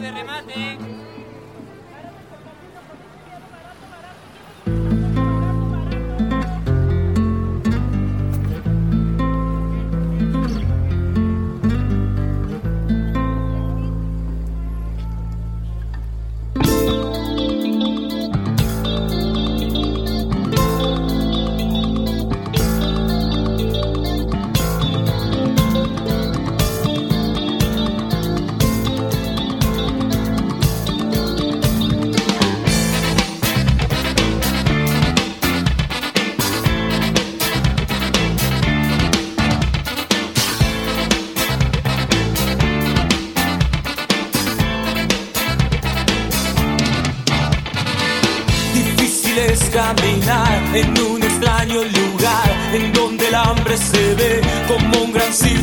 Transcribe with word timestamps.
De 0.00 0.10
remate. 0.12 1.17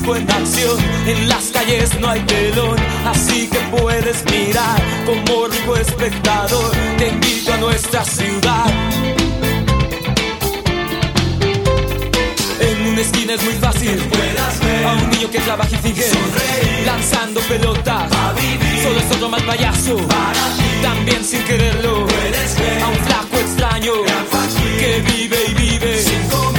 Circo 0.05 0.15
en 0.15 0.31
acción. 0.31 0.77
En 1.07 1.27
las 1.27 1.45
calles 1.51 1.99
no 1.99 2.09
hay 2.09 2.21
telón, 2.21 2.77
así 3.05 3.47
que 3.47 3.59
puedes 3.77 4.23
mirar 4.25 4.81
como 5.05 5.47
rico 5.47 5.75
espectador. 5.75 6.71
Te 6.97 7.09
invito 7.09 7.53
a 7.53 7.57
nuestra 7.57 8.03
ciudad. 8.05 8.65
En 12.59 12.87
una 12.87 13.01
esquina 13.01 13.33
es 13.33 13.43
muy 13.43 13.53
fácil 13.53 13.95
puedas 13.97 14.59
ver 14.59 14.85
a 14.85 14.93
un 14.93 15.09
niño 15.09 15.29
que 15.29 15.39
trabaja 15.39 15.69
y 15.71 15.77
finge 15.77 16.03
Sonreír. 16.03 16.85
lanzando 16.85 17.41
pelotas. 17.41 18.11
a 18.11 18.33
vivir 18.33 18.83
Solo 18.83 18.99
es 18.99 19.15
otro 19.15 19.29
mal 19.29 19.43
payaso, 19.43 19.97
para 20.07 20.45
ti. 20.57 20.81
también 20.81 21.23
sin 21.23 21.43
quererlo. 21.43 22.05
Puedes 22.07 22.59
ver 22.59 22.81
A 22.81 22.87
un 22.87 22.97
flaco 23.05 23.37
extraño 23.37 23.93
que 24.79 25.01
vive 25.01 25.37
y 25.49 25.53
vive 25.53 26.01
sin 26.01 26.29
comer. 26.29 26.54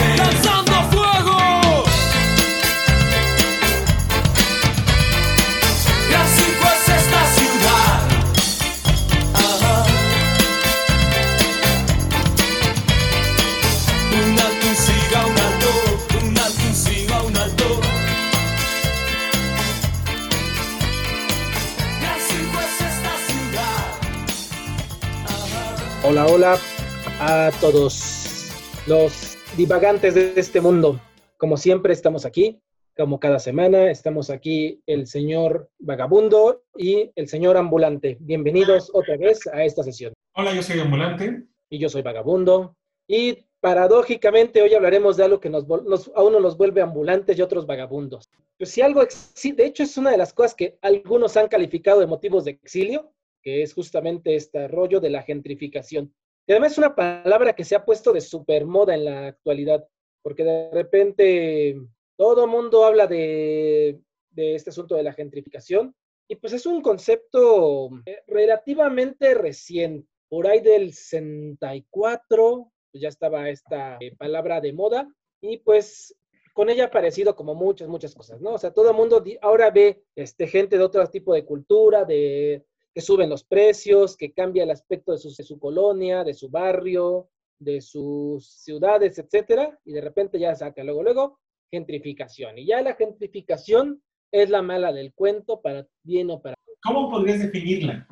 A 27.28 27.50
todos 27.60 28.52
los 28.86 29.36
divagantes 29.56 30.14
de 30.14 30.34
este 30.36 30.60
mundo. 30.60 31.00
Como 31.38 31.56
siempre, 31.56 31.92
estamos 31.92 32.24
aquí, 32.24 32.60
como 32.96 33.18
cada 33.18 33.40
semana, 33.40 33.90
estamos 33.90 34.30
aquí 34.30 34.80
el 34.86 35.08
señor 35.08 35.68
vagabundo 35.80 36.62
y 36.76 37.10
el 37.16 37.26
señor 37.26 37.56
ambulante. 37.56 38.16
Bienvenidos 38.20 38.90
otra 38.94 39.16
vez 39.16 39.44
a 39.48 39.64
esta 39.64 39.82
sesión. 39.82 40.12
Hola, 40.36 40.54
yo 40.54 40.62
soy 40.62 40.78
Ambulante. 40.78 41.42
Y 41.68 41.78
yo 41.80 41.88
soy 41.88 42.02
vagabundo. 42.02 42.76
Y 43.08 43.38
paradójicamente 43.60 44.62
hoy 44.62 44.74
hablaremos 44.74 45.16
de 45.16 45.24
algo 45.24 45.40
que 45.40 45.50
nos, 45.50 45.66
nos- 45.66 46.12
a 46.14 46.22
uno 46.22 46.38
nos 46.38 46.56
vuelve 46.56 46.80
ambulantes 46.80 47.36
y 47.36 47.42
otros 47.42 47.66
vagabundos. 47.66 48.28
Pues 48.56 48.70
si 48.70 48.82
algo, 48.82 49.02
de 49.02 49.66
hecho 49.66 49.82
es 49.82 49.96
una 49.98 50.12
de 50.12 50.18
las 50.18 50.32
cosas 50.32 50.54
que 50.54 50.78
algunos 50.80 51.36
han 51.36 51.48
calificado 51.48 51.98
de 51.98 52.06
motivos 52.06 52.44
de 52.44 52.52
exilio, 52.52 53.12
que 53.42 53.62
es 53.62 53.74
justamente 53.74 54.36
este 54.36 54.68
rollo 54.68 55.00
de 55.00 55.10
la 55.10 55.22
gentrificación. 55.22 56.14
Y 56.46 56.52
además 56.52 56.72
es 56.72 56.78
una 56.78 56.94
palabra 56.94 57.54
que 57.54 57.64
se 57.64 57.74
ha 57.74 57.84
puesto 57.84 58.12
de 58.12 58.20
supermoda 58.20 58.94
en 58.94 59.04
la 59.04 59.26
actualidad, 59.28 59.86
porque 60.22 60.44
de 60.44 60.70
repente 60.70 61.76
todo 62.16 62.46
mundo 62.46 62.84
habla 62.84 63.06
de, 63.06 64.00
este 64.36 64.70
asunto 64.70 64.94
de 64.94 65.02
la 65.02 65.12
gentrificación, 65.12 65.94
y 66.28 66.36
pues 66.36 66.52
es 66.52 66.66
un 66.66 66.82
concepto 66.82 67.90
eh, 68.06 68.22
relativamente 68.26 69.34
reciente, 69.34 70.08
por 70.28 70.46
ahí 70.46 70.60
del 70.60 70.92
64, 70.92 72.72
pues 72.92 73.02
ya 73.02 73.08
estaba 73.08 73.48
esta 73.48 73.96
eh, 74.00 74.14
palabra 74.16 74.60
de 74.60 74.72
moda, 74.72 75.08
y 75.40 75.58
pues 75.58 76.16
con 76.52 76.70
ella 76.70 76.84
ha 76.84 76.86
aparecido 76.86 77.36
como 77.36 77.54
muchas, 77.54 77.88
muchas 77.88 78.14
cosas, 78.14 78.40
¿no? 78.40 78.54
O 78.54 78.58
sea, 78.58 78.72
todo 78.72 78.94
mundo 78.94 79.22
ahora 79.42 79.70
ve 79.70 80.04
este, 80.14 80.46
gente 80.46 80.78
de 80.78 80.84
otro 80.84 81.06
tipo 81.08 81.34
de 81.34 81.44
cultura, 81.44 82.04
de 82.04 82.64
que 82.96 83.02
suben 83.02 83.28
los 83.28 83.44
precios, 83.44 84.16
que 84.16 84.32
cambia 84.32 84.62
el 84.62 84.70
aspecto 84.70 85.12
de 85.12 85.18
su, 85.18 85.28
de 85.36 85.44
su 85.44 85.58
colonia, 85.58 86.24
de 86.24 86.32
su 86.32 86.48
barrio, 86.48 87.28
de 87.58 87.82
sus 87.82 88.48
ciudades, 88.48 89.18
etcétera, 89.18 89.78
y 89.84 89.92
de 89.92 90.00
repente 90.00 90.38
ya 90.38 90.54
saca 90.54 90.82
luego, 90.82 91.02
luego, 91.02 91.38
gentrificación. 91.70 92.56
Y 92.56 92.64
ya 92.64 92.80
la 92.80 92.94
gentrificación 92.94 94.02
es 94.32 94.48
la 94.48 94.62
mala 94.62 94.94
del 94.94 95.12
cuento, 95.12 95.60
para 95.60 95.86
bien 96.04 96.30
o 96.30 96.40
para 96.40 96.54
¿Cómo 96.82 97.10
podrías 97.10 97.40
definirla? 97.40 98.08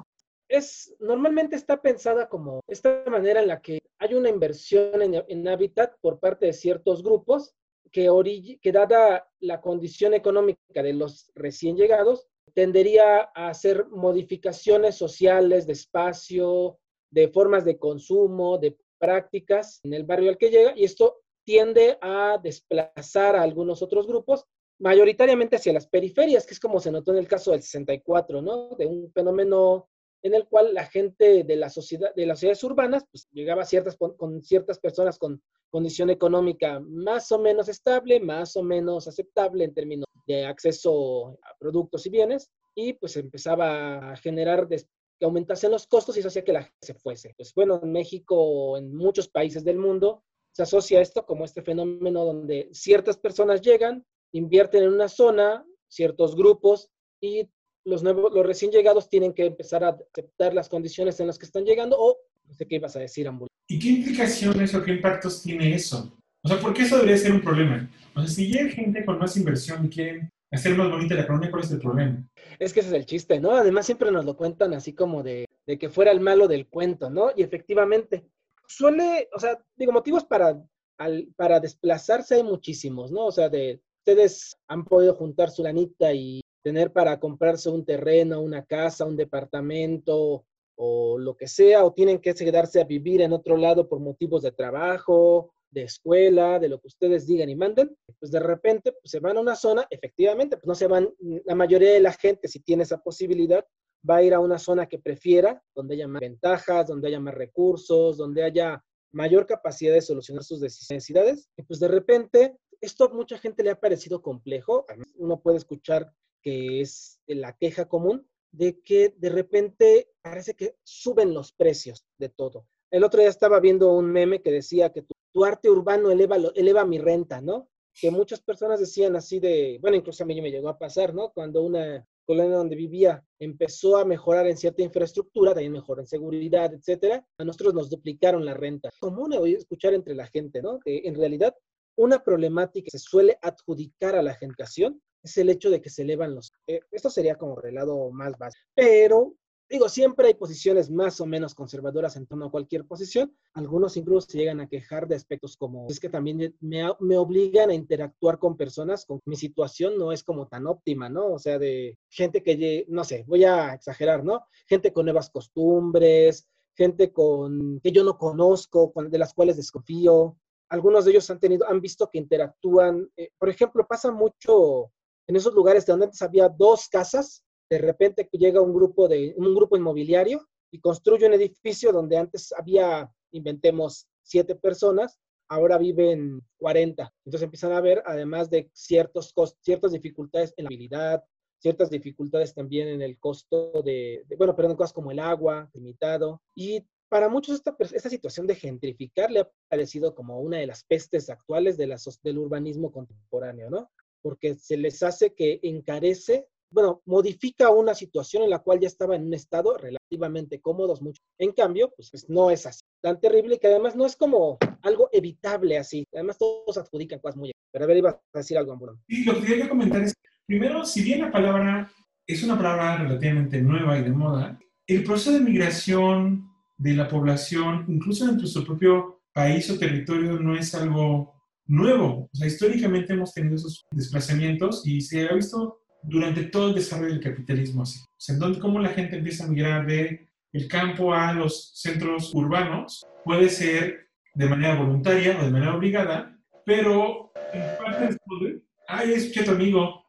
es 0.51 0.95
normalmente 1.01 1.57
está 1.57 1.81
pensada 1.81 2.29
como 2.29 2.61
esta 2.69 3.05
manera 3.09 3.41
en 3.41 3.49
la 3.49 3.63
que 3.63 3.79
hay 3.99 4.13
una 4.13 4.29
inversión 4.29 5.01
en, 5.01 5.25
en 5.27 5.49
hábitat 5.49 5.95
por 6.03 6.21
parte 6.21 6.45
de 6.45 6.53
ciertos 6.53 7.03
grupos 7.03 7.55
que, 7.91 8.11
ori- 8.11 8.61
que 8.61 8.71
dada 8.71 9.31
la 9.41 9.63
condición 9.63 10.13
económica 10.13 10.83
de 10.83 10.93
los 10.93 11.33
recién 11.35 11.75
llegados, 11.75 12.29
tendería 12.55 13.31
a 13.35 13.49
hacer 13.49 13.87
modificaciones 13.89 14.97
sociales 14.97 15.67
de 15.67 15.73
espacio, 15.73 16.79
de 17.11 17.29
formas 17.29 17.65
de 17.65 17.79
consumo, 17.79 18.59
de 18.59 18.77
prácticas 18.99 19.81
en 19.85 19.93
el 19.93 20.05
barrio 20.05 20.31
al 20.31 20.39
que 20.39 20.51
llega, 20.51 20.73
y 20.77 20.85
esto 20.85 21.23
tiende 21.45 21.99
a 22.01 22.39
desplazar 22.43 23.37
a 23.37 23.43
algunos 23.43 23.83
otros 23.83 24.07
grupos, 24.07 24.47
mayoritariamente 24.81 25.57
hacia 25.57 25.73
las 25.73 25.87
periferias, 25.87 26.47
que 26.47 26.55
es 26.55 26.61
como 26.61 26.81
se 26.81 26.91
notó 26.91 27.13
en 27.13 27.19
el 27.19 27.29
caso 27.29 27.53
del 27.53 27.63
64, 27.63 28.43
¿no? 28.43 28.71
De 28.77 28.87
un 28.87 29.11
fenómeno 29.13 29.89
en 30.25 30.35
el 30.35 30.49
cual 30.49 30.73
la 30.73 30.87
gente 30.87 31.45
de 31.45 31.57
la 31.57 31.69
sociedad, 31.69 32.15
de 32.15 32.25
las 32.25 32.41
ciudades 32.41 32.65
urbanas, 32.65 33.05
pues 33.11 33.29
llegaba 33.33 33.63
a 33.63 33.67
ciertas, 33.67 33.97
con, 33.97 34.43
ciertas 34.43 34.79
personas 34.79 35.19
con 35.19 35.43
condición 35.69 36.09
económica 36.09 36.81
más 36.81 37.31
o 37.31 37.39
menos 37.39 37.69
estable, 37.69 38.19
más 38.21 38.57
o 38.57 38.63
menos 38.63 39.07
aceptable 39.07 39.65
en 39.65 39.75
términos 39.75 40.07
de 40.27 40.47
acceso 40.47 41.39
a 41.43 41.55
productos 41.59 42.07
y 42.07 42.11
bienes, 42.11 42.51
y 42.75 42.95
pues 42.95 43.19
empezaba 43.19 44.13
a 44.13 44.17
generar 44.17 44.67
que 44.67 45.27
aumentasen 45.27 45.71
los 45.71 45.87
costos 45.87 46.17
y 46.17 46.21
eso 46.21 46.29
hacía 46.29 46.43
que 46.43 46.55
la 46.55 46.63
gente 46.63 46.79
se 46.81 46.95
fuese. 46.95 47.35
Pues 47.37 47.53
bueno, 47.55 47.79
en 47.83 47.93
México, 47.93 48.79
en 48.79 48.97
muchos 48.97 49.29
países 49.29 49.63
del 49.63 49.77
mundo, 49.77 50.25
se 50.53 50.63
asocia 50.63 51.03
esto 51.03 51.27
como 51.27 51.45
este 51.45 51.61
fenómeno 51.61 52.25
donde 52.25 52.71
ciertas 52.73 53.19
personas 53.19 53.61
llegan, 53.61 54.07
invierten 54.33 54.85
en 54.85 54.95
una 54.95 55.09
zona, 55.09 55.67
ciertos 55.87 56.35
grupos, 56.35 56.89
y 57.21 57.47
los, 57.85 58.03
nuevos, 58.03 58.33
los 58.33 58.45
recién 58.47 58.71
llegados 58.71 59.09
tienen 59.09 59.33
que 59.33 59.47
empezar 59.47 59.85
a 59.85 59.97
aceptar 60.13 60.55
las 60.55 60.69
condiciones 60.69 61.19
en 61.21 61.27
las 61.27 61.39
que 61.39 61.47
están 61.47 61.65
llegando 61.65 61.97
o 61.99 62.17
no 62.47 62.55
sé 62.55 62.67
qué 62.67 62.77
ibas 62.77 62.95
a 62.97 63.01
decir, 63.01 63.27
Ambul. 63.29 63.49
¿Y 63.69 63.79
qué 63.79 63.89
implicaciones 63.89 64.75
o 64.75 64.83
qué 64.83 64.93
impactos 64.93 65.43
tiene 65.43 65.75
eso? 65.75 66.17
O 66.43 66.49
sea, 66.49 66.59
¿por 66.61 66.75
qué 66.75 66.83
eso 66.83 66.97
debería 66.97 67.17
ser 67.17 67.33
un 67.33 67.41
problema? 67.41 67.91
O 68.15 68.21
sea, 68.21 68.29
si 68.29 68.49
llega 68.53 68.69
gente 68.71 69.05
con 69.05 69.19
más 69.19 69.37
inversión 69.37 69.87
y 69.87 69.89
quieren 69.89 70.31
hacer 70.53 70.77
más 70.77 70.91
bonita 70.91 71.15
la 71.15 71.27
colonia, 71.27 71.51
¿cuál 71.51 71.65
es 71.65 71.71
el 71.71 71.79
problema? 71.81 72.23
Es 72.59 72.73
que 72.73 72.81
ese 72.81 72.91
es 72.91 72.95
el 72.95 73.07
chiste, 73.07 73.41
¿no? 73.41 73.53
Además 73.53 73.87
siempre 73.87 74.11
nos 74.11 74.25
lo 74.27 74.37
cuentan 74.37 74.75
así 74.75 74.93
como 74.93 75.23
de, 75.23 75.47
de 75.67 75.79
que 75.79 75.89
fuera 75.89 76.11
el 76.13 76.21
malo 76.21 76.47
del 76.47 76.69
cuento, 76.69 77.09
¿no? 77.09 77.31
Y 77.35 77.43
efectivamente, 77.43 78.27
suele, 78.69 79.29
o 79.35 79.41
sea, 79.41 79.59
digo, 79.77 79.91
motivos 79.93 80.25
para, 80.25 80.63
al- 80.99 81.29
para 81.37 81.59
desplazarse 81.61 82.35
hay 82.37 82.43
muchísimos, 82.43 83.11
¿no? 83.11 83.27
O 83.27 83.33
sea, 83.33 83.49
de 83.49 83.81
ustedes 84.07 84.55
han 84.69 84.85
podido 84.85 85.15
juntar 85.15 85.51
su 85.51 85.63
lanita 85.63 86.13
y 86.13 86.41
tener 86.65 86.93
para 86.93 87.21
comprarse 87.21 87.69
un 87.69 87.85
terreno, 87.85 88.41
una 88.41 88.65
casa, 88.65 89.05
un 89.05 89.17
departamento 89.17 90.47
o 90.77 91.19
lo 91.19 91.37
que 91.37 91.47
sea, 91.47 91.85
o 91.85 91.93
tienen 91.93 92.19
que 92.19 92.35
quedarse 92.35 92.81
a 92.81 92.85
vivir 92.85 93.21
en 93.21 93.33
otro 93.33 93.57
lado 93.57 93.89
por 93.89 94.01
motivos 94.01 94.43
de 94.43 94.51
trabajo, 94.51 95.53
de 95.71 95.83
escuela, 95.83 96.59
de 96.59 96.69
lo 96.69 96.81
que 96.81 96.87
ustedes 96.87 97.27
digan 97.27 97.51
y 97.51 97.55
manden, 97.55 97.95
pues 98.19 98.33
de 98.33 98.41
repente 98.41 98.93
pues, 98.93 99.11
se 99.11 99.21
van 99.21 99.37
a 99.37 99.41
una 99.41 99.57
zona, 99.57 99.87
efectivamente, 99.91 100.57
pues 100.57 100.67
no 100.67 100.75
se 100.75 100.87
van, 100.87 101.13
la 101.45 101.55
mayoría 101.55 101.93
de 101.93 102.01
la 102.01 102.13
gente, 102.13 102.49
si 102.49 102.61
tiene 102.61 102.85
esa 102.85 102.99
posibilidad, 102.99 103.65
va 104.09 104.17
a 104.17 104.23
ir 104.23 104.35
a 104.35 104.41
una 104.41 104.59
zona 104.59 104.87
que 104.87 104.99
prefiera, 104.99 105.63
donde 105.75 105.95
haya 105.95 106.09
más 106.09 106.21
ventajas, 106.21 106.87
donde 106.87 107.09
haya 107.09 107.21
más 107.21 107.35
recursos, 107.35 108.17
donde 108.17 108.43
haya 108.43 108.83
mayor 109.13 109.47
capacidad 109.47 109.95
de 109.95 110.01
solucionar 110.01 110.45
sus 110.45 110.61
necesidades. 110.61 111.49
Y 111.57 111.63
pues 111.63 111.79
de 111.81 111.89
repente, 111.89 112.57
esto 112.81 113.05
a 113.05 113.15
mucha 113.15 113.39
gente 113.39 113.63
le 113.63 113.71
ha 113.71 113.81
parecido 113.81 114.23
complejo. 114.23 114.85
Uno 115.17 115.41
puede 115.41 115.59
escuchar 115.59 116.13
que 116.45 116.83
es 116.83 117.21
la 117.27 117.57
queja 117.57 117.89
común 117.89 118.29
de 118.53 118.81
que 118.83 119.15
de 119.17 119.31
repente 119.31 120.11
parece 120.23 120.55
que 120.55 120.77
suben 120.85 121.35
los 121.35 121.53
precios 121.53 122.07
de 122.19 122.29
todo. 122.29 122.69
El 122.91 123.03
otro 123.03 123.21
día 123.21 123.31
estaba 123.31 123.59
viendo 123.59 123.93
un 123.93 124.13
meme 124.13 124.41
que 124.41 124.53
decía 124.53 124.93
que 124.93 125.03
tu, 125.03 125.45
arte 125.45 125.69
urbano 125.69 126.13
eleva, 126.13 126.37
eleva 126.55 126.85
mi 126.85 126.99
renta, 126.99 127.41
¿no? 127.41 127.69
Que 127.93 128.13
muchas 128.13 128.41
personas 128.41 128.79
decían 128.79 129.17
así 129.17 129.41
de, 129.41 129.79
bueno, 129.81 129.97
incluso 129.97 130.23
a 130.23 130.27
mí 130.27 130.41
me 130.41 130.53
llegó 130.53 130.69
a 130.69 130.79
pasar, 130.79 131.13
¿no? 131.13 131.33
Cuando 131.33 131.63
una 131.63 132.07
colonia 132.25 132.57
donde 132.57 132.77
vivía 132.77 133.25
empezó 133.41 133.97
a 133.97 134.05
mejorar 134.05 134.47
en 134.47 134.57
cierta 134.57 134.83
infraestructura, 134.83 135.53
también 135.53 135.73
mejoró 135.73 136.03
en 136.03 136.07
seguridad, 136.07 136.73
etcétera, 136.73 137.27
a 137.39 137.45
nosotros 137.45 137.75
nos 137.75 137.91
duplicaron 137.91 138.45
la 138.45 138.55
renta. 138.55 138.91
Común 139.01 139.33
oír 139.35 139.57
escuchar 139.59 139.95
entre 139.95 140.15
la 140.15 140.27
gente, 140.29 140.63
¿no? 140.63 140.79
Que 140.79 141.03
en 141.05 141.17
realidad 141.17 141.57
una 141.97 142.23
problemática 142.23 142.85
que 142.85 142.91
se 142.91 142.99
suele 142.99 143.39
adjudicar 143.43 144.15
a 144.15 144.23
la 144.23 144.35
generación 144.35 145.03
es 145.25 145.37
el 145.39 145.49
hecho 145.49 145.71
de 145.71 145.81
que 145.81 145.91
se 145.91 146.03
elevan 146.03 146.35
los... 146.35 146.53
Eh, 146.67 146.81
esto 146.93 147.11
sería 147.11 147.35
como 147.37 147.61
el 147.63 147.75
lado 147.75 148.11
más 148.11 148.39
básico. 148.39 148.65
Pero, 148.75 149.35
digo, 149.69 149.89
siempre 149.89 150.29
hay 150.29 150.35
posiciones 150.35 150.91
más 150.91 151.21
o 151.21 151.27
menos 151.27 151.55
conservadoras 151.55 152.17
en 152.17 152.27
torno 152.27 152.47
a 152.47 152.51
cualquier 152.51 152.87
posición. 152.87 153.35
Algunos 153.55 153.97
incluso 153.97 154.29
se 154.31 154.39
llegan 154.39 154.61
a 154.61 154.69
quejar 154.69 155.09
de 155.09 155.17
aspectos 155.17 155.57
como, 155.57 155.87
es 155.89 155.99
que 155.99 156.11
también 156.11 156.55
me, 156.61 156.93
me 157.01 157.17
obligan 157.17 157.71
a 157.71 157.75
interactuar 157.75 158.39
con 158.39 158.57
personas 158.57 159.07
con 159.07 159.21
mi 159.25 159.37
situación 159.37 159.99
no 159.99 160.13
es 160.13 160.23
como 160.23 160.47
tan 160.47 160.67
óptima, 160.67 161.09
¿no? 161.09 161.33
O 161.33 161.39
sea, 161.39 161.59
de 161.59 161.99
gente 162.11 162.43
que, 162.43 162.85
no 162.89 163.03
sé, 163.03 163.25
voy 163.27 163.45
a 163.45 163.75
exagerar, 163.75 164.23
¿no? 164.23 164.45
Gente 164.69 164.93
con 164.93 165.07
nuevas 165.07 165.31
costumbres, 165.31 166.47
gente 166.77 167.13
con 167.13 167.81
que 167.81 167.93
yo 167.93 168.05
no 168.05 168.19
conozco, 168.19 168.93
de 169.09 169.19
las 169.19 169.33
cuales 169.33 169.57
desconfío. 169.57 170.37
Algunos 170.69 171.05
de 171.05 171.13
ellos 171.13 171.31
han 171.31 171.41
tenido, 171.41 171.67
han 171.69 171.81
visto 171.81 172.11
que 172.11 172.19
interactúan. 172.19 173.09
Eh, 173.17 173.31
por 173.39 173.49
ejemplo, 173.49 173.87
pasa 173.87 174.11
mucho 174.11 174.91
en 175.27 175.37
esos 175.37 175.55
lugares 175.55 175.87
donde 175.87 176.07
antes 176.07 176.23
había 176.23 176.49
dos 176.49 176.89
casas, 176.89 177.45
de 177.71 177.79
repente 177.79 178.29
llega 178.33 178.61
un 178.61 178.75
grupo, 178.75 179.09
de, 179.09 179.35
un 179.37 179.55
grupo 179.55 179.77
inmobiliario 179.77 180.47
y 180.71 180.81
construye 180.81 181.27
un 181.27 181.33
edificio 181.33 181.93
donde 181.93 182.17
antes 182.17 182.53
había, 182.53 183.11
inventemos, 183.33 184.07
siete 184.23 184.55
personas, 184.55 185.19
ahora 185.49 185.79
viven 185.79 186.41
40. 186.59 187.13
Entonces 187.25 187.45
empiezan 187.45 187.73
a 187.73 187.81
ver, 187.81 188.03
además 188.07 188.51
de 188.51 188.71
ciertos 188.73 189.35
ciertas 189.61 189.93
dificultades 189.93 190.53
en 190.57 190.65
la 190.65 190.69
habilidad, 190.69 191.25
ciertas 191.59 191.91
dificultades 191.91 192.55
también 192.55 192.89
en 192.89 193.03
el 193.03 193.19
costo 193.19 193.83
de, 193.83 194.25
bueno, 194.37 194.55
perdón, 194.55 194.77
cosas 194.77 194.93
como 194.93 195.11
el 195.11 195.19
agua, 195.19 195.71
limitado. 195.73 196.43
Y 196.55 196.85
para 197.09 197.29
muchos 197.29 197.55
esta, 197.55 197.75
esta, 197.79 198.11
situación 198.11 198.47
de 198.47 198.57
gentrificar 198.57 199.31
le 199.31 199.41
ha 199.41 199.51
parecido 199.69 200.15
como 200.15 200.41
una 200.41 200.59
de 200.59 200.67
las 200.67 200.85
pestes 200.85 201.31
actuales 201.31 201.77
de 201.77 201.87
la, 201.87 201.97
del 202.23 202.39
urbanismo 202.39 202.91
contemporáneo, 202.91 203.71
¿no? 203.71 203.91
Porque 204.25 204.55
se 204.55 204.79
les 204.79 205.03
hace 205.03 205.35
que 205.35 205.61
encarece, 205.63 206.49
bueno, 206.71 207.03
modifica 207.05 207.69
una 207.69 207.95
situación 207.95 208.43
en 208.43 208.51
la 208.51 208.61
cual 208.61 208.81
ya 208.81 208.89
estaba 208.89 209.15
en 209.15 209.27
un 209.27 209.35
estado 209.35 209.77
relativamente 209.77 210.63
cómodos 210.63 211.03
mucho. 211.03 211.21
En 211.39 211.53
cambio, 211.53 211.93
pues, 211.95 212.11
pues 212.11 212.31
no 212.31 212.51
es 212.51 212.65
así, 212.65 212.81
tan 213.03 213.21
terrible 213.21 213.59
que 213.59 213.67
además 213.67 213.95
no 213.95 214.07
es 214.07 214.17
como 214.17 214.57
algo 214.81 215.11
evitable 215.13 215.77
así. 215.77 216.05
Además 216.15 216.39
todos 216.39 216.79
adjudican 216.79 217.21
cosas 217.21 217.37
muy... 217.37 217.53
Pero 217.71 217.85
a 217.85 217.89
ver, 217.89 217.99
ibas 217.99 218.15
a 218.15 218.39
decir 218.39 218.57
algo, 218.57 218.73
Amburón. 218.73 218.99
Sí, 219.07 219.25
lo 219.25 219.39
que 219.39 219.47
quería 219.47 219.69
comentar 219.69 220.03
es, 220.03 220.15
primero, 220.47 220.87
si 220.87 221.03
bien 221.03 221.21
la 221.21 221.31
palabra 221.31 221.93
es 222.27 222.43
una 222.43 222.57
palabra 222.57 222.97
relativamente 222.97 223.61
nueva 223.61 223.99
y 223.99 224.05
de 224.05 224.11
moda, 224.11 224.59
el 224.87 225.05
proceso 225.05 225.33
de 225.33 225.41
migración 225.41 226.49
de 226.79 226.95
la 226.95 227.09
población, 227.09 227.85
incluso 227.89 228.25
dentro 228.25 228.47
de 228.47 228.53
su 228.53 228.65
propio 228.65 229.21
país 229.35 229.69
o 229.71 229.79
territorio, 229.79 230.39
no 230.39 230.57
es 230.57 230.75
algo 230.75 231.34
nuevo. 231.67 232.29
O 232.33 232.37
sea, 232.37 232.47
históricamente 232.47 233.13
hemos 233.13 233.33
tenido 233.33 233.57
esos 233.57 233.87
desplazamientos 233.91 234.87
y 234.87 235.01
se 235.01 235.29
ha 235.29 235.35
visto 235.35 235.81
durante 236.03 236.45
todo 236.45 236.69
el 236.69 236.75
desarrollo 236.75 237.15
del 237.15 237.23
capitalismo 237.23 237.83
así. 237.83 238.01
O 238.01 238.21
sea, 238.21 238.37
donde, 238.37 238.59
cómo 238.59 238.79
la 238.79 238.91
gente 238.91 239.17
empieza 239.17 239.45
a 239.45 239.49
migrar 239.49 239.87
de 239.87 240.29
el 240.53 240.69
campo 240.69 241.13
a 241.13 241.33
los 241.33 241.73
centros 241.75 242.33
urbanos 242.35 243.05
puede 243.25 243.49
ser 243.49 244.09
de 244.35 244.49
manera 244.49 244.77
voluntaria 244.77 245.39
o 245.41 245.45
de 245.45 245.51
manera 245.51 245.75
obligada, 245.75 246.37
pero 246.65 247.33
en 247.53 247.63
parte 247.79 248.15
de... 248.15 248.63
Ay, 248.87 249.13
es 249.15 249.33
tu 249.33 249.51
amigo. 249.51 250.05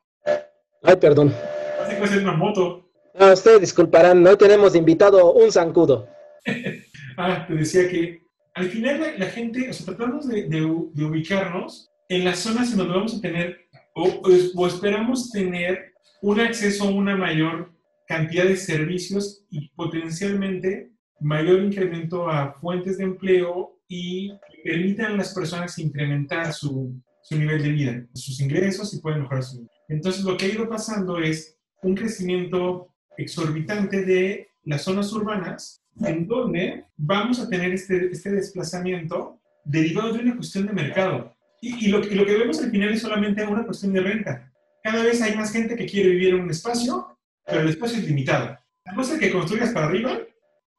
Ay, 0.83 0.95
perdón. 0.97 1.33
Parece 1.77 1.97
que 1.97 2.03
a 2.03 2.07
ser 2.07 2.23
una 2.23 2.33
moto. 2.33 2.89
No, 3.17 3.31
ustedes 3.31 3.61
disculparán, 3.61 4.25
hoy 4.27 4.37
tenemos 4.37 4.75
invitado 4.75 5.33
un 5.33 5.51
zancudo. 5.51 6.07
ah, 7.17 7.45
te 7.47 7.53
decía 7.55 7.87
que 7.89 8.24
al 8.55 8.69
final 8.69 9.15
la, 9.17 9.25
gente, 9.27 9.69
o 9.69 9.73
sea, 9.73 9.85
tratamos 9.85 10.27
de, 10.27 10.63
ubicarnos 10.63 11.91
en 12.07 12.23
las 12.23 12.39
zonas 12.39 12.71
en 12.71 12.77
donde 12.77 12.93
vamos 12.93 13.15
a 13.15 13.21
tener 13.21 13.67
o, 13.93 14.67
esperamos 14.67 15.29
tener 15.31 15.93
un 16.21 16.39
acceso 16.39 16.85
a 16.85 16.91
una 16.91 17.15
mayor 17.15 17.73
cantidad 18.07 18.45
de 18.45 18.55
servicios 18.55 19.43
y 19.49 19.69
potencialmente 19.69 20.91
mayor 21.19 21.61
incremento 21.61 22.29
a 22.29 22.53
fuentes 22.53 22.97
de 22.97 23.03
empleo 23.03 23.77
y 23.87 24.31
permitan 24.63 25.13
a 25.13 25.17
las 25.17 25.33
personas 25.33 25.77
incrementar 25.77 26.53
su, 26.53 26.93
su 27.21 27.37
nivel 27.37 27.61
de 27.61 27.69
vida, 27.69 28.07
sus 28.13 28.39
ingresos 28.39 28.93
y 28.93 28.99
pueden 28.99 29.21
mejorar 29.21 29.43
su 29.43 29.59
vida. 29.59 29.71
Entonces, 29.89 30.23
lo 30.23 30.37
que 30.37 30.45
ha 30.45 30.49
ido 30.49 30.69
pasando 30.69 31.19
es 31.19 31.57
un 31.81 31.95
crecimiento 31.95 32.89
exorbitante 33.17 34.03
de 34.03 34.47
las 34.63 34.83
zonas 34.83 35.11
urbanas 35.11 35.84
en 36.01 36.27
donde 36.27 36.85
vamos 36.97 37.39
a 37.39 37.49
tener 37.49 37.71
este, 37.71 38.11
este 38.11 38.31
desplazamiento 38.31 39.39
derivado 39.63 40.13
de 40.13 40.19
una 40.19 40.35
cuestión 40.35 40.67
de 40.67 40.73
mercado. 40.73 41.33
Y, 41.61 41.87
lo, 41.87 41.99
lo, 41.99 42.25
que 42.25 42.37
vemos 42.37 42.61
al 42.61 42.69
final 42.69 42.89
es 42.89 43.01
solamente 43.01 43.45
una 43.45 43.65
cuestión 43.65 43.93
de 43.93 44.01
renta. 44.01 44.51
Cada 44.83 45.03
vez 45.03 45.21
hay 45.21 45.35
más 45.35 45.51
gente 45.51 45.75
que 45.75 45.85
quiere 45.87 46.09
vivir 46.09 46.35
en 46.35 46.41
un 46.41 46.49
espacio, 46.51 47.17
pero 47.45 47.61
el 47.61 47.69
espacio 47.69 47.97
es 47.97 48.05
limitado. 48.05 48.57
A 48.85 48.91
no 48.91 49.03
ser 49.03 49.19
que 49.19 49.31
construyas 49.31 49.71
para 49.71 49.87
arriba, 49.87 50.19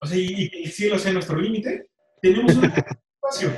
o 0.00 0.06
sea, 0.06 0.16
y, 0.16 0.48
que 0.48 0.62
el 0.62 0.70
cielo 0.70 0.98
sea 0.98 1.12
nuestro 1.12 1.40
límite, 1.40 1.88
tenemos 2.22 2.54
un 2.54 2.64
espacio. 3.20 3.52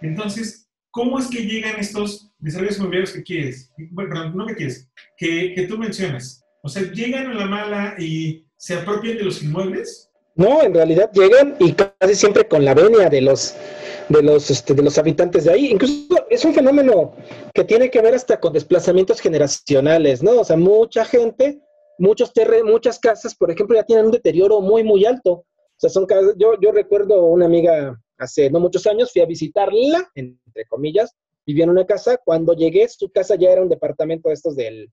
Entonces, 0.00 0.68
¿cómo 0.90 1.20
es 1.20 1.28
que 1.28 1.44
llegan 1.44 1.78
estos 1.78 2.32
desarrollos 2.38 2.78
inmobiliarios 2.78 3.12
que 3.12 3.22
quieres? 3.22 3.72
Bueno, 3.92 4.10
perdón, 4.10 4.36
no 4.36 4.46
que 4.46 4.56
quieres, 4.56 4.90
que, 5.16 5.52
que 5.54 5.66
tú 5.68 5.78
mencionas. 5.78 6.44
O 6.64 6.68
sea, 6.68 6.82
llegan 6.90 7.28
a 7.28 7.34
la 7.34 7.46
mala 7.46 7.94
y 7.96 8.44
se 8.56 8.74
apropian 8.74 9.18
de 9.18 9.24
los 9.24 9.42
inmuebles 9.42 10.05
no, 10.36 10.62
en 10.62 10.74
realidad 10.74 11.10
llegan 11.12 11.56
y 11.58 11.72
casi 11.72 12.14
siempre 12.14 12.46
con 12.46 12.64
la 12.64 12.74
venia 12.74 13.08
de 13.08 13.22
los 13.22 13.54
de 14.08 14.22
los 14.22 14.50
este, 14.50 14.74
de 14.74 14.82
los 14.82 14.98
habitantes 14.98 15.44
de 15.44 15.52
ahí. 15.52 15.66
Incluso 15.66 16.26
es 16.30 16.44
un 16.44 16.54
fenómeno 16.54 17.14
que 17.54 17.64
tiene 17.64 17.90
que 17.90 18.02
ver 18.02 18.14
hasta 18.14 18.38
con 18.38 18.52
desplazamientos 18.52 19.20
generacionales, 19.20 20.22
¿no? 20.22 20.40
O 20.40 20.44
sea, 20.44 20.56
mucha 20.56 21.04
gente, 21.04 21.60
muchos 21.98 22.32
muchas 22.64 22.98
casas, 22.98 23.34
por 23.34 23.50
ejemplo, 23.50 23.76
ya 23.76 23.84
tienen 23.84 24.06
un 24.06 24.12
deterioro 24.12 24.60
muy 24.60 24.84
muy 24.84 25.04
alto. 25.04 25.32
O 25.32 25.78
sea, 25.78 25.90
son 25.90 26.06
yo 26.38 26.52
yo 26.60 26.70
recuerdo 26.70 27.24
una 27.24 27.46
amiga 27.46 27.98
hace 28.18 28.50
no 28.50 28.60
muchos 28.60 28.86
años 28.86 29.12
fui 29.12 29.22
a 29.22 29.26
visitarla, 29.26 30.08
entre 30.14 30.64
comillas, 30.68 31.14
vivía 31.46 31.64
en 31.64 31.70
una 31.70 31.86
casa, 31.86 32.18
cuando 32.24 32.54
llegué 32.54 32.88
su 32.88 33.10
casa 33.10 33.36
ya 33.36 33.50
era 33.50 33.62
un 33.62 33.68
departamento 33.68 34.28
de 34.28 34.34
estos 34.34 34.56
del 34.56 34.90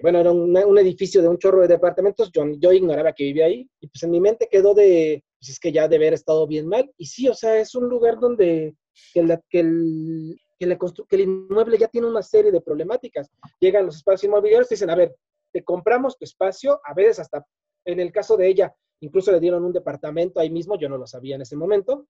bueno, 0.00 0.20
era 0.20 0.32
un 0.32 0.78
edificio 0.78 1.20
de 1.20 1.28
un 1.28 1.36
chorro 1.36 1.60
de 1.60 1.68
departamentos, 1.68 2.30
yo, 2.32 2.46
yo 2.58 2.72
ignoraba 2.72 3.12
que 3.12 3.24
vivía 3.24 3.46
ahí, 3.46 3.68
y 3.80 3.88
pues 3.88 4.02
en 4.04 4.10
mi 4.10 4.20
mente 4.20 4.48
quedó 4.50 4.72
de, 4.72 5.22
pues 5.38 5.50
es 5.50 5.60
que 5.60 5.70
ya 5.70 5.86
de 5.86 5.96
haber 5.96 6.14
estado 6.14 6.46
bien 6.46 6.66
mal, 6.66 6.90
y 6.96 7.04
sí, 7.04 7.28
o 7.28 7.34
sea, 7.34 7.58
es 7.58 7.74
un 7.74 7.86
lugar 7.86 8.18
donde 8.18 8.74
que, 9.12 9.22
la, 9.22 9.40
que, 9.50 9.60
el, 9.60 10.40
que, 10.58 10.78
que 11.08 11.16
el 11.16 11.22
inmueble 11.22 11.76
ya 11.76 11.88
tiene 11.88 12.06
una 12.06 12.22
serie 12.22 12.50
de 12.50 12.62
problemáticas. 12.62 13.30
Llegan 13.60 13.84
los 13.84 13.96
espacios 13.96 14.24
inmobiliarios 14.24 14.70
y 14.70 14.74
dicen, 14.76 14.88
a 14.88 14.96
ver, 14.96 15.14
te 15.52 15.62
compramos 15.62 16.16
tu 16.16 16.24
espacio, 16.24 16.80
a 16.82 16.94
veces 16.94 17.18
hasta, 17.18 17.46
en 17.84 18.00
el 18.00 18.12
caso 18.12 18.38
de 18.38 18.48
ella, 18.48 18.74
incluso 19.00 19.32
le 19.32 19.40
dieron 19.40 19.64
un 19.64 19.72
departamento 19.72 20.40
ahí 20.40 20.50
mismo, 20.50 20.78
yo 20.78 20.88
no 20.88 20.98
lo 20.98 21.06
sabía 21.06 21.36
en 21.36 21.42
ese 21.42 21.56
momento, 21.56 22.06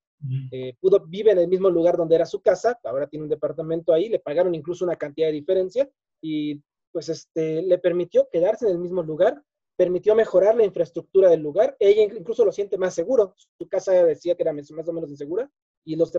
eh, 0.50 0.74
pudo, 0.80 1.04
vive 1.06 1.32
en 1.32 1.38
el 1.38 1.48
mismo 1.48 1.68
lugar 1.70 1.96
donde 1.96 2.14
era 2.14 2.26
su 2.26 2.40
casa, 2.40 2.78
ahora 2.84 3.06
tiene 3.06 3.24
un 3.24 3.30
departamento 3.30 3.92
ahí, 3.92 4.08
le 4.08 4.20
pagaron 4.20 4.54
incluso 4.54 4.84
una 4.84 4.96
cantidad 4.96 5.28
de 5.28 5.34
diferencia 5.34 5.88
y 6.22 6.60
pues 6.92 7.08
este, 7.08 7.62
le 7.62 7.78
permitió 7.78 8.28
quedarse 8.30 8.66
en 8.66 8.72
el 8.72 8.78
mismo 8.78 9.02
lugar, 9.02 9.42
permitió 9.76 10.14
mejorar 10.14 10.56
la 10.56 10.64
infraestructura 10.64 11.28
del 11.28 11.42
lugar, 11.42 11.76
ella 11.78 12.02
incluso 12.02 12.44
lo 12.44 12.52
siente 12.52 12.78
más 12.78 12.94
seguro, 12.94 13.34
su 13.36 13.68
casa 13.68 13.92
decía 14.04 14.34
que 14.34 14.42
era 14.42 14.52
más 14.52 14.70
o 14.70 14.92
menos 14.92 15.10
insegura, 15.10 15.50
y 15.84 15.96
los 15.96 16.12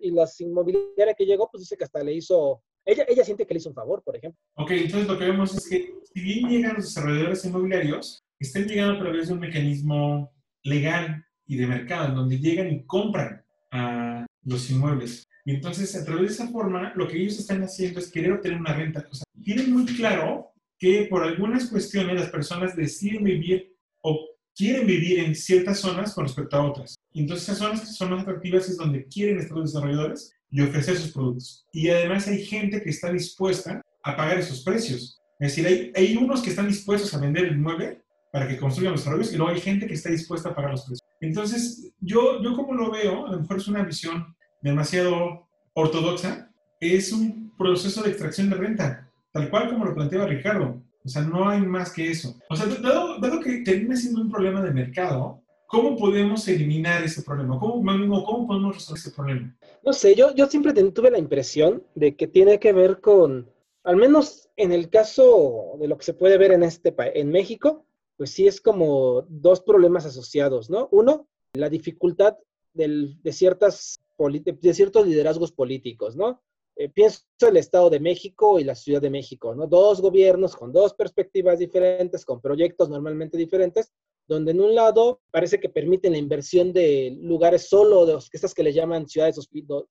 y 0.00 0.10
las 0.10 0.40
inmobiliarias 0.40 1.16
que 1.16 1.24
llegó, 1.24 1.48
pues 1.50 1.62
dice 1.62 1.76
que 1.76 1.84
hasta 1.84 2.02
le 2.02 2.12
hizo, 2.12 2.62
ella, 2.84 3.04
ella 3.08 3.24
siente 3.24 3.46
que 3.46 3.54
le 3.54 3.58
hizo 3.58 3.68
un 3.68 3.74
favor, 3.74 4.02
por 4.02 4.16
ejemplo. 4.16 4.38
Ok, 4.56 4.72
entonces 4.72 5.08
lo 5.08 5.18
que 5.18 5.24
vemos 5.24 5.54
es 5.54 5.68
que 5.68 5.94
si 6.02 6.20
bien 6.20 6.48
llegan 6.48 6.74
los 6.74 6.84
desarrolladores 6.84 7.44
inmobiliarios, 7.44 8.23
están 8.38 8.66
llegando 8.66 8.94
a 8.94 8.98
través 8.98 9.28
de 9.28 9.34
un 9.34 9.40
mecanismo 9.40 10.32
legal 10.62 11.24
y 11.46 11.56
de 11.56 11.66
mercado, 11.66 12.08
en 12.08 12.14
donde 12.14 12.38
llegan 12.38 12.72
y 12.72 12.84
compran 12.84 13.44
a 13.70 14.26
los 14.44 14.70
inmuebles. 14.70 15.24
Y 15.44 15.52
entonces, 15.52 15.94
a 15.94 16.04
través 16.04 16.22
de 16.22 16.34
esa 16.34 16.48
forma, 16.48 16.92
lo 16.96 17.06
que 17.06 17.18
ellos 17.18 17.38
están 17.38 17.62
haciendo 17.62 18.00
es 18.00 18.10
querer 18.10 18.32
obtener 18.32 18.58
una 18.58 18.74
renta. 18.74 19.06
O 19.10 19.14
sea, 19.14 19.24
tienen 19.42 19.72
muy 19.72 19.84
claro 19.84 20.52
que 20.78 21.06
por 21.10 21.22
algunas 21.22 21.68
cuestiones 21.68 22.18
las 22.18 22.30
personas 22.30 22.74
deciden 22.74 23.24
vivir 23.24 23.74
o 24.02 24.26
quieren 24.56 24.86
vivir 24.86 25.20
en 25.20 25.34
ciertas 25.34 25.80
zonas 25.80 26.14
con 26.14 26.24
respecto 26.24 26.56
a 26.56 26.64
otras. 26.64 26.94
Entonces, 27.12 27.48
esas 27.48 27.58
zonas 27.58 27.80
que 27.80 27.86
son 27.86 28.10
más 28.10 28.22
atractivas 28.22 28.68
es 28.68 28.76
donde 28.76 29.06
quieren 29.06 29.38
estar 29.38 29.56
los 29.56 29.72
desarrolladores 29.72 30.32
y 30.50 30.62
ofrecer 30.62 30.96
sus 30.96 31.12
productos. 31.12 31.66
Y 31.72 31.88
además 31.90 32.26
hay 32.26 32.44
gente 32.44 32.82
que 32.82 32.90
está 32.90 33.12
dispuesta 33.12 33.82
a 34.02 34.16
pagar 34.16 34.38
esos 34.38 34.62
precios. 34.62 35.20
Es 35.40 35.56
decir, 35.56 35.66
hay, 35.66 35.92
hay 35.94 36.16
unos 36.16 36.42
que 36.42 36.50
están 36.50 36.68
dispuestos 36.68 37.12
a 37.12 37.18
vender 37.18 37.46
el 37.46 37.56
inmueble 37.56 38.03
para 38.34 38.48
que 38.48 38.58
construyan 38.58 38.90
los 38.90 39.02
desarrollos 39.02 39.32
y 39.32 39.36
luego 39.36 39.52
hay 39.52 39.60
gente 39.60 39.86
que 39.86 39.94
está 39.94 40.10
dispuesta 40.10 40.48
a 40.48 40.54
pagar 40.56 40.72
los 40.72 40.82
precios. 40.82 41.08
Entonces, 41.20 41.92
yo, 42.00 42.42
yo 42.42 42.56
como 42.56 42.74
lo 42.74 42.90
veo, 42.90 43.28
a 43.28 43.30
lo 43.30 43.38
mejor 43.38 43.58
es 43.58 43.68
una 43.68 43.84
visión 43.84 44.34
demasiado 44.60 45.46
ortodoxa, 45.72 46.50
es 46.80 47.12
un 47.12 47.56
proceso 47.56 48.02
de 48.02 48.10
extracción 48.10 48.50
de 48.50 48.56
renta, 48.56 49.08
tal 49.30 49.48
cual 49.50 49.70
como 49.70 49.84
lo 49.84 49.94
planteaba 49.94 50.26
Ricardo. 50.26 50.82
O 51.04 51.08
sea, 51.08 51.22
no 51.22 51.48
hay 51.48 51.60
más 51.60 51.92
que 51.92 52.10
eso. 52.10 52.36
O 52.50 52.56
sea, 52.56 52.66
dado, 52.66 53.20
dado 53.20 53.38
que 53.38 53.58
termina 53.58 53.94
siendo 53.94 54.22
un 54.22 54.32
problema 54.32 54.60
de 54.62 54.72
mercado, 54.72 55.40
¿cómo 55.68 55.96
podemos 55.96 56.48
eliminar 56.48 57.04
ese 57.04 57.22
problema? 57.22 57.56
¿Cómo, 57.60 57.84
¿Cómo 58.24 58.48
podemos 58.48 58.74
resolver 58.74 58.98
ese 58.98 59.10
problema? 59.12 59.56
No 59.84 59.92
sé, 59.92 60.16
yo, 60.16 60.34
yo 60.34 60.48
siempre 60.48 60.72
tuve 60.72 61.12
la 61.12 61.18
impresión 61.18 61.84
de 61.94 62.16
que 62.16 62.26
tiene 62.26 62.58
que 62.58 62.72
ver 62.72 63.00
con, 63.00 63.48
al 63.84 63.94
menos 63.94 64.48
en 64.56 64.72
el 64.72 64.90
caso 64.90 65.76
de 65.78 65.86
lo 65.86 65.96
que 65.96 66.04
se 66.04 66.14
puede 66.14 66.36
ver 66.36 66.50
en, 66.50 66.64
este, 66.64 66.92
en 66.98 67.30
México, 67.30 67.84
pues 68.16 68.30
sí 68.30 68.46
es 68.46 68.60
como 68.60 69.22
dos 69.28 69.60
problemas 69.60 70.06
asociados, 70.06 70.70
¿no? 70.70 70.88
Uno, 70.92 71.28
la 71.54 71.68
dificultad 71.68 72.36
del, 72.72 73.20
de, 73.22 73.32
ciertos 73.32 75.06
liderazgos 75.06 75.52
políticos, 75.52 76.16
¿no? 76.16 76.42
Eh, 76.76 76.88
pienso 76.88 77.22
el 77.40 77.56
Estado 77.56 77.88
de 77.88 78.00
México 78.00 78.58
y 78.58 78.64
la 78.64 78.74
Ciudad 78.74 79.00
de 79.00 79.10
México, 79.10 79.54
¿no? 79.54 79.66
Dos 79.66 80.00
gobiernos 80.00 80.56
con 80.56 80.72
dos 80.72 80.94
perspectivas 80.94 81.58
diferentes, 81.58 82.24
con 82.24 82.40
proyectos 82.40 82.88
normalmente 82.88 83.36
diferentes, 83.36 83.92
donde 84.26 84.52
en 84.52 84.60
un 84.60 84.74
lado 84.74 85.20
parece 85.30 85.60
que 85.60 85.68
permiten 85.68 86.12
la 86.12 86.18
inversión 86.18 86.72
de 86.72 87.16
lugares 87.20 87.68
solo, 87.68 88.06
de 88.06 88.18
estas 88.32 88.54
que 88.54 88.64
le 88.64 88.72
llaman 88.72 89.08
ciudades 89.08 89.38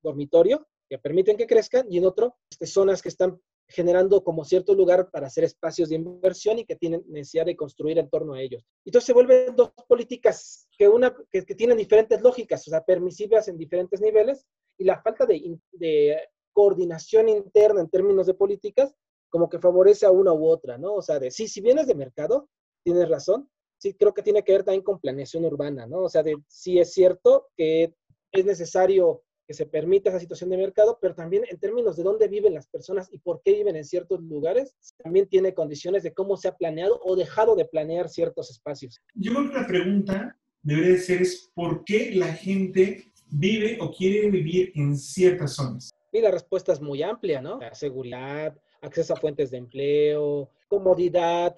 dormitorio, 0.01 0.68
que 0.89 0.98
permiten 0.98 1.38
que 1.38 1.48
crezcan, 1.48 1.86
y 1.89 2.00
en 2.00 2.06
otro, 2.06 2.36
este, 2.50 2.68
zonas 2.68 3.01
que 3.01 3.10
están 3.10 3.39
generando 3.67 4.24
como 4.24 4.46
cierto 4.46 4.75
lugar 4.75 5.10
para 5.10 5.27
hacer 5.27 5.43
espacios 5.43 5.89
de 5.89 5.96
inversión 5.96 6.60
y 6.60 6.65
que 6.65 6.75
tienen 6.75 7.03
necesidad 7.08 7.46
de 7.46 7.55
construir 7.55 7.98
en 7.98 8.10
torno 8.10 8.34
a 8.34 8.41
ellos. 8.41 8.63
Entonces 8.86 9.08
se 9.08 9.13
vuelven 9.13 9.55
dos 9.55 9.72
políticas 9.88 10.67
que, 10.77 10.88
una, 10.88 11.15
que, 11.32 11.41
tienen 11.43 11.77
diferentes 11.77 12.22
lógicas, 12.22 12.67
o 12.67 12.72
sea, 12.72 12.84
permisivas 12.84 13.48
en 13.48 13.58
diferentes 13.58 14.01
niveles, 14.01 14.46
y 14.77 14.84
la 14.86 15.01
falta 15.01 15.25
de, 15.25 15.58
de 15.72 16.17
coordinación 16.51 17.29
interna 17.29 17.82
en 17.82 17.89
términos 17.89 18.27
de 18.27 18.34
políticas 18.34 18.93
como 19.29 19.50
que 19.50 19.60
favorece 19.60 20.05
a 20.05 20.12
una 20.12 20.32
u 20.32 20.46
otra, 20.46 20.77
¿no? 20.77 20.93
O 20.93 21.01
sea, 21.01 21.20
de 21.20 21.32
sí, 21.32 21.48
si 21.48 21.60
vienes 21.60 21.88
de 21.88 21.96
mercado, 21.96 22.50
tienes 22.84 23.10
razón, 23.10 23.50
sí 23.79 23.96
creo 23.96 24.13
que 24.13 24.22
tiene 24.22 24.43
que 24.43 24.51
ver 24.51 24.63
también 24.63 24.84
con 24.84 25.00
planeación 25.00 25.43
urbana, 25.46 25.88
¿no? 25.88 26.03
O 26.03 26.10
sea, 26.10 26.22
de 26.22 26.38
sí 26.48 26.79
es 26.79 26.93
cierto 26.93 27.48
que 27.58 27.96
es 28.32 28.46
necesario 28.46 29.24
que 29.47 29.53
se 29.53 29.65
permita 29.65 30.09
esa 30.09 30.19
situación 30.19 30.50
de 30.50 30.57
mercado, 30.57 30.97
pero 31.01 31.15
también 31.15 31.43
en 31.50 31.59
términos 31.59 31.95
de 31.97 32.03
dónde 32.03 32.27
viven 32.27 32.53
las 32.53 32.67
personas 32.67 33.09
y 33.12 33.19
por 33.19 33.41
qué 33.41 33.53
viven 33.53 33.75
en 33.75 33.85
ciertos 33.85 34.21
lugares, 34.21 34.75
también 35.03 35.27
tiene 35.27 35.53
condiciones 35.53 36.03
de 36.03 36.13
cómo 36.13 36.38
se 36.38 36.47
ha 36.47 36.55
planeado 36.55 37.00
o 37.03 37.15
dejado 37.15 37.55
de 37.55 37.65
planear 37.65 38.09
ciertos 38.09 38.50
espacios. 38.50 39.01
Yo 39.15 39.33
creo 39.33 39.50
que 39.50 39.55
la 39.55 39.67
pregunta 39.67 40.39
debería 40.62 40.97
ser 40.97 41.21
es 41.21 41.51
por 41.53 41.83
qué 41.83 42.12
la 42.15 42.33
gente 42.33 43.12
vive 43.29 43.77
o 43.81 43.91
quiere 43.91 44.29
vivir 44.29 44.71
en 44.75 44.97
ciertas 44.97 45.55
zonas. 45.55 45.91
Y 46.12 46.21
la 46.21 46.31
respuesta 46.31 46.71
es 46.71 46.79
muy 46.79 47.01
amplia, 47.01 47.41
¿no? 47.41 47.59
seguridad, 47.73 48.55
acceso 48.81 49.13
a 49.13 49.17
fuentes 49.17 49.50
de 49.51 49.57
empleo, 49.57 50.51
comodidad, 50.67 51.55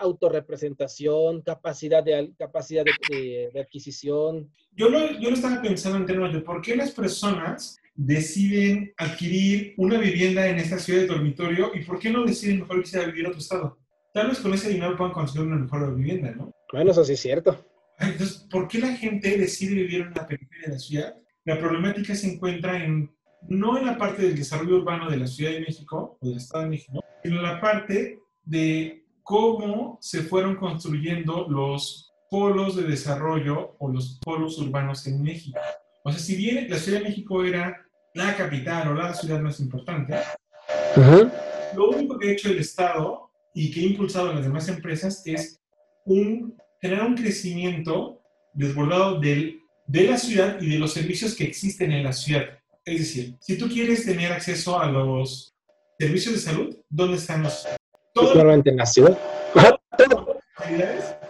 autorrepresentación, 0.00 1.42
capacidad 1.42 2.02
de, 2.02 2.32
capacidad 2.38 2.84
de, 2.84 3.50
adquisición. 3.60 4.50
Yo 4.72 4.88
lo, 4.88 5.12
yo 5.18 5.30
lo 5.30 5.36
estaba 5.36 5.60
pensando 5.60 5.98
en 5.98 6.06
términos 6.06 6.32
de 6.32 6.40
por 6.40 6.62
qué 6.62 6.76
las 6.76 6.90
personas 6.92 7.78
deciden 7.94 8.92
adquirir 8.96 9.74
una 9.76 9.98
vivienda 9.98 10.46
en 10.48 10.58
esta 10.58 10.78
ciudad 10.78 11.02
de 11.02 11.06
dormitorio 11.06 11.70
y 11.74 11.84
por 11.84 11.98
qué 11.98 12.10
no 12.10 12.24
deciden 12.24 12.60
mejor 12.60 12.78
irse 12.78 13.00
a 13.00 13.06
vivir 13.06 13.26
a 13.26 13.28
otro 13.28 13.40
estado. 13.40 13.78
Tal 14.12 14.28
vez 14.28 14.38
con 14.38 14.54
ese 14.54 14.70
dinero 14.70 14.96
puedan 14.96 15.12
conseguir 15.12 15.46
una 15.46 15.56
mejor 15.56 15.94
vivienda, 15.94 16.32
¿no? 16.32 16.52
Bueno, 16.72 16.90
eso 16.90 17.04
sí 17.04 17.12
es 17.12 17.20
cierto. 17.20 17.64
Entonces, 17.98 18.46
¿por 18.50 18.68
qué 18.68 18.78
la 18.78 18.96
gente 18.96 19.36
decide 19.36 19.74
vivir 19.74 20.02
en 20.02 20.14
la 20.14 20.26
periferia 20.26 20.66
de 20.66 20.72
la 20.72 20.78
ciudad? 20.78 21.16
La 21.44 21.58
problemática 21.58 22.14
se 22.14 22.32
encuentra 22.32 22.82
en, 22.82 23.14
no 23.48 23.78
en 23.78 23.86
la 23.86 23.96
parte 23.96 24.22
del 24.22 24.36
desarrollo 24.36 24.76
urbano 24.76 25.10
de 25.10 25.18
la 25.18 25.26
Ciudad 25.26 25.52
de 25.52 25.60
México 25.60 26.18
o 26.20 26.26
del 26.26 26.38
Estado 26.38 26.64
de 26.64 26.70
México, 26.70 27.04
sino 27.22 27.36
en 27.36 27.42
la 27.42 27.60
parte 27.60 28.18
de 28.44 29.03
cómo 29.24 29.98
se 30.00 30.22
fueron 30.22 30.56
construyendo 30.56 31.46
los 31.48 32.12
polos 32.30 32.76
de 32.76 32.82
desarrollo 32.82 33.74
o 33.78 33.88
los 33.88 34.20
polos 34.22 34.58
urbanos 34.58 35.06
en 35.06 35.22
México. 35.22 35.58
O 36.04 36.12
sea, 36.12 36.20
si 36.20 36.36
bien 36.36 36.68
la 36.68 36.76
Ciudad 36.76 36.98
de 36.98 37.08
México 37.08 37.42
era 37.42 37.84
la 38.12 38.36
capital 38.36 38.88
o 38.88 38.94
la 38.94 39.14
ciudad 39.14 39.40
más 39.40 39.58
importante, 39.60 40.14
lo 41.74 41.90
único 41.90 42.18
que 42.18 42.28
ha 42.28 42.32
hecho 42.32 42.50
el 42.50 42.58
Estado 42.58 43.30
y 43.54 43.72
que 43.72 43.80
ha 43.80 43.84
impulsado 43.84 44.30
a 44.30 44.34
las 44.34 44.44
demás 44.44 44.68
empresas 44.68 45.22
es 45.24 45.60
un, 46.04 46.56
generar 46.80 47.06
un 47.06 47.16
crecimiento 47.16 48.20
desbordado 48.52 49.18
del, 49.18 49.60
de 49.86 50.04
la 50.04 50.18
ciudad 50.18 50.60
y 50.60 50.68
de 50.68 50.78
los 50.78 50.92
servicios 50.92 51.34
que 51.34 51.44
existen 51.44 51.92
en 51.92 52.04
la 52.04 52.12
ciudad. 52.12 52.44
Es 52.84 52.98
decir, 52.98 53.36
si 53.40 53.56
tú 53.56 53.68
quieres 53.68 54.04
tener 54.04 54.32
acceso 54.32 54.78
a 54.78 54.86
los 54.90 55.54
servicios 55.98 56.34
de 56.34 56.40
salud, 56.40 56.76
¿dónde 56.90 57.16
están 57.16 57.42
los 57.42 57.66
En 58.14 58.76
la 58.76 58.86
ciudad. 58.86 59.18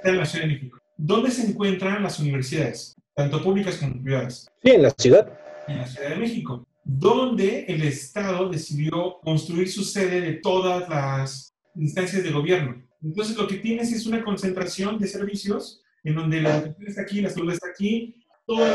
En 0.05 0.19
la 0.19 0.27
Ciudad 0.27 0.45
de 0.45 0.53
México. 0.53 0.79
¿Dónde 0.97 1.31
se 1.31 1.47
encuentran 1.47 2.03
las 2.03 2.21
universidades, 2.21 2.95
tanto 3.15 3.43
públicas 3.43 3.79
como 3.79 4.03
privadas? 4.03 4.51
Sí, 4.63 4.71
en 4.71 4.83
la 4.83 4.91
ciudad. 4.91 5.33
En 5.67 5.79
la 5.79 5.87
Ciudad 5.87 6.11
de 6.11 6.17
México, 6.17 6.67
donde 6.85 7.65
el 7.69 7.83
Estado 7.83 8.51
decidió 8.51 9.19
construir 9.23 9.71
su 9.71 9.83
sede 9.83 10.21
de 10.21 10.33
todas 10.35 10.89
las 10.89 11.55
instancias 11.75 12.23
de 12.23 12.31
gobierno. 12.31 12.83
Entonces, 13.03 13.37
lo 13.37 13.47
que 13.47 13.57
tienes 13.57 13.91
es 13.93 14.07
una 14.07 14.23
concentración 14.23 14.99
de 14.99 15.09
servicios 15.09 15.83
en 16.05 16.15
donde 16.15 16.43
la 16.43 16.57
educación 16.59 16.89
está 16.89 17.03
aquí, 17.03 17.23
la 17.23 17.31
salud 17.31 17.53
está 17.53 17.69
aquí, 17.69 18.27
todo 18.47 18.67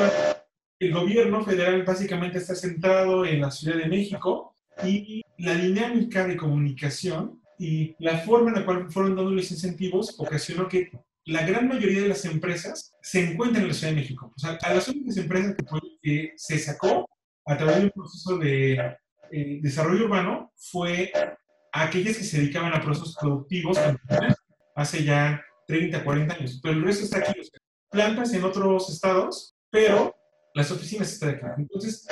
el 0.79 0.93
gobierno 0.93 1.43
federal 1.43 1.83
básicamente 1.83 2.39
está 2.39 2.55
centrado 2.55 3.23
en 3.23 3.41
la 3.41 3.51
Ciudad 3.51 3.77
de 3.77 3.87
México 3.87 4.55
y 4.83 5.21
la 5.37 5.53
dinámica 5.53 6.27
de 6.27 6.37
comunicación 6.37 7.38
y 7.59 7.93
la 7.99 8.19
forma 8.19 8.49
en 8.49 8.55
la 8.55 8.65
cual 8.65 8.89
fueron 8.89 9.17
dando 9.17 9.31
los 9.31 9.51
incentivos 9.51 10.15
ocasionó 10.17 10.67
que 10.69 10.89
la 11.25 11.45
gran 11.45 11.67
mayoría 11.67 12.01
de 12.01 12.07
las 12.07 12.23
empresas 12.23 12.93
se 13.01 13.19
encuentran 13.19 13.63
en 13.63 13.67
la 13.67 13.73
Ciudad 13.73 13.93
de 13.93 13.99
México. 13.99 14.31
O 14.33 14.39
sea, 14.39 14.57
a 14.61 14.73
las 14.73 14.87
únicas 14.87 15.17
empresas 15.17 15.55
que, 16.01 16.33
se 16.37 16.57
sacó 16.57 17.05
a 17.45 17.57
través 17.57 17.77
de 17.77 17.83
un 17.83 17.91
proceso 17.91 18.37
de 18.37 18.73
eh, 19.31 19.59
desarrollo 19.61 20.05
urbano 20.05 20.51
fue 20.55 21.11
aquellas 21.73 22.17
que 22.17 22.23
se 22.23 22.39
dedicaban 22.39 22.73
a 22.73 22.81
procesos 22.81 23.15
productivos 23.19 23.77
hace 24.75 25.03
ya 25.03 25.43
30, 25.67 26.03
40 26.03 26.33
años. 26.33 26.59
Pero 26.63 26.75
el 26.75 26.83
resto 26.83 27.03
está 27.03 27.19
aquí. 27.19 27.41
plantas 27.91 28.33
en 28.33 28.43
otros 28.45 28.89
estados, 28.89 29.53
pero 29.69 30.15
las 30.53 30.71
oficinas 30.71 31.11
están 31.11 31.31
aquí. 31.31 31.45
Entonces, 31.57 32.07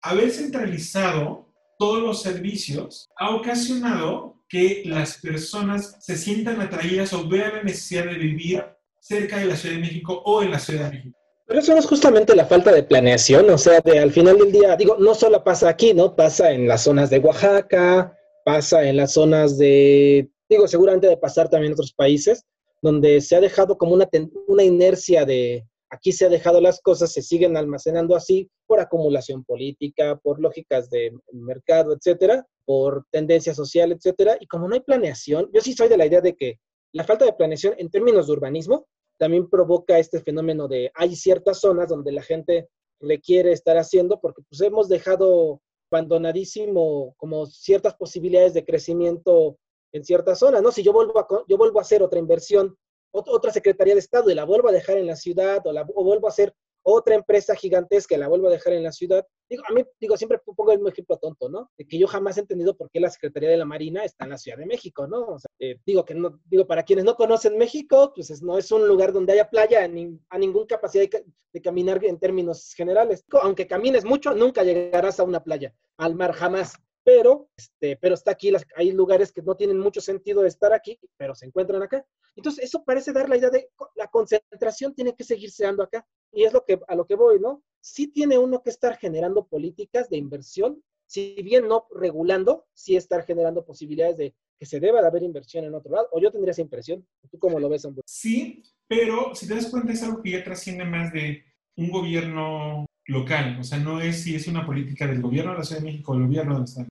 haber 0.00 0.30
centralizado 0.30 1.52
todos 1.76 2.00
los 2.00 2.22
servicios 2.22 3.10
ha 3.18 3.34
ocasionado 3.34 4.41
que 4.52 4.82
las 4.84 5.16
personas 5.16 5.96
se 5.98 6.14
sientan 6.14 6.60
atraídas 6.60 7.14
o 7.14 7.26
vean 7.26 7.54
la 7.54 7.62
necesidad 7.62 8.04
de 8.04 8.18
vivir 8.18 8.62
cerca 9.00 9.38
de 9.38 9.46
la 9.46 9.56
Ciudad 9.56 9.76
de 9.76 9.80
México 9.80 10.20
o 10.26 10.42
en 10.42 10.50
la 10.50 10.58
Ciudad 10.58 10.90
de 10.90 10.98
México. 10.98 11.18
Pero 11.46 11.60
eso 11.60 11.72
no 11.72 11.78
es 11.78 11.86
justamente 11.86 12.36
la 12.36 12.44
falta 12.44 12.70
de 12.70 12.82
planeación, 12.82 13.48
o 13.48 13.56
sea, 13.56 13.80
de 13.80 13.98
al 13.98 14.12
final 14.12 14.36
del 14.36 14.52
día, 14.52 14.76
digo, 14.76 14.96
no 14.98 15.14
solo 15.14 15.42
pasa 15.42 15.70
aquí, 15.70 15.94
¿no? 15.94 16.14
Pasa 16.14 16.52
en 16.52 16.68
las 16.68 16.82
zonas 16.82 17.08
de 17.08 17.20
Oaxaca, 17.20 18.14
pasa 18.44 18.86
en 18.86 18.98
las 18.98 19.14
zonas 19.14 19.56
de, 19.56 20.28
digo, 20.50 20.68
seguramente 20.68 21.06
de 21.06 21.16
pasar 21.16 21.48
también 21.48 21.70
en 21.70 21.74
otros 21.74 21.94
países, 21.94 22.44
donde 22.82 23.22
se 23.22 23.36
ha 23.36 23.40
dejado 23.40 23.78
como 23.78 23.94
una, 23.94 24.06
una 24.48 24.64
inercia 24.64 25.24
de, 25.24 25.64
aquí 25.88 26.12
se 26.12 26.26
ha 26.26 26.28
dejado 26.28 26.60
las 26.60 26.78
cosas, 26.82 27.10
se 27.10 27.22
siguen 27.22 27.56
almacenando 27.56 28.14
así 28.14 28.50
por 28.72 28.80
acumulación 28.80 29.44
política, 29.44 30.16
por 30.16 30.40
lógicas 30.40 30.88
de 30.88 31.12
mercado, 31.30 31.92
etcétera, 31.92 32.46
por 32.64 33.04
tendencia 33.10 33.52
social, 33.52 33.92
etcétera. 33.92 34.38
Y 34.40 34.46
como 34.46 34.66
no 34.66 34.72
hay 34.72 34.80
planeación, 34.80 35.50
yo 35.52 35.60
sí 35.60 35.74
soy 35.74 35.90
de 35.90 35.98
la 35.98 36.06
idea 36.06 36.22
de 36.22 36.34
que 36.34 36.58
la 36.94 37.04
falta 37.04 37.26
de 37.26 37.34
planeación 37.34 37.74
en 37.76 37.90
términos 37.90 38.26
de 38.26 38.32
urbanismo 38.32 38.86
también 39.18 39.50
provoca 39.50 39.98
este 39.98 40.22
fenómeno 40.22 40.68
de 40.68 40.90
hay 40.94 41.14
ciertas 41.16 41.60
zonas 41.60 41.90
donde 41.90 42.12
la 42.12 42.22
gente 42.22 42.70
requiere 42.98 43.52
estar 43.52 43.76
haciendo 43.76 44.18
porque 44.22 44.40
pues 44.48 44.62
hemos 44.62 44.88
dejado 44.88 45.60
abandonadísimo 45.90 47.14
como 47.18 47.44
ciertas 47.44 47.94
posibilidades 47.96 48.54
de 48.54 48.64
crecimiento 48.64 49.58
en 49.92 50.02
ciertas 50.02 50.38
zonas, 50.38 50.62
¿no? 50.62 50.72
Si 50.72 50.82
yo 50.82 50.94
vuelvo 50.94 51.18
a, 51.18 51.26
yo 51.46 51.58
vuelvo 51.58 51.78
a 51.78 51.82
hacer 51.82 52.02
otra 52.02 52.18
inversión, 52.18 52.74
otra 53.10 53.52
Secretaría 53.52 53.92
de 53.92 54.00
Estado 54.00 54.30
y 54.30 54.34
la 54.34 54.46
vuelvo 54.46 54.70
a 54.70 54.72
dejar 54.72 54.96
en 54.96 55.08
la 55.08 55.16
ciudad 55.16 55.60
o, 55.66 55.72
la, 55.72 55.82
o 55.94 56.04
vuelvo 56.04 56.26
a 56.26 56.30
hacer 56.30 56.54
otra 56.82 57.14
empresa 57.14 57.54
gigantesca, 57.54 58.16
la 58.16 58.28
vuelvo 58.28 58.48
a 58.48 58.52
dejar 58.52 58.72
en 58.74 58.82
la 58.82 58.92
ciudad. 58.92 59.26
Digo, 59.48 59.62
a 59.68 59.72
mí, 59.72 59.84
digo, 60.00 60.16
siempre 60.16 60.38
pongo 60.44 60.72
el 60.72 60.86
ejemplo 60.86 61.16
tonto, 61.18 61.48
¿no? 61.48 61.70
De 61.76 61.86
que 61.86 61.98
yo 61.98 62.06
jamás 62.06 62.36
he 62.36 62.40
entendido 62.40 62.76
por 62.76 62.90
qué 62.90 63.00
la 63.00 63.10
Secretaría 63.10 63.50
de 63.50 63.56
la 63.56 63.64
Marina 63.64 64.04
está 64.04 64.24
en 64.24 64.30
la 64.30 64.38
Ciudad 64.38 64.58
de 64.58 64.66
México, 64.66 65.06
¿no? 65.06 65.26
O 65.26 65.38
sea, 65.38 65.48
eh, 65.58 65.78
digo 65.84 66.04
que 66.04 66.14
no, 66.14 66.40
digo, 66.46 66.66
para 66.66 66.82
quienes 66.82 67.04
no 67.04 67.14
conocen 67.14 67.58
México, 67.58 68.12
pues 68.14 68.42
no 68.42 68.58
es 68.58 68.70
un 68.72 68.86
lugar 68.86 69.12
donde 69.12 69.32
haya 69.32 69.48
playa 69.48 69.86
ni, 69.88 70.18
a 70.30 70.38
ninguna 70.38 70.66
capacidad 70.66 71.08
de, 71.08 71.24
de, 71.52 71.62
caminar 71.62 72.04
en 72.04 72.18
términos 72.18 72.72
generales. 72.74 73.24
Aunque 73.42 73.66
camines 73.66 74.04
mucho, 74.04 74.34
nunca 74.34 74.62
llegarás 74.62 75.20
a 75.20 75.24
una 75.24 75.42
playa, 75.42 75.74
al 75.98 76.14
mar 76.14 76.32
jamás. 76.32 76.74
Pero, 77.04 77.48
este, 77.56 77.96
pero 77.96 78.14
está 78.14 78.32
aquí, 78.32 78.50
las, 78.50 78.64
hay 78.76 78.92
lugares 78.92 79.32
que 79.32 79.42
no 79.42 79.56
tienen 79.56 79.78
mucho 79.78 80.00
sentido 80.00 80.42
de 80.42 80.48
estar 80.48 80.72
aquí, 80.72 80.98
pero 81.16 81.34
se 81.34 81.46
encuentran 81.46 81.82
acá. 81.82 82.04
Entonces, 82.36 82.64
eso 82.64 82.84
parece 82.84 83.12
dar 83.12 83.28
la 83.28 83.36
idea 83.36 83.50
de 83.50 83.70
la 83.96 84.08
concentración 84.08 84.94
tiene 84.94 85.14
que 85.14 85.24
seguirse 85.24 85.64
dando 85.64 85.82
acá. 85.82 86.06
Y 86.32 86.44
es 86.44 86.52
lo 86.52 86.64
que, 86.64 86.80
a 86.86 86.94
lo 86.94 87.06
que 87.06 87.14
voy, 87.14 87.40
¿no? 87.40 87.62
Sí 87.80 88.08
tiene 88.08 88.38
uno 88.38 88.62
que 88.62 88.70
estar 88.70 88.96
generando 88.96 89.46
políticas 89.46 90.08
de 90.08 90.16
inversión, 90.16 90.82
si 91.06 91.34
bien 91.42 91.68
no 91.68 91.86
regulando, 91.94 92.66
sí 92.72 92.96
estar 92.96 93.24
generando 93.24 93.64
posibilidades 93.64 94.16
de 94.16 94.34
que 94.58 94.64
se 94.64 94.80
deba 94.80 95.00
de 95.02 95.08
haber 95.08 95.24
inversión 95.24 95.64
en 95.64 95.74
otro 95.74 95.92
lado. 95.92 96.08
O 96.12 96.20
yo 96.20 96.30
tendría 96.30 96.52
esa 96.52 96.62
impresión. 96.62 97.06
¿Tú 97.30 97.38
cómo 97.38 97.58
lo 97.58 97.68
ves, 97.68 97.84
Amber? 97.84 98.04
Sí, 98.06 98.62
pero 98.86 99.34
si 99.34 99.46
te 99.46 99.56
das 99.56 99.68
cuenta 99.68 99.92
es 99.92 100.02
algo 100.02 100.22
que 100.22 100.30
ya 100.30 100.44
trasciende 100.44 100.84
más 100.84 101.12
de 101.12 101.44
un 101.76 101.90
gobierno 101.90 102.86
local. 103.06 103.58
O 103.60 103.64
sea, 103.64 103.78
no 103.78 104.00
es 104.00 104.22
si 104.22 104.34
es 104.34 104.46
una 104.46 104.64
política 104.64 105.06
del 105.06 105.20
gobierno 105.20 105.52
de 105.52 105.58
la 105.58 105.64
Ciudad 105.64 105.80
de 105.80 105.86
México 105.86 106.12
o 106.12 106.14
del 106.14 106.26
gobierno 106.26 106.54
del 106.54 106.64
Estado. 106.64 106.88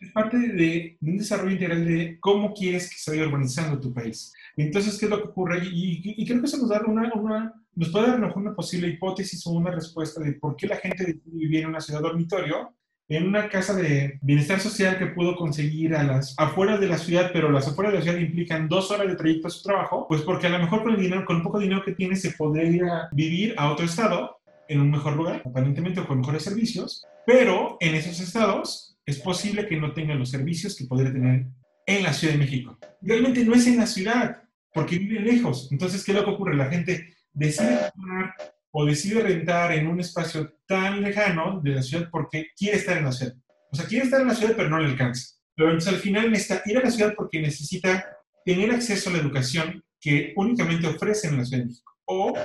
Es 0.00 0.12
parte 0.12 0.38
de, 0.38 0.96
un 1.00 1.18
desarrollo 1.18 1.52
integral 1.52 1.84
de 1.84 2.18
cómo 2.20 2.52
quieres 2.54 2.90
que 2.90 2.96
se 2.96 3.10
vaya 3.10 3.26
urbanizando 3.26 3.80
tu 3.80 3.92
país. 3.92 4.32
Entonces, 4.56 4.98
¿qué 4.98 5.06
es 5.06 5.10
lo 5.10 5.22
que 5.22 5.28
ocurre? 5.28 5.58
Y, 5.64 6.02
y, 6.16 6.26
creo 6.26 6.40
que 6.40 6.46
eso 6.46 6.58
nos, 6.58 6.68
da 6.68 6.82
una, 6.86 7.12
una, 7.14 7.54
nos 7.74 7.88
puede 7.90 8.08
dar 8.08 8.34
una 8.34 8.54
posible 8.54 8.88
hipótesis 8.88 9.46
o 9.46 9.50
una 9.50 9.70
respuesta 9.70 10.20
de 10.20 10.32
por 10.32 10.56
qué 10.56 10.66
la 10.66 10.76
gente 10.76 11.04
decide 11.04 11.36
vivir 11.36 11.60
en 11.60 11.68
una 11.68 11.80
ciudad 11.80 12.00
dormitorio, 12.00 12.74
en 13.10 13.26
una 13.26 13.48
casa 13.48 13.74
de 13.74 14.18
bienestar 14.22 14.60
social 14.60 14.96
que 14.96 15.06
pudo 15.06 15.34
conseguir 15.34 15.96
a 15.96 16.04
las 16.04 16.34
afueras 16.38 16.78
de 16.78 16.86
la 16.86 16.96
ciudad, 16.96 17.30
pero 17.32 17.50
las 17.50 17.66
afueras 17.66 17.92
de 17.92 17.98
la 17.98 18.04
ciudad 18.04 18.18
implican 18.18 18.68
dos 18.68 18.90
horas 18.92 19.08
de 19.08 19.16
trayecto 19.16 19.48
a 19.48 19.50
su 19.50 19.64
trabajo, 19.64 20.06
pues 20.08 20.22
porque 20.22 20.46
a 20.46 20.50
lo 20.50 20.60
mejor 20.60 20.84
con 20.84 20.94
el 20.94 21.00
dinero, 21.00 21.24
con 21.24 21.36
un 21.36 21.42
poco 21.42 21.58
de 21.58 21.64
dinero 21.64 21.84
que 21.84 21.92
tiene, 21.92 22.14
se 22.14 22.30
podría 22.32 23.08
vivir 23.10 23.54
a 23.56 23.72
otro 23.72 23.84
estado 23.84 24.38
en 24.68 24.80
un 24.80 24.92
mejor 24.92 25.16
lugar, 25.16 25.42
aparentemente, 25.44 26.04
con 26.04 26.20
mejores 26.20 26.44
servicios, 26.44 27.04
pero 27.26 27.76
en 27.80 27.96
esos 27.96 28.20
estados 28.20 28.89
es 29.06 29.18
posible 29.18 29.66
que 29.66 29.76
no 29.76 29.92
tengan 29.92 30.18
los 30.18 30.30
servicios 30.30 30.76
que 30.76 30.84
podría 30.84 31.12
tener 31.12 31.46
en 31.86 32.02
la 32.02 32.12
Ciudad 32.12 32.34
de 32.34 32.40
México. 32.40 32.78
Realmente 33.02 33.44
no 33.44 33.54
es 33.54 33.66
en 33.66 33.78
la 33.78 33.86
ciudad, 33.86 34.42
porque 34.72 34.98
vive 34.98 35.20
lejos. 35.20 35.68
Entonces, 35.70 36.04
¿qué 36.04 36.12
es 36.12 36.18
lo 36.18 36.24
que 36.24 36.30
ocurre? 36.30 36.56
La 36.56 36.70
gente 36.70 37.14
decide 37.32 37.90
comprar 37.94 38.34
o 38.72 38.84
decide 38.84 39.20
rentar 39.20 39.72
en 39.72 39.88
un 39.88 40.00
espacio 40.00 40.54
tan 40.66 41.02
lejano 41.02 41.60
de 41.62 41.70
la 41.72 41.82
ciudad 41.82 42.08
porque 42.10 42.48
quiere 42.56 42.76
estar 42.76 42.96
en 42.96 43.04
la 43.04 43.12
ciudad. 43.12 43.34
O 43.72 43.76
sea, 43.76 43.86
quiere 43.86 44.04
estar 44.04 44.20
en 44.20 44.28
la 44.28 44.34
ciudad, 44.34 44.54
pero 44.56 44.68
no 44.68 44.78
le 44.78 44.86
alcanza. 44.86 45.36
Pero 45.56 45.70
al 45.70 45.80
final 45.80 46.30
necesita 46.30 46.62
ir 46.66 46.78
a 46.78 46.82
la 46.82 46.90
ciudad 46.90 47.14
porque 47.16 47.40
necesita 47.40 48.06
tener 48.44 48.70
acceso 48.70 49.10
a 49.10 49.12
la 49.12 49.18
educación 49.18 49.84
que 50.00 50.32
únicamente 50.36 50.86
ofrecen 50.86 51.32
en 51.32 51.38
la 51.38 51.44
Ciudad 51.44 51.62
de 51.62 51.68
México. 51.68 51.92
O 52.06 52.38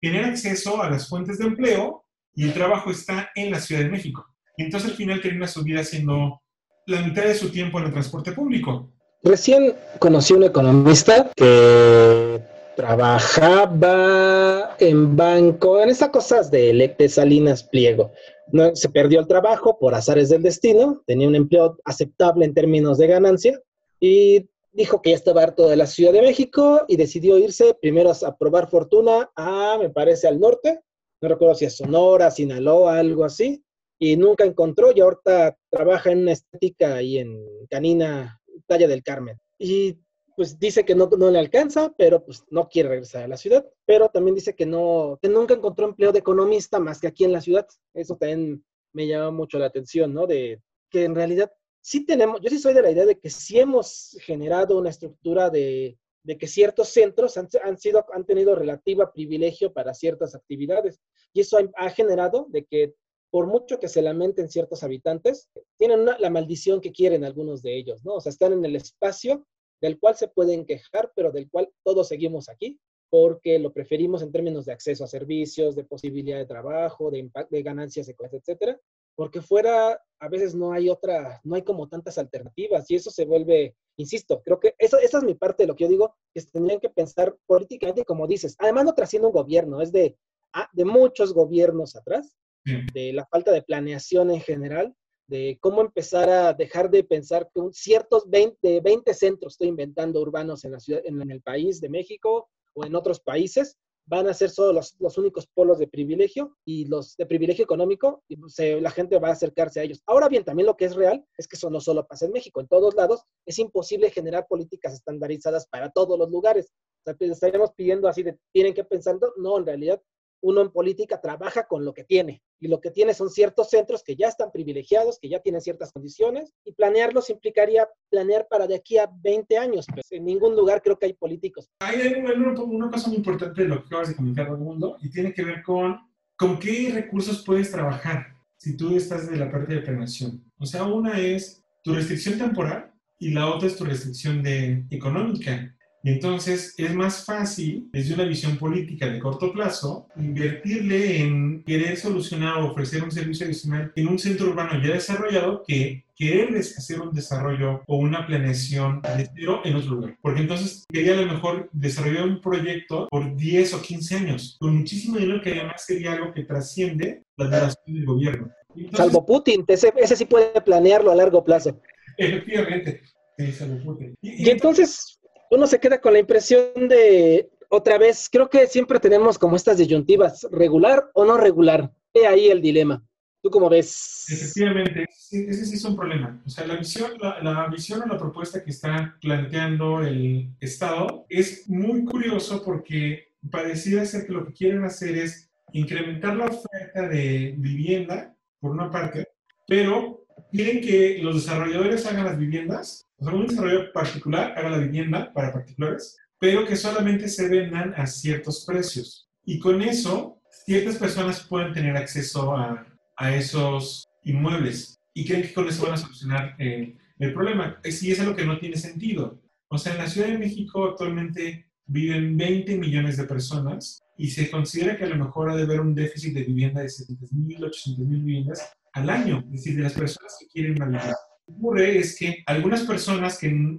tener 0.00 0.24
acceso 0.24 0.82
a 0.82 0.90
las 0.90 1.08
fuentes 1.08 1.38
de 1.38 1.46
empleo 1.46 2.04
y 2.34 2.44
el 2.44 2.54
trabajo 2.54 2.90
está 2.90 3.30
en 3.34 3.50
la 3.50 3.60
Ciudad 3.60 3.82
de 3.82 3.90
México. 3.90 4.26
Entonces 4.56 4.90
al 4.90 4.96
final 4.96 5.20
termina 5.20 5.46
su 5.46 5.62
vida 5.62 5.80
haciendo 5.80 6.40
la 6.86 7.02
mitad 7.02 7.22
de 7.22 7.34
su 7.34 7.50
tiempo 7.50 7.78
en 7.78 7.86
el 7.86 7.92
transporte 7.92 8.32
público. 8.32 8.92
Recién 9.22 9.74
conocí 9.98 10.34
a 10.34 10.36
un 10.36 10.44
economista 10.44 11.30
que 11.36 12.40
trabajaba 12.76 14.74
en 14.78 15.16
banco, 15.16 15.80
en 15.80 15.90
esas 15.90 16.08
cosas 16.08 16.50
de 16.50 16.72
Lecte 16.72 17.08
Salinas 17.08 17.62
Pliego. 17.64 18.12
No, 18.50 18.74
se 18.74 18.88
perdió 18.88 19.20
el 19.20 19.28
trabajo 19.28 19.78
por 19.78 19.94
azares 19.94 20.28
del 20.28 20.42
destino, 20.42 21.02
tenía 21.06 21.28
un 21.28 21.36
empleo 21.36 21.78
aceptable 21.84 22.44
en 22.44 22.54
términos 22.54 22.98
de 22.98 23.06
ganancia 23.06 23.60
y 24.00 24.48
dijo 24.72 25.00
que 25.00 25.10
ya 25.10 25.16
estaba 25.16 25.42
harto 25.42 25.68
de 25.68 25.76
la 25.76 25.86
Ciudad 25.86 26.12
de 26.12 26.22
México 26.22 26.84
y 26.88 26.96
decidió 26.96 27.38
irse 27.38 27.76
primero 27.80 28.10
a 28.10 28.36
probar 28.36 28.68
fortuna 28.68 29.30
a, 29.36 29.76
me 29.78 29.90
parece, 29.90 30.26
al 30.26 30.40
norte, 30.40 30.80
no 31.20 31.28
recuerdo 31.28 31.54
si 31.54 31.66
es 31.66 31.76
Sonora, 31.76 32.30
Sinaloa, 32.30 32.98
algo 32.98 33.24
así, 33.24 33.62
y 34.02 34.16
nunca 34.16 34.44
encontró 34.44 34.90
y 34.92 35.00
ahorita 35.00 35.56
trabaja 35.70 36.10
en 36.10 36.28
estética 36.28 36.96
ahí 36.96 37.18
en 37.18 37.40
Canina, 37.70 38.42
Playa 38.66 38.88
del 38.88 39.04
Carmen. 39.04 39.38
Y 39.60 39.96
pues 40.34 40.58
dice 40.58 40.84
que 40.84 40.96
no, 40.96 41.06
no 41.06 41.30
le 41.30 41.38
alcanza, 41.38 41.94
pero 41.96 42.24
pues 42.24 42.42
no 42.50 42.68
quiere 42.68 42.88
regresar 42.88 43.22
a 43.22 43.28
la 43.28 43.36
ciudad. 43.36 43.64
Pero 43.86 44.08
también 44.08 44.34
dice 44.34 44.56
que 44.56 44.66
no, 44.66 45.20
que 45.22 45.28
nunca 45.28 45.54
encontró 45.54 45.86
empleo 45.86 46.10
de 46.10 46.18
economista 46.18 46.80
más 46.80 47.00
que 47.00 47.06
aquí 47.06 47.22
en 47.22 47.30
la 47.30 47.40
ciudad. 47.40 47.68
Eso 47.94 48.16
también 48.16 48.64
me 48.92 49.06
llama 49.06 49.30
mucho 49.30 49.56
la 49.60 49.66
atención, 49.66 50.12
¿no? 50.12 50.26
De 50.26 50.60
que 50.90 51.04
en 51.04 51.14
realidad 51.14 51.52
sí 51.80 52.04
tenemos, 52.04 52.40
yo 52.40 52.50
sí 52.50 52.58
soy 52.58 52.74
de 52.74 52.82
la 52.82 52.90
idea 52.90 53.06
de 53.06 53.20
que 53.20 53.30
sí 53.30 53.60
hemos 53.60 54.16
generado 54.22 54.78
una 54.78 54.90
estructura 54.90 55.48
de, 55.48 55.96
de 56.24 56.38
que 56.38 56.48
ciertos 56.48 56.88
centros 56.88 57.36
han, 57.36 57.48
han, 57.62 57.78
sido, 57.78 58.04
han 58.12 58.26
tenido 58.26 58.56
relativa 58.56 59.12
privilegio 59.12 59.72
para 59.72 59.94
ciertas 59.94 60.34
actividades. 60.34 61.00
Y 61.32 61.42
eso 61.42 61.56
ha, 61.56 61.86
ha 61.86 61.90
generado 61.90 62.48
de 62.50 62.64
que 62.64 62.94
por 63.32 63.46
mucho 63.46 63.80
que 63.80 63.88
se 63.88 64.02
lamenten 64.02 64.50
ciertos 64.50 64.82
habitantes, 64.82 65.48
tienen 65.78 66.04
la 66.04 66.28
maldición 66.28 66.82
que 66.82 66.92
quieren 66.92 67.24
algunos 67.24 67.62
de 67.62 67.78
ellos, 67.78 68.04
¿no? 68.04 68.16
O 68.16 68.20
sea, 68.20 68.28
están 68.28 68.52
en 68.52 68.62
el 68.62 68.76
espacio 68.76 69.46
del 69.80 69.98
cual 69.98 70.16
se 70.16 70.28
pueden 70.28 70.66
quejar, 70.66 71.10
pero 71.16 71.32
del 71.32 71.48
cual 71.48 71.72
todos 71.82 72.08
seguimos 72.08 72.50
aquí, 72.50 72.78
porque 73.08 73.58
lo 73.58 73.72
preferimos 73.72 74.22
en 74.22 74.32
términos 74.32 74.66
de 74.66 74.72
acceso 74.74 75.02
a 75.02 75.06
servicios, 75.06 75.74
de 75.74 75.84
posibilidad 75.84 76.36
de 76.36 76.44
trabajo, 76.44 77.10
de, 77.10 77.30
de 77.48 77.62
ganancias, 77.62 78.06
etcétera, 78.08 78.78
porque 79.14 79.40
fuera 79.40 79.98
a 80.20 80.28
veces 80.28 80.54
no 80.54 80.72
hay 80.72 80.90
otra, 80.90 81.40
no 81.42 81.54
hay 81.54 81.62
como 81.62 81.88
tantas 81.88 82.18
alternativas 82.18 82.90
y 82.90 82.96
eso 82.96 83.10
se 83.10 83.24
vuelve, 83.24 83.74
insisto, 83.96 84.42
creo 84.44 84.60
que 84.60 84.74
eso, 84.76 84.98
esa 84.98 85.18
es 85.18 85.24
mi 85.24 85.34
parte 85.34 85.62
de 85.62 85.68
lo 85.68 85.74
que 85.74 85.84
yo 85.84 85.90
digo, 85.90 86.14
que 86.34 86.42
tendrían 86.42 86.80
que 86.80 86.90
pensar 86.90 87.34
políticamente 87.46 88.04
como 88.04 88.26
dices, 88.26 88.56
además 88.58 88.84
no 88.84 88.94
trasciende 88.94 89.28
un 89.28 89.32
gobierno, 89.32 89.80
es 89.80 89.90
de, 89.90 90.18
ah, 90.52 90.68
de 90.74 90.84
muchos 90.84 91.32
gobiernos 91.32 91.96
atrás, 91.96 92.36
de 92.64 93.12
la 93.12 93.26
falta 93.26 93.52
de 93.52 93.62
planeación 93.62 94.30
en 94.30 94.40
general, 94.40 94.94
de 95.26 95.58
cómo 95.60 95.80
empezar 95.80 96.28
a 96.28 96.52
dejar 96.52 96.90
de 96.90 97.04
pensar 97.04 97.48
que 97.54 97.60
ciertos 97.72 98.28
20, 98.28 98.80
20 98.80 99.14
centros, 99.14 99.54
estoy 99.54 99.68
inventando 99.68 100.20
urbanos 100.20 100.64
en, 100.64 100.72
la 100.72 100.80
ciudad, 100.80 101.00
en, 101.04 101.30
el 101.30 101.40
país 101.42 101.80
de 101.80 101.88
México 101.88 102.48
o 102.74 102.84
en 102.84 102.94
otros 102.94 103.20
países, 103.20 103.78
van 104.04 104.26
a 104.26 104.34
ser 104.34 104.50
solo 104.50 104.72
los, 104.72 104.96
los, 104.98 105.16
únicos 105.16 105.46
polos 105.46 105.78
de 105.78 105.86
privilegio 105.86 106.56
y 106.64 106.86
los 106.86 107.16
de 107.16 107.24
privilegio 107.24 107.64
económico, 107.64 108.24
y 108.28 108.36
se, 108.48 108.80
la 108.80 108.90
gente 108.90 109.18
va 109.18 109.28
a 109.28 109.32
acercarse 109.32 109.80
a 109.80 109.84
ellos. 109.84 110.02
Ahora 110.06 110.28
bien, 110.28 110.44
también 110.44 110.66
lo 110.66 110.76
que 110.76 110.86
es 110.86 110.96
real 110.96 111.24
es 111.38 111.46
que 111.46 111.56
eso 111.56 111.70
no 111.70 111.80
solo 111.80 112.06
pasa 112.06 112.26
en 112.26 112.32
México, 112.32 112.60
en 112.60 112.66
todos 112.66 112.94
lados 112.94 113.22
es 113.46 113.58
imposible 113.58 114.10
generar 114.10 114.46
políticas 114.48 114.94
estandarizadas 114.94 115.68
para 115.68 115.90
todos 115.90 116.18
los 116.18 116.30
lugares. 116.30 116.72
O 117.06 117.14
sea, 117.14 117.16
estaríamos 117.20 117.72
pidiendo 117.72 118.08
así 118.08 118.22
de, 118.22 118.38
tienen 118.52 118.74
que 118.74 118.84
pensar, 118.84 119.18
no, 119.36 119.58
en 119.58 119.66
realidad 119.66 120.02
uno 120.42 120.60
en 120.60 120.70
política 120.70 121.20
trabaja 121.20 121.66
con 121.66 121.84
lo 121.84 121.94
que 121.94 122.04
tiene 122.04 122.42
y 122.60 122.68
lo 122.68 122.80
que 122.80 122.90
tiene 122.90 123.14
son 123.14 123.30
ciertos 123.30 123.70
centros 123.70 124.02
que 124.02 124.16
ya 124.16 124.28
están 124.28 124.50
privilegiados, 124.52 125.18
que 125.18 125.28
ya 125.28 125.40
tienen 125.40 125.60
ciertas 125.60 125.92
condiciones 125.92 126.52
y 126.64 126.72
planearlos 126.72 127.30
implicaría 127.30 127.88
planear 128.10 128.46
para 128.48 128.66
de 128.66 128.74
aquí 128.74 128.98
a 128.98 129.10
20 129.22 129.56
años. 129.56 129.86
Pues 129.92 130.12
en 130.12 130.24
ningún 130.24 130.54
lugar 130.54 130.82
creo 130.82 130.98
que 130.98 131.06
hay 131.06 131.14
políticos. 131.14 131.70
Hay 131.80 132.14
una, 132.14 132.62
una 132.62 132.90
cosa 132.90 133.08
muy 133.08 133.16
importante 133.16 133.62
de 133.62 133.68
lo 133.68 133.80
que 133.80 133.86
acabas 133.86 134.08
de 134.08 134.16
comentar, 134.16 134.50
mundo 134.58 134.96
y 135.00 135.10
tiene 135.10 135.32
que 135.32 135.44
ver 135.44 135.62
con 135.62 135.98
con 136.42 136.58
qué 136.58 136.90
recursos 136.92 137.44
puedes 137.44 137.70
trabajar 137.70 138.34
si 138.56 138.76
tú 138.76 138.96
estás 138.96 139.30
de 139.30 139.36
la 139.36 139.48
parte 139.48 139.74
de 139.74 139.80
planeación. 139.80 140.44
O 140.58 140.66
sea, 140.66 140.82
una 140.82 141.20
es 141.20 141.62
tu 141.84 141.94
restricción 141.94 142.36
temporal 142.36 142.92
y 143.20 143.30
la 143.30 143.46
otra 143.46 143.68
es 143.68 143.76
tu 143.76 143.84
restricción 143.84 144.42
de, 144.42 144.84
económica. 144.90 145.72
Y 146.04 146.10
entonces 146.10 146.74
es 146.78 146.94
más 146.94 147.24
fácil, 147.24 147.88
desde 147.92 148.14
una 148.14 148.24
visión 148.24 148.56
política 148.56 149.08
de 149.08 149.20
corto 149.20 149.52
plazo, 149.52 150.08
invertirle 150.16 151.20
en 151.20 151.62
querer 151.62 151.96
solucionar 151.96 152.58
o 152.58 152.72
ofrecer 152.72 153.04
un 153.04 153.12
servicio 153.12 153.46
adicional 153.46 153.92
en 153.94 154.08
un 154.08 154.18
centro 154.18 154.48
urbano 154.48 154.82
ya 154.82 154.94
desarrollado 154.94 155.62
que 155.66 156.04
querer 156.16 156.56
hacer 156.56 157.00
un 157.00 157.12
desarrollo 157.12 157.82
o 157.86 157.96
una 157.96 158.26
planeación 158.26 159.00
de 159.16 159.28
cero 159.34 159.60
en 159.64 159.76
otro 159.76 159.94
lugar. 159.94 160.18
Porque 160.20 160.40
entonces 160.40 160.84
quería 160.92 161.12
a 161.12 161.22
lo 161.22 161.32
mejor 161.32 161.68
desarrollar 161.72 162.24
un 162.24 162.40
proyecto 162.40 163.06
por 163.08 163.36
10 163.36 163.74
o 163.74 163.82
15 163.82 164.16
años, 164.16 164.56
con 164.58 164.76
muchísimo 164.76 165.18
dinero 165.18 165.40
que 165.40 165.52
además 165.52 165.84
sería 165.84 166.14
algo 166.14 166.34
que 166.34 166.42
trasciende 166.42 167.22
la 167.36 167.44
duración 167.46 167.94
del 167.94 168.04
gobierno. 168.04 168.50
salvo 168.92 169.24
Putin, 169.24 169.64
ese, 169.68 169.92
ese 169.96 170.16
sí 170.16 170.24
puede 170.24 170.60
planearlo 170.60 171.12
a 171.12 171.14
largo 171.14 171.44
plazo. 171.44 171.80
Efectivamente. 172.18 173.02
Sí, 173.38 173.52
salvo 173.52 173.82
Putin. 173.84 174.14
y, 174.20 174.48
y 174.48 174.50
entonces 174.50 175.18
uno 175.52 175.66
se 175.66 175.78
queda 175.78 176.00
con 176.00 176.14
la 176.14 176.18
impresión 176.18 176.88
de, 176.88 177.50
otra 177.68 177.98
vez, 177.98 178.28
creo 178.32 178.48
que 178.48 178.66
siempre 178.66 178.98
tenemos 178.98 179.38
como 179.38 179.54
estas 179.56 179.76
disyuntivas, 179.76 180.46
regular 180.50 181.10
o 181.12 181.26
no 181.26 181.36
regular. 181.36 181.92
He 182.14 182.26
ahí 182.26 182.48
el 182.48 182.62
dilema. 182.62 183.04
¿Tú 183.42 183.50
cómo 183.50 183.68
ves? 183.68 184.24
Efectivamente, 184.30 185.04
ese 185.10 185.66
sí 185.66 185.74
es 185.74 185.84
un 185.84 185.96
problema. 185.96 186.42
O 186.46 186.48
sea, 186.48 186.66
la 186.66 186.76
visión, 186.76 187.12
la, 187.20 187.42
la, 187.42 187.66
visión 187.66 188.00
o 188.02 188.06
la 188.06 188.16
propuesta 188.16 188.64
que 188.64 188.70
está 188.70 189.18
planteando 189.20 190.00
el 190.00 190.54
Estado 190.58 191.26
es 191.28 191.68
muy 191.68 192.04
curioso 192.04 192.62
porque 192.64 193.34
pareciera 193.50 194.06
ser 194.06 194.26
que 194.26 194.32
lo 194.32 194.46
que 194.46 194.54
quieren 194.54 194.84
hacer 194.84 195.18
es 195.18 195.50
incrementar 195.72 196.36
la 196.36 196.46
oferta 196.46 197.08
de 197.08 197.54
vivienda, 197.58 198.34
por 198.58 198.70
una 198.70 198.90
parte, 198.90 199.26
pero 199.66 200.21
quieren 200.52 200.80
que 200.80 201.18
los 201.22 201.34
desarrolladores 201.34 202.06
hagan 202.06 202.26
las 202.26 202.38
viviendas 202.38 203.06
o 203.22 203.24
sea, 203.24 203.34
un 203.34 203.46
desarrollo 203.46 203.92
particular 203.92 204.52
haga 204.56 204.70
la 204.70 204.78
vivienda 204.78 205.32
para 205.32 205.52
particulares, 205.52 206.16
pero 206.40 206.66
que 206.66 206.74
solamente 206.74 207.28
se 207.28 207.48
vendan 207.48 207.94
a 207.96 208.04
ciertos 208.08 208.64
precios. 208.66 209.28
Y 209.44 209.60
con 209.60 209.80
eso, 209.80 210.40
ciertas 210.66 210.96
personas 210.96 211.46
pueden 211.48 211.72
tener 211.72 211.96
acceso 211.96 212.56
a, 212.56 212.84
a 213.16 213.36
esos 213.36 214.08
inmuebles. 214.24 214.98
y 215.14 215.24
creen 215.24 215.42
que 215.42 215.52
con 215.52 215.68
eso 215.68 215.84
van 215.84 215.92
a 215.92 215.98
solucionar 215.98 216.56
eh, 216.58 216.96
el 217.18 217.32
problema. 217.32 217.78
Sí, 217.84 218.10
es 218.10 218.18
algo 218.18 218.34
que 218.34 218.44
no 218.44 218.58
tiene 218.58 218.76
sentido. 218.76 219.40
O 219.68 219.78
sea, 219.78 219.92
en 219.92 219.98
la 219.98 220.08
Ciudad 220.08 220.28
de 220.28 220.38
México 220.38 220.84
actualmente 220.84 221.66
viven 221.86 222.36
20 222.36 222.76
millones 222.78 223.18
de 223.18 223.24
personas 223.24 224.00
y 224.18 224.30
se 224.30 224.50
considera 224.50 224.96
que 224.96 225.04
a 225.04 225.08
lo 225.08 225.24
mejor 225.24 225.50
ha 225.50 225.56
de 225.56 225.62
haber 225.62 225.80
un 225.80 225.94
déficit 225.94 226.34
de 226.34 226.42
vivienda 226.42 226.82
de 226.82 226.88
700 226.88 227.32
mil, 227.32 227.64
800 227.64 228.04
mil 228.04 228.22
viviendas 228.22 228.72
al 228.92 229.10
año, 229.10 229.42
es 229.46 229.52
decir, 229.52 229.76
de 229.76 229.82
las 229.82 229.92
personas 229.92 230.36
que 230.38 230.46
quieren 230.46 230.74
vivienda. 230.74 231.06
Lo 231.06 231.54
que 231.54 231.58
ocurre 231.58 231.98
es 231.98 232.18
que 232.18 232.42
algunas 232.46 232.82
personas 232.82 233.38
que, 233.38 233.78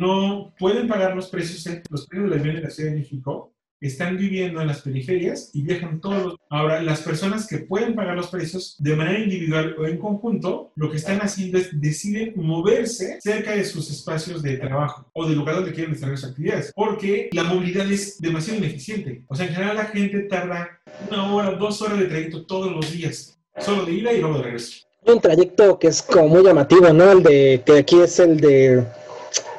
no 0.00 0.54
pueden 0.58 0.88
pagar 0.88 1.14
los 1.14 1.28
precios, 1.28 1.62
los 1.90 2.06
precios 2.06 2.30
de 2.30 2.36
la 2.36 2.42
vivienda 2.42 2.60
en 2.60 2.64
la 2.64 2.70
Ciudad 2.70 2.90
de 2.90 2.96
México, 2.96 3.54
están 3.86 4.16
viviendo 4.16 4.60
en 4.60 4.66
las 4.66 4.80
periferias 4.82 5.50
y 5.52 5.62
viajan 5.62 6.00
todos. 6.00 6.36
Ahora, 6.48 6.82
las 6.82 7.02
personas 7.02 7.46
que 7.46 7.58
pueden 7.58 7.94
pagar 7.94 8.16
los 8.16 8.28
precios 8.28 8.76
de 8.78 8.96
manera 8.96 9.18
individual 9.18 9.76
o 9.78 9.86
en 9.86 9.98
conjunto, 9.98 10.72
lo 10.76 10.90
que 10.90 10.96
están 10.96 11.18
haciendo 11.20 11.58
es 11.58 11.78
deciden 11.80 12.32
moverse 12.36 13.18
cerca 13.20 13.52
de 13.52 13.64
sus 13.64 13.90
espacios 13.90 14.42
de 14.42 14.56
trabajo 14.56 15.10
o 15.12 15.26
del 15.28 15.38
lugar 15.38 15.56
donde 15.56 15.72
quieren 15.72 15.92
desarrollar 15.92 16.18
sus 16.18 16.30
actividades, 16.30 16.72
porque 16.74 17.28
la 17.32 17.44
movilidad 17.44 17.90
es 17.90 18.18
demasiado 18.20 18.58
ineficiente. 18.58 19.24
O 19.28 19.34
sea, 19.34 19.46
en 19.46 19.54
general 19.54 19.76
la 19.76 19.86
gente 19.86 20.20
tarda 20.22 20.80
una 21.10 21.34
hora, 21.34 21.50
dos 21.52 21.82
horas 21.82 21.98
de 21.98 22.06
trayecto 22.06 22.46
todos 22.46 22.72
los 22.72 22.90
días, 22.90 23.33
solo 23.58 23.84
de 23.84 23.92
ida 23.92 24.12
y 24.12 24.20
luego 24.20 24.38
de 24.38 24.44
regreso. 24.44 24.86
Un 25.06 25.20
trayecto 25.20 25.78
que 25.78 25.88
es 25.88 26.02
como 26.02 26.28
muy 26.28 26.42
llamativo, 26.42 26.92
¿no? 26.92 27.12
El 27.12 27.22
de 27.22 27.62
que 27.64 27.78
aquí 27.78 28.00
es 28.00 28.18
el 28.18 28.40
de 28.40 28.84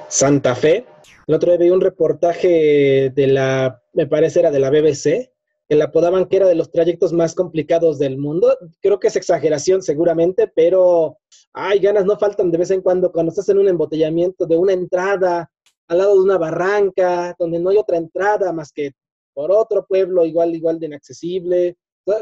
Santa 0.07 0.55
Fe. 0.55 0.85
El 1.27 1.35
otro 1.35 1.51
día 1.51 1.59
vi 1.59 1.69
un 1.69 1.81
reportaje 1.81 3.11
de 3.13 3.27
la 3.27 3.81
me 3.95 4.07
parece 4.07 4.41
era 4.41 4.51
de 4.51 4.59
la 4.59 4.69
BBC, 4.69 5.31
que 5.67 5.75
la 5.75 5.85
apodaban 5.85 6.25
que 6.25 6.35
era 6.37 6.47
de 6.47 6.55
los 6.55 6.69
trayectos 6.69 7.13
más 7.13 7.33
complicados 7.33 7.97
del 7.97 8.17
mundo. 8.17 8.55
Creo 8.81 8.99
que 8.99 9.07
es 9.07 9.15
exageración 9.15 9.81
seguramente, 9.81 10.51
pero 10.53 11.17
hay 11.53 11.79
ganas 11.79 12.05
no 12.05 12.19
faltan 12.19 12.51
de 12.51 12.57
vez 12.57 12.71
en 12.71 12.81
cuando 12.81 13.11
cuando 13.11 13.31
estás 13.31 13.49
en 13.49 13.57
un 13.57 13.67
embotellamiento 13.67 14.45
de 14.45 14.57
una 14.57 14.73
entrada 14.73 15.49
al 15.87 15.97
lado 15.97 16.15
de 16.15 16.21
una 16.21 16.37
barranca, 16.37 17.35
donde 17.39 17.59
no 17.59 17.69
hay 17.69 17.77
otra 17.77 17.97
entrada 17.97 18.51
más 18.51 18.71
que 18.71 18.91
por 19.33 19.51
otro 19.51 19.85
pueblo 19.85 20.25
igual, 20.25 20.55
igual 20.55 20.79
de 20.79 20.87
inaccesible. 20.87 21.77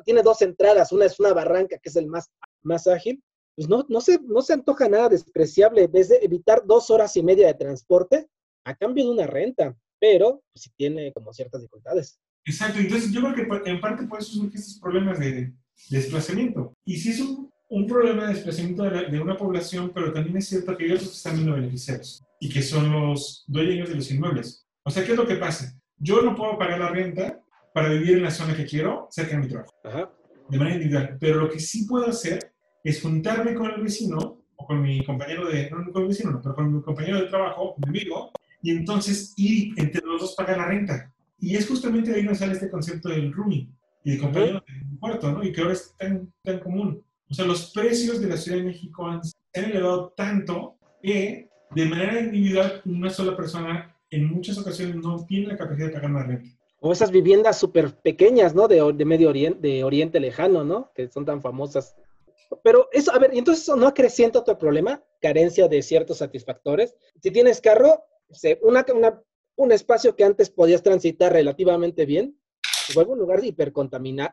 Tiene 0.05 0.21
dos 0.21 0.41
entradas, 0.41 0.91
una 0.91 1.05
es 1.05 1.19
una 1.19 1.33
barranca 1.33 1.77
que 1.77 1.89
es 1.89 1.95
el 1.95 2.07
más, 2.07 2.29
más 2.61 2.87
ágil. 2.87 3.23
Pues 3.55 3.69
no, 3.69 3.85
no, 3.87 4.01
se, 4.01 4.19
no 4.23 4.41
se 4.41 4.53
antoja 4.53 4.89
nada 4.89 5.09
despreciable 5.09 5.87
desde 5.87 6.23
evitar 6.25 6.63
dos 6.65 6.89
horas 6.89 7.15
y 7.17 7.23
media 7.23 7.47
de 7.47 7.53
transporte 7.53 8.27
a 8.65 8.75
cambio 8.75 9.05
de 9.05 9.11
una 9.11 9.27
renta 9.27 9.77
pero 10.03 10.43
pues, 10.51 10.63
sí 10.63 10.69
tiene 10.75 11.13
como 11.13 11.31
ciertas 11.31 11.61
dificultades. 11.61 12.19
Exacto, 12.43 12.77
entonces 12.77 13.09
yo 13.13 13.21
creo 13.21 13.63
que 13.63 13.69
en 13.69 13.79
parte 13.79 14.05
por 14.05 14.19
eso 14.19 14.33
surgen 14.33 14.59
estos 14.59 14.77
problemas 14.77 15.17
de, 15.17 15.53
desplazamiento. 15.89 16.73
Y 16.83 16.97
sí 16.97 17.11
es 17.11 17.21
un, 17.21 17.49
un 17.69 17.87
problema 17.87 18.27
de 18.27 18.33
desplazamiento 18.33 18.83
de, 18.83 19.05
de, 19.05 19.21
una 19.21 19.37
población, 19.37 19.91
pero 19.95 20.11
también 20.11 20.35
es 20.35 20.49
cierto 20.49 20.75
que 20.75 20.83
hay 20.83 20.91
otros 20.91 21.09
que 21.09 21.15
están 21.15 21.35
viendo 21.35 21.53
beneficiados 21.53 22.21
y 22.41 22.49
que 22.49 22.61
son 22.61 22.91
los 22.91 23.45
dueños 23.47 23.87
de 23.87 23.95
los 23.95 24.11
inmuebles. 24.11 24.67
O 24.83 24.91
sea, 24.91 25.05
¿qué 25.05 25.11
es 25.11 25.17
lo 25.17 25.25
que 25.25 25.37
pasa? 25.37 25.73
Yo 25.97 26.21
no 26.21 26.35
puedo 26.35 26.57
pagar 26.57 26.79
la 26.79 26.89
renta 26.89 27.41
para 27.73 27.89
vivir 27.89 28.17
en 28.17 28.23
la 28.23 28.31
zona 28.31 28.55
que 28.55 28.65
quiero, 28.65 29.07
cerca 29.09 29.35
de 29.35 29.41
mi 29.41 29.47
trabajo, 29.47 29.73
Ajá. 29.83 30.09
de 30.49 30.57
manera 30.57 30.75
individual. 30.75 31.17
Pero 31.19 31.41
lo 31.41 31.49
que 31.49 31.59
sí 31.59 31.85
puedo 31.85 32.07
hacer 32.07 32.53
es 32.83 33.01
juntarme 33.01 33.55
con 33.55 33.71
el 33.71 33.81
vecino 33.81 34.43
o 34.55 34.65
con 34.65 34.81
mi 34.81 35.03
compañero 35.03 35.47
de, 35.47 35.69
no 35.71 35.91
con 35.91 36.03
el 36.03 36.07
vecino, 36.09 36.31
no, 36.31 36.41
pero 36.41 36.55
con 36.55 36.73
mi 36.73 36.81
compañero 36.81 37.19
de 37.19 37.27
trabajo, 37.27 37.75
mi 37.77 37.89
amigo, 37.89 38.31
y 38.61 38.71
entonces 38.71 39.33
ir 39.37 39.73
entre 39.77 40.05
los 40.05 40.21
dos 40.21 40.35
pagar 40.35 40.57
la 40.57 40.67
renta. 40.67 41.11
Y 41.39 41.55
es 41.55 41.67
justamente 41.67 42.11
de 42.11 42.17
ahí 42.17 42.23
donde 42.23 42.39
sale 42.39 42.53
este 42.53 42.69
concepto 42.69 43.09
del 43.09 43.33
rooming 43.33 43.69
y 44.05 44.11
de 44.11 44.17
compañero 44.19 44.63
de 44.65 44.99
cuarto, 44.99 45.31
¿no? 45.31 45.43
Y 45.43 45.51
que 45.51 45.61
ahora 45.61 45.73
es 45.73 45.93
tan, 45.97 46.31
tan 46.43 46.59
común. 46.59 47.03
O 47.29 47.33
sea, 47.33 47.45
los 47.45 47.71
precios 47.71 48.21
de 48.21 48.27
la 48.27 48.37
Ciudad 48.37 48.59
de 48.59 48.65
México 48.65 49.07
han, 49.07 49.23
se 49.23 49.35
han 49.55 49.65
elevado 49.71 50.13
tanto 50.15 50.77
que 51.01 51.49
de 51.71 51.85
manera 51.85 52.21
individual 52.21 52.81
una 52.85 53.09
sola 53.09 53.35
persona 53.35 53.97
en 54.09 54.27
muchas 54.27 54.57
ocasiones 54.57 54.97
no 54.97 55.25
tiene 55.25 55.47
la 55.47 55.57
capacidad 55.57 55.87
de 55.87 55.93
pagar 55.93 56.11
una 56.11 56.23
renta. 56.23 56.49
O 56.85 56.91
esas 56.91 57.11
viviendas 57.11 57.57
súper 57.57 57.95
pequeñas, 57.95 58.53
¿no? 58.53 58.67
De, 58.67 59.05
Medio 59.05 59.29
Oriente, 59.29 59.65
de 59.65 59.85
Oriente 59.85 60.19
Lejano, 60.19 60.65
¿no? 60.65 60.91
Que 60.93 61.07
son 61.07 61.23
tan 61.23 61.41
famosas. 61.41 61.95
Pero 62.61 62.89
eso, 62.91 63.13
a 63.13 63.19
ver, 63.19 63.33
¿y 63.33 63.37
entonces 63.37 63.63
eso 63.63 63.77
no 63.77 63.87
acrecienta 63.87 64.39
otro 64.39 64.57
problema? 64.57 65.01
Carencia 65.21 65.69
de 65.69 65.81
ciertos 65.81 66.17
satisfactores. 66.17 66.93
Si 67.21 67.31
tienes 67.31 67.61
carro, 67.61 68.03
una, 68.63 68.85
un 69.55 69.71
espacio 69.71 70.13
que 70.17 70.25
antes 70.25 70.49
podías 70.49 70.83
transitar 70.83 71.31
relativamente 71.31 72.05
bien, 72.05 72.37
se 72.85 72.93
vuelve 72.95 73.13
un 73.13 73.19
lugar 73.19 73.39
de 73.41 73.55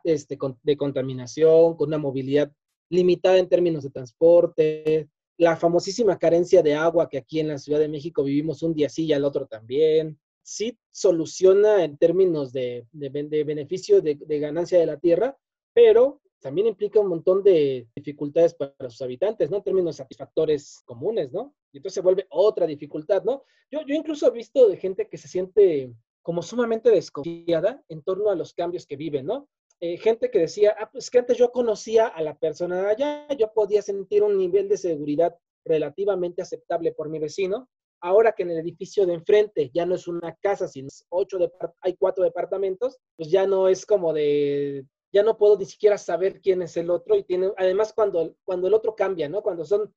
este, 0.02 0.36
de 0.64 0.76
contaminación, 0.76 1.76
con 1.76 1.86
una 1.86 1.98
movilidad 1.98 2.50
limitada 2.88 3.38
en 3.38 3.48
términos 3.48 3.84
de 3.84 3.90
transporte, 3.90 5.08
la 5.36 5.56
famosísima 5.56 6.18
carencia 6.18 6.64
de 6.64 6.74
agua 6.74 7.08
que 7.08 7.18
aquí 7.18 7.38
en 7.38 7.46
la 7.46 7.58
Ciudad 7.58 7.78
de 7.78 7.86
México 7.86 8.24
vivimos 8.24 8.64
un 8.64 8.74
día 8.74 8.88
sí 8.88 9.04
y 9.04 9.12
al 9.12 9.24
otro 9.24 9.46
también. 9.46 10.18
Sí 10.42 10.78
soluciona 10.90 11.84
en 11.84 11.96
términos 11.96 12.52
de, 12.52 12.86
de, 12.92 13.10
de 13.10 13.44
beneficio 13.44 14.00
de, 14.00 14.16
ganancia 14.38 14.78
de 14.78 14.86
la 14.86 14.98
tierra, 14.98 15.36
pero 15.72 16.20
también 16.40 16.66
implica 16.66 17.00
un 17.00 17.08
montón 17.08 17.42
de 17.42 17.86
dificultades 17.94 18.54
para 18.54 18.90
sus 18.90 19.02
habitantes, 19.02 19.50
¿no? 19.50 19.58
En 19.58 19.62
términos 19.62 19.96
satisfactores 19.96 20.82
comunes, 20.86 21.32
¿no? 21.32 21.54
Y 21.72 21.78
entonces 21.78 21.94
se 21.94 22.00
vuelve 22.00 22.26
otra 22.30 22.66
dificultad, 22.66 23.22
¿no? 23.24 23.44
Yo, 23.70 23.80
yo 23.86 23.94
incluso 23.94 24.26
he 24.26 24.30
visto 24.30 24.68
de 24.68 24.76
gente 24.76 25.08
que 25.08 25.18
se 25.18 25.28
siente 25.28 25.92
como 26.22 26.42
sumamente 26.42 26.90
desconfiada 26.90 27.82
en 27.88 28.02
torno 28.02 28.30
a 28.30 28.34
los 28.34 28.54
cambios 28.54 28.86
que 28.86 28.96
viven, 28.96 29.26
¿no? 29.26 29.48
Eh, 29.80 29.96
gente 29.96 30.30
que 30.30 30.40
decía, 30.40 30.76
ah, 30.78 30.90
pues 30.90 31.10
que 31.10 31.18
antes 31.18 31.38
yo 31.38 31.50
conocía 31.52 32.06
a 32.06 32.20
la 32.20 32.36
persona 32.38 32.82
de 32.82 32.90
allá, 32.90 33.28
yo 33.36 33.50
podía 33.52 33.80
sentir 33.80 34.22
un 34.22 34.36
nivel 34.36 34.68
de 34.68 34.76
seguridad 34.76 35.34
relativamente 35.64 36.42
aceptable 36.42 36.92
por 36.92 37.08
mi 37.08 37.18
vecino. 37.18 37.68
Ahora 38.00 38.32
que 38.32 38.42
en 38.44 38.50
el 38.50 38.58
edificio 38.58 39.06
de 39.06 39.14
enfrente 39.14 39.70
ya 39.74 39.84
no 39.86 39.94
es 39.94 40.08
una 40.08 40.34
casa, 40.36 40.68
sino 40.68 40.88
ocho 41.10 41.38
hay 41.82 41.96
cuatro 41.96 42.24
departamentos, 42.24 42.98
pues 43.16 43.30
ya 43.30 43.46
no 43.46 43.68
es 43.68 43.84
como 43.84 44.12
de 44.12 44.86
ya 45.12 45.22
no 45.22 45.36
puedo 45.36 45.58
ni 45.58 45.66
siquiera 45.66 45.98
saber 45.98 46.40
quién 46.40 46.62
es 46.62 46.76
el 46.76 46.90
otro 46.90 47.16
y 47.16 47.24
tiene, 47.24 47.52
además 47.56 47.92
cuando, 47.92 48.36
cuando 48.44 48.68
el 48.68 48.74
otro 48.74 48.94
cambia, 48.94 49.28
¿no? 49.28 49.42
Cuando 49.42 49.64
son 49.64 49.92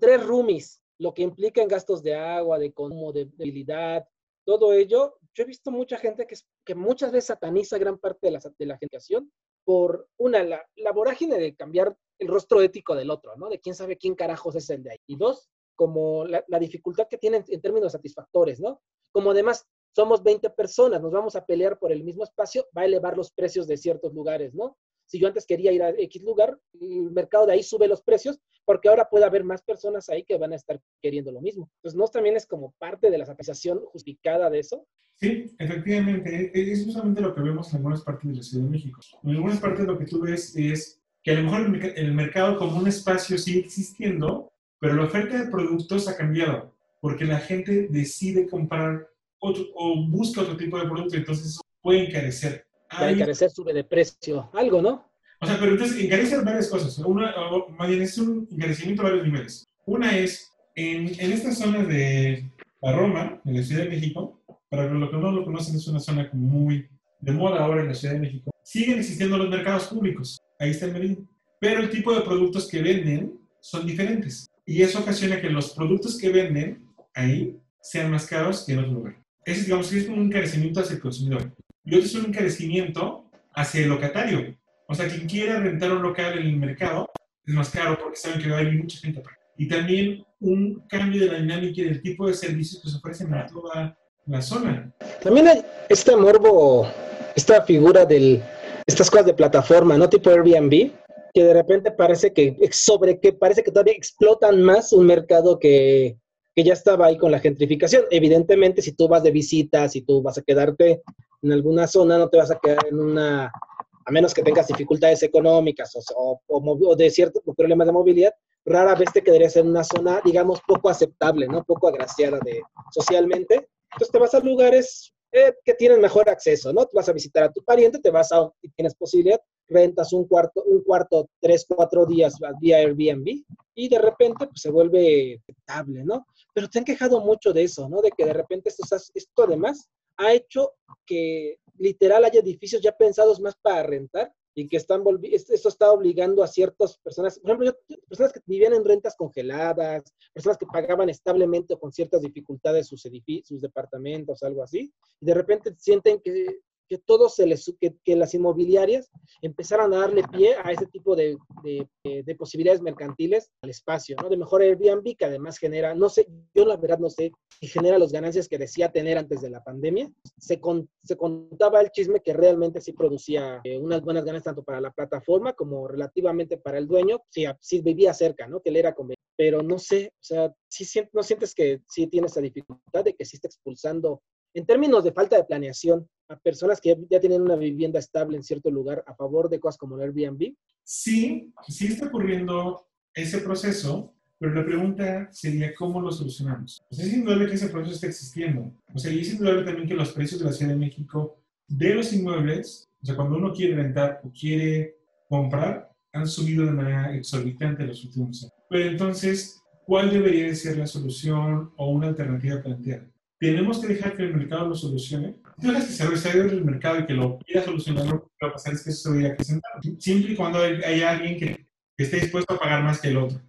tres 0.00 0.22
roomies, 0.22 0.82
lo 0.98 1.14
que 1.14 1.22
implica 1.22 1.62
en 1.62 1.68
gastos 1.68 2.02
de 2.02 2.14
agua, 2.14 2.58
de 2.58 2.72
consumo, 2.72 3.12
de 3.12 3.30
debilidad, 3.36 4.06
todo 4.44 4.72
ello, 4.72 5.18
yo 5.34 5.44
he 5.44 5.46
visto 5.46 5.70
mucha 5.70 5.96
gente 5.96 6.26
que, 6.26 6.36
que 6.64 6.74
muchas 6.74 7.12
veces 7.12 7.28
sataniza 7.28 7.78
gran 7.78 7.98
parte 7.98 8.26
de 8.26 8.32
la, 8.32 8.40
de 8.58 8.66
la 8.66 8.78
generación 8.78 9.32
por 9.64 10.08
una, 10.18 10.42
la, 10.42 10.66
la, 10.76 10.92
vorágine 10.92 11.38
de 11.38 11.54
cambiar 11.54 11.96
el 12.18 12.28
rostro 12.28 12.60
ético 12.60 12.94
del 12.94 13.10
otro, 13.10 13.36
¿no? 13.36 13.48
De 13.48 13.60
quién 13.60 13.74
sabe 13.74 13.96
quién 13.96 14.14
carajos 14.14 14.56
es 14.56 14.68
el 14.70 14.82
de 14.82 14.92
ahí. 14.92 14.98
Y 15.06 15.16
dos, 15.16 15.48
como 15.74 16.24
la, 16.24 16.44
la 16.48 16.58
dificultad 16.58 17.08
que 17.08 17.18
tienen 17.18 17.44
en 17.48 17.60
términos 17.60 17.92
satisfactores, 17.92 18.60
¿no? 18.60 18.80
Como 19.10 19.30
además 19.30 19.66
somos 19.94 20.22
20 20.22 20.50
personas, 20.50 21.02
nos 21.02 21.12
vamos 21.12 21.36
a 21.36 21.44
pelear 21.44 21.78
por 21.78 21.92
el 21.92 22.02
mismo 22.02 22.24
espacio, 22.24 22.66
va 22.76 22.82
a 22.82 22.86
elevar 22.86 23.16
los 23.16 23.30
precios 23.30 23.66
de 23.66 23.76
ciertos 23.76 24.14
lugares, 24.14 24.54
¿no? 24.54 24.76
Si 25.06 25.18
yo 25.18 25.28
antes 25.28 25.46
quería 25.46 25.72
ir 25.72 25.82
a 25.82 25.90
X 25.90 26.22
lugar, 26.22 26.58
el 26.80 27.10
mercado 27.10 27.46
de 27.46 27.52
ahí 27.52 27.62
sube 27.62 27.86
los 27.86 28.02
precios 28.02 28.40
porque 28.64 28.88
ahora 28.88 29.08
puede 29.10 29.24
haber 29.24 29.44
más 29.44 29.62
personas 29.62 30.08
ahí 30.08 30.24
que 30.24 30.38
van 30.38 30.52
a 30.52 30.56
estar 30.56 30.80
queriendo 31.02 31.32
lo 31.32 31.40
mismo. 31.40 31.68
Entonces, 31.76 31.98
¿no 31.98 32.06
también 32.08 32.36
es 32.36 32.46
como 32.46 32.74
parte 32.78 33.10
de 33.10 33.18
la 33.18 33.26
satisfacción 33.26 33.80
justificada 33.86 34.48
de 34.48 34.60
eso? 34.60 34.86
Sí, 35.16 35.54
efectivamente. 35.58 36.34
E-, 36.34 36.58
e-, 36.58 36.72
es 36.72 36.84
justamente 36.84 37.20
lo 37.20 37.34
que 37.34 37.42
vemos 37.42 37.70
en 37.70 37.78
algunas 37.78 38.02
partes 38.02 38.30
de 38.30 38.36
la 38.36 38.42
Ciudad 38.42 38.64
de 38.64 38.70
México. 38.70 39.00
En 39.22 39.30
algunas 39.30 39.60
partes 39.60 39.86
lo 39.86 39.98
que 39.98 40.06
tú 40.06 40.20
ves 40.20 40.56
es 40.56 41.02
que 41.22 41.32
a 41.32 41.34
lo 41.34 41.42
mejor 41.42 41.92
el 41.96 42.12
mercado 42.14 42.56
como 42.56 42.78
un 42.78 42.88
espacio 42.88 43.38
sigue 43.38 43.60
existiendo, 43.60 44.51
pero 44.82 44.96
la 44.96 45.04
oferta 45.04 45.40
de 45.40 45.48
productos 45.48 46.08
ha 46.08 46.16
cambiado 46.16 46.74
porque 47.00 47.24
la 47.24 47.38
gente 47.38 47.86
decide 47.88 48.48
comprar 48.48 49.08
o 49.38 50.06
busca 50.08 50.40
otro 50.40 50.56
tipo 50.56 50.76
de 50.76 50.86
producto, 50.86 51.16
entonces 51.16 51.60
puede 51.80 52.08
encarecer. 52.08 52.66
Hay... 52.88 53.14
encarecer 53.14 53.50
sube 53.50 53.72
de 53.72 53.84
precio, 53.84 54.50
algo, 54.52 54.82
¿no? 54.82 55.08
O 55.40 55.46
sea, 55.46 55.56
pero 55.60 55.72
entonces 55.72 56.04
encarecen 56.04 56.44
varias 56.44 56.68
cosas. 56.68 56.98
Una, 56.98 57.32
más 57.78 57.88
bien 57.88 58.02
es 58.02 58.18
un 58.18 58.48
encarecimiento 58.50 59.02
a 59.02 59.10
varios 59.10 59.24
niveles. 59.24 59.66
Una 59.86 60.18
es, 60.18 60.50
en, 60.74 61.08
en 61.20 61.32
esta 61.32 61.52
zona 61.52 61.84
de 61.84 62.50
la 62.80 62.92
Roma, 62.92 63.40
en 63.44 63.56
la 63.56 63.62
Ciudad 63.62 63.84
de 63.84 63.90
México, 63.90 64.42
para 64.68 64.86
los 64.86 65.10
que 65.10 65.16
no 65.16 65.30
lo 65.30 65.44
conocen, 65.44 65.76
es 65.76 65.86
una 65.86 66.00
zona 66.00 66.28
muy 66.32 66.88
de 67.20 67.32
moda 67.32 67.64
ahora 67.64 67.82
en 67.82 67.88
la 67.88 67.94
Ciudad 67.94 68.14
de 68.14 68.20
México. 68.20 68.50
Siguen 68.64 68.98
existiendo 68.98 69.38
los 69.38 69.48
mercados 69.48 69.84
públicos. 69.84 70.40
Ahí 70.58 70.70
está 70.70 70.86
el 70.86 70.92
Medellín. 70.92 71.28
Pero 71.60 71.80
el 71.80 71.90
tipo 71.90 72.12
de 72.12 72.22
productos 72.22 72.68
que 72.68 72.82
venden 72.82 73.38
son 73.60 73.86
diferentes. 73.86 74.48
Y 74.64 74.82
eso 74.82 75.00
ocasiona 75.00 75.40
que 75.40 75.50
los 75.50 75.70
productos 75.70 76.18
que 76.18 76.30
venden 76.30 76.86
ahí 77.14 77.56
sean 77.80 78.10
más 78.10 78.26
caros 78.26 78.64
que 78.64 78.72
en 78.72 78.78
otro 78.80 78.92
lugar. 78.92 79.16
Ese, 79.44 79.64
digamos, 79.64 79.92
es 79.92 80.08
un 80.08 80.26
encarecimiento 80.26 80.80
hacia 80.80 80.94
el 80.94 81.00
consumidor. 81.00 81.52
Y 81.84 81.94
otro 81.94 82.06
es 82.06 82.14
un 82.14 82.26
encarecimiento 82.26 83.24
hacia 83.54 83.82
el 83.82 83.88
locatario. 83.88 84.56
O 84.86 84.94
sea, 84.94 85.08
quien 85.08 85.26
quiera 85.26 85.58
rentar 85.58 85.92
un 85.92 86.02
local 86.02 86.38
en 86.38 86.46
el 86.46 86.56
mercado 86.56 87.10
es 87.44 87.54
más 87.54 87.70
caro 87.70 87.98
porque 87.98 88.16
saben 88.16 88.40
que 88.40 88.50
va 88.50 88.58
a 88.58 88.60
haber 88.60 88.74
mucha 88.74 88.98
gente. 89.00 89.22
Y 89.58 89.68
también 89.68 90.24
un 90.40 90.82
cambio 90.88 91.22
de 91.22 91.32
la 91.32 91.38
dinámica 91.38 91.80
y 91.80 91.84
del 91.84 92.02
tipo 92.02 92.28
de 92.28 92.34
servicios 92.34 92.82
que 92.82 92.88
se 92.88 92.96
ofrecen 92.96 93.34
a 93.34 93.46
toda 93.46 93.98
la 94.26 94.42
zona. 94.42 94.92
También 95.22 95.48
hay 95.48 95.64
este 95.88 96.14
morbo, 96.16 96.86
esta 97.34 97.62
figura 97.62 98.04
de 98.04 98.40
estas 98.86 99.10
cosas 99.10 99.26
de 99.26 99.34
plataforma, 99.34 99.96
¿no? 99.96 100.08
Tipo 100.08 100.30
Airbnb, 100.30 100.90
que 101.34 101.44
de 101.44 101.54
repente 101.54 101.92
parece 101.92 102.32
que 102.32 102.56
sobre 102.72 103.18
que 103.18 103.32
parece 103.32 103.62
que 103.62 103.70
todavía 103.70 103.94
explotan 103.94 104.62
más 104.62 104.92
un 104.92 105.06
mercado 105.06 105.58
que, 105.58 106.18
que 106.54 106.64
ya 106.64 106.74
estaba 106.74 107.06
ahí 107.06 107.16
con 107.16 107.30
la 107.30 107.40
gentrificación. 107.40 108.04
Evidentemente, 108.10 108.82
si 108.82 108.92
tú 108.92 109.08
vas 109.08 109.22
de 109.22 109.30
visita, 109.30 109.88
si 109.88 110.02
tú 110.02 110.22
vas 110.22 110.38
a 110.38 110.42
quedarte 110.42 111.02
en 111.42 111.52
alguna 111.52 111.86
zona, 111.86 112.18
no 112.18 112.28
te 112.28 112.36
vas 112.36 112.50
a 112.50 112.58
quedar 112.58 112.86
en 112.88 113.00
una, 113.00 113.46
a 113.46 114.12
menos 114.12 114.34
que 114.34 114.42
tengas 114.42 114.66
dificultades 114.66 115.22
económicas 115.22 115.92
o, 116.14 116.40
o, 116.46 116.96
de 116.96 117.10
ciertos 117.10 117.42
problemas 117.56 117.86
de 117.86 117.92
movilidad, 117.92 118.34
rara 118.64 118.94
vez 118.94 119.12
te 119.12 119.22
quedarías 119.22 119.56
en 119.56 119.68
una 119.68 119.84
zona, 119.84 120.20
digamos, 120.24 120.60
poco 120.66 120.88
aceptable, 120.88 121.46
¿no? 121.48 121.64
Poco 121.64 121.88
agraciada 121.88 122.38
de, 122.44 122.62
socialmente. 122.92 123.68
Entonces 123.92 124.12
te 124.12 124.18
vas 124.18 124.34
a 124.34 124.40
lugares 124.40 125.12
eh, 125.32 125.54
que 125.64 125.74
tienen 125.74 126.00
mejor 126.00 126.28
acceso, 126.28 126.72
¿no? 126.72 126.84
Te 126.84 126.94
vas 126.94 127.08
a 127.08 127.12
visitar 127.12 127.44
a 127.44 127.52
tu 127.52 127.62
pariente, 127.64 127.98
te 127.98 128.10
vas 128.10 128.30
a, 128.32 128.50
y 128.60 128.68
tienes 128.70 128.94
posibilidad, 128.94 129.40
rentas 129.72 130.12
un 130.12 130.26
cuarto, 130.26 130.62
un 130.64 130.82
cuarto, 130.82 131.28
tres, 131.40 131.66
cuatro 131.68 132.06
días 132.06 132.34
vía 132.60 132.78
Airbnb 132.78 133.44
y 133.74 133.88
de 133.88 133.98
repente 133.98 134.46
pues, 134.46 134.60
se 134.60 134.70
vuelve 134.70 135.40
aceptable, 135.40 136.04
¿no? 136.04 136.26
Pero 136.54 136.68
te 136.68 136.78
han 136.78 136.84
quejado 136.84 137.20
mucho 137.20 137.52
de 137.52 137.64
eso, 137.64 137.88
¿no? 137.88 138.00
De 138.02 138.10
que 138.10 138.24
de 138.24 138.32
repente 138.32 138.68
esto, 138.68 138.84
esto 139.14 139.44
además 139.44 139.88
ha 140.18 140.32
hecho 140.32 140.72
que 141.06 141.58
literal 141.78 142.24
haya 142.24 142.40
edificios 142.40 142.82
ya 142.82 142.92
pensados 142.92 143.40
más 143.40 143.56
para 143.60 143.82
rentar 143.82 144.32
y 144.54 144.68
que 144.68 144.76
están 144.76 145.02
esto 145.22 145.68
está 145.68 145.90
obligando 145.90 146.42
a 146.42 146.46
ciertas 146.46 146.98
personas, 146.98 147.38
por 147.38 147.52
ejemplo, 147.52 147.74
personas 148.06 148.32
que 148.32 148.40
vivían 148.44 148.74
en 148.74 148.84
rentas 148.84 149.16
congeladas, 149.16 150.02
personas 150.32 150.58
que 150.58 150.66
pagaban 150.66 151.08
establemente 151.08 151.74
o 151.74 151.78
con 151.78 151.92
ciertas 151.92 152.20
dificultades 152.20 152.86
sus 152.86 153.02
sus 153.44 153.62
departamentos, 153.62 154.42
algo 154.42 154.62
así, 154.62 154.92
y 155.20 155.26
de 155.26 155.34
repente 155.34 155.74
sienten 155.78 156.20
que 156.20 156.60
que 156.92 156.98
todos 156.98 157.36
se 157.36 157.46
les, 157.46 157.74
que, 157.80 157.94
que, 158.04 158.16
las 158.16 158.34
inmobiliarias 158.34 159.10
empezaran 159.40 159.94
a 159.94 160.00
darle 160.00 160.22
pie 160.24 160.56
a 160.62 160.72
ese 160.72 160.84
tipo 160.84 161.16
de, 161.16 161.38
de, 161.64 161.88
de, 162.22 162.34
posibilidades 162.34 162.82
mercantiles 162.82 163.50
al 163.62 163.70
espacio, 163.70 164.14
¿no? 164.20 164.28
De 164.28 164.36
mejor 164.36 164.60
Airbnb, 164.60 165.16
que 165.16 165.24
además 165.24 165.56
genera, 165.56 165.94
no 165.94 166.10
sé, 166.10 166.28
yo 166.54 166.66
la 166.66 166.76
verdad 166.76 166.98
no 166.98 167.08
sé 167.08 167.32
si 167.58 167.66
genera 167.66 167.98
las 167.98 168.12
ganancias 168.12 168.46
que 168.46 168.58
decía 168.58 168.92
tener 168.92 169.16
antes 169.16 169.40
de 169.40 169.48
la 169.48 169.64
pandemia. 169.64 170.12
Se, 170.38 170.60
con, 170.60 170.86
se 171.02 171.16
contaba 171.16 171.80
el 171.80 171.90
chisme 171.92 172.20
que 172.20 172.34
realmente 172.34 172.82
sí 172.82 172.92
producía 172.92 173.62
eh, 173.64 173.78
unas 173.78 174.02
buenas 174.02 174.26
ganancias 174.26 174.54
tanto 174.54 174.62
para 174.62 174.82
la 174.82 174.90
plataforma 174.90 175.54
como 175.54 175.88
relativamente 175.88 176.58
para 176.58 176.76
el 176.76 176.86
dueño, 176.86 177.22
si, 177.30 177.46
si 177.58 177.80
vivía 177.80 178.12
cerca, 178.12 178.46
¿no? 178.46 178.60
Que 178.60 178.68
él 178.68 178.76
era 178.76 178.92
conveniente. 178.92 179.22
Pero 179.34 179.62
no 179.62 179.78
sé, 179.78 180.12
o 180.14 180.24
sea, 180.24 180.54
sí, 180.68 180.84
no 181.14 181.22
sientes 181.22 181.54
que 181.54 181.80
sí 181.88 182.06
tiene 182.08 182.26
esa 182.26 182.42
dificultad 182.42 183.02
de 183.02 183.14
que 183.14 183.24
sí 183.24 183.36
está 183.36 183.48
expulsando 183.48 184.20
en 184.54 184.66
términos 184.66 185.04
de 185.04 185.12
falta 185.12 185.36
de 185.36 185.44
planeación, 185.44 186.08
a 186.32 186.38
personas 186.38 186.80
que 186.80 186.96
ya 187.10 187.20
tienen 187.20 187.42
una 187.42 187.56
vivienda 187.56 187.98
estable 187.98 188.36
en 188.36 188.42
cierto 188.42 188.70
lugar 188.70 189.04
a 189.06 189.14
favor 189.14 189.48
de 189.48 189.60
cosas 189.60 189.76
como 189.76 189.96
el 189.96 190.02
Airbnb? 190.02 190.54
Sí, 190.82 191.52
sí 191.68 191.86
está 191.86 192.06
ocurriendo 192.06 192.88
ese 193.14 193.38
proceso, 193.38 194.14
pero 194.38 194.54
la 194.54 194.64
pregunta 194.64 195.28
sería 195.30 195.74
cómo 195.74 196.00
lo 196.00 196.10
solucionamos. 196.10 196.82
Sea, 196.90 197.04
es 197.04 197.12
indudable 197.12 197.46
que 197.48 197.54
ese 197.54 197.68
proceso 197.68 197.94
está 197.94 198.06
existiendo. 198.06 198.72
O 198.92 198.98
sea, 198.98 199.12
y 199.12 199.20
es 199.20 199.32
indudable 199.32 199.64
también 199.64 199.88
que 199.88 199.94
los 199.94 200.12
precios 200.12 200.40
de 200.40 200.46
la 200.46 200.52
Ciudad 200.52 200.72
de 200.72 200.78
México 200.78 201.38
de 201.68 201.94
los 201.94 202.12
inmuebles, 202.12 202.88
o 203.02 203.06
sea, 203.06 203.16
cuando 203.16 203.36
uno 203.36 203.52
quiere 203.52 203.76
rentar 203.76 204.20
o 204.24 204.32
quiere 204.32 204.96
comprar, 205.28 205.90
han 206.12 206.26
subido 206.26 206.66
de 206.66 206.72
manera 206.72 207.14
exorbitante 207.14 207.86
los 207.86 208.04
últimos 208.04 208.42
años. 208.42 208.54
Pero 208.68 208.90
entonces, 208.90 209.62
¿cuál 209.86 210.10
debería 210.10 210.54
ser 210.54 210.76
la 210.78 210.86
solución 210.86 211.72
o 211.76 211.90
una 211.90 212.08
alternativa 212.08 212.60
planteada? 212.60 213.12
tenemos 213.42 213.80
que 213.80 213.88
dejar 213.88 214.16
que 214.16 214.22
el 214.22 214.36
mercado 214.36 214.68
lo 214.68 214.74
solucione. 214.76 215.34
Si 215.58 215.66
dejas 215.66 215.86
que 215.86 215.92
se 215.92 216.06
resuelva 216.06 216.52
el 216.52 216.64
mercado 216.64 217.00
y 217.00 217.06
que 217.06 217.14
lo 217.14 217.38
quiera 217.38 217.64
solucionar, 217.64 218.06
lo 218.06 218.22
que 218.22 218.46
va 218.46 218.48
a 218.48 218.52
pasar 218.52 218.74
es 218.74 218.82
que 218.82 218.90
eso 218.90 219.12
se 219.12 219.22
va 219.22 219.28
a 219.28 219.32
acrecentar. 219.32 219.72
Siempre 219.98 220.32
y 220.32 220.36
cuando 220.36 220.58
hay, 220.60 221.02
alguien 221.02 221.38
que, 221.38 221.66
esté 221.96 222.16
dispuesto 222.18 222.54
a 222.54 222.58
pagar 222.58 222.82
más 222.82 223.00
que 223.00 223.08
el 223.08 223.16
otro. 223.16 223.40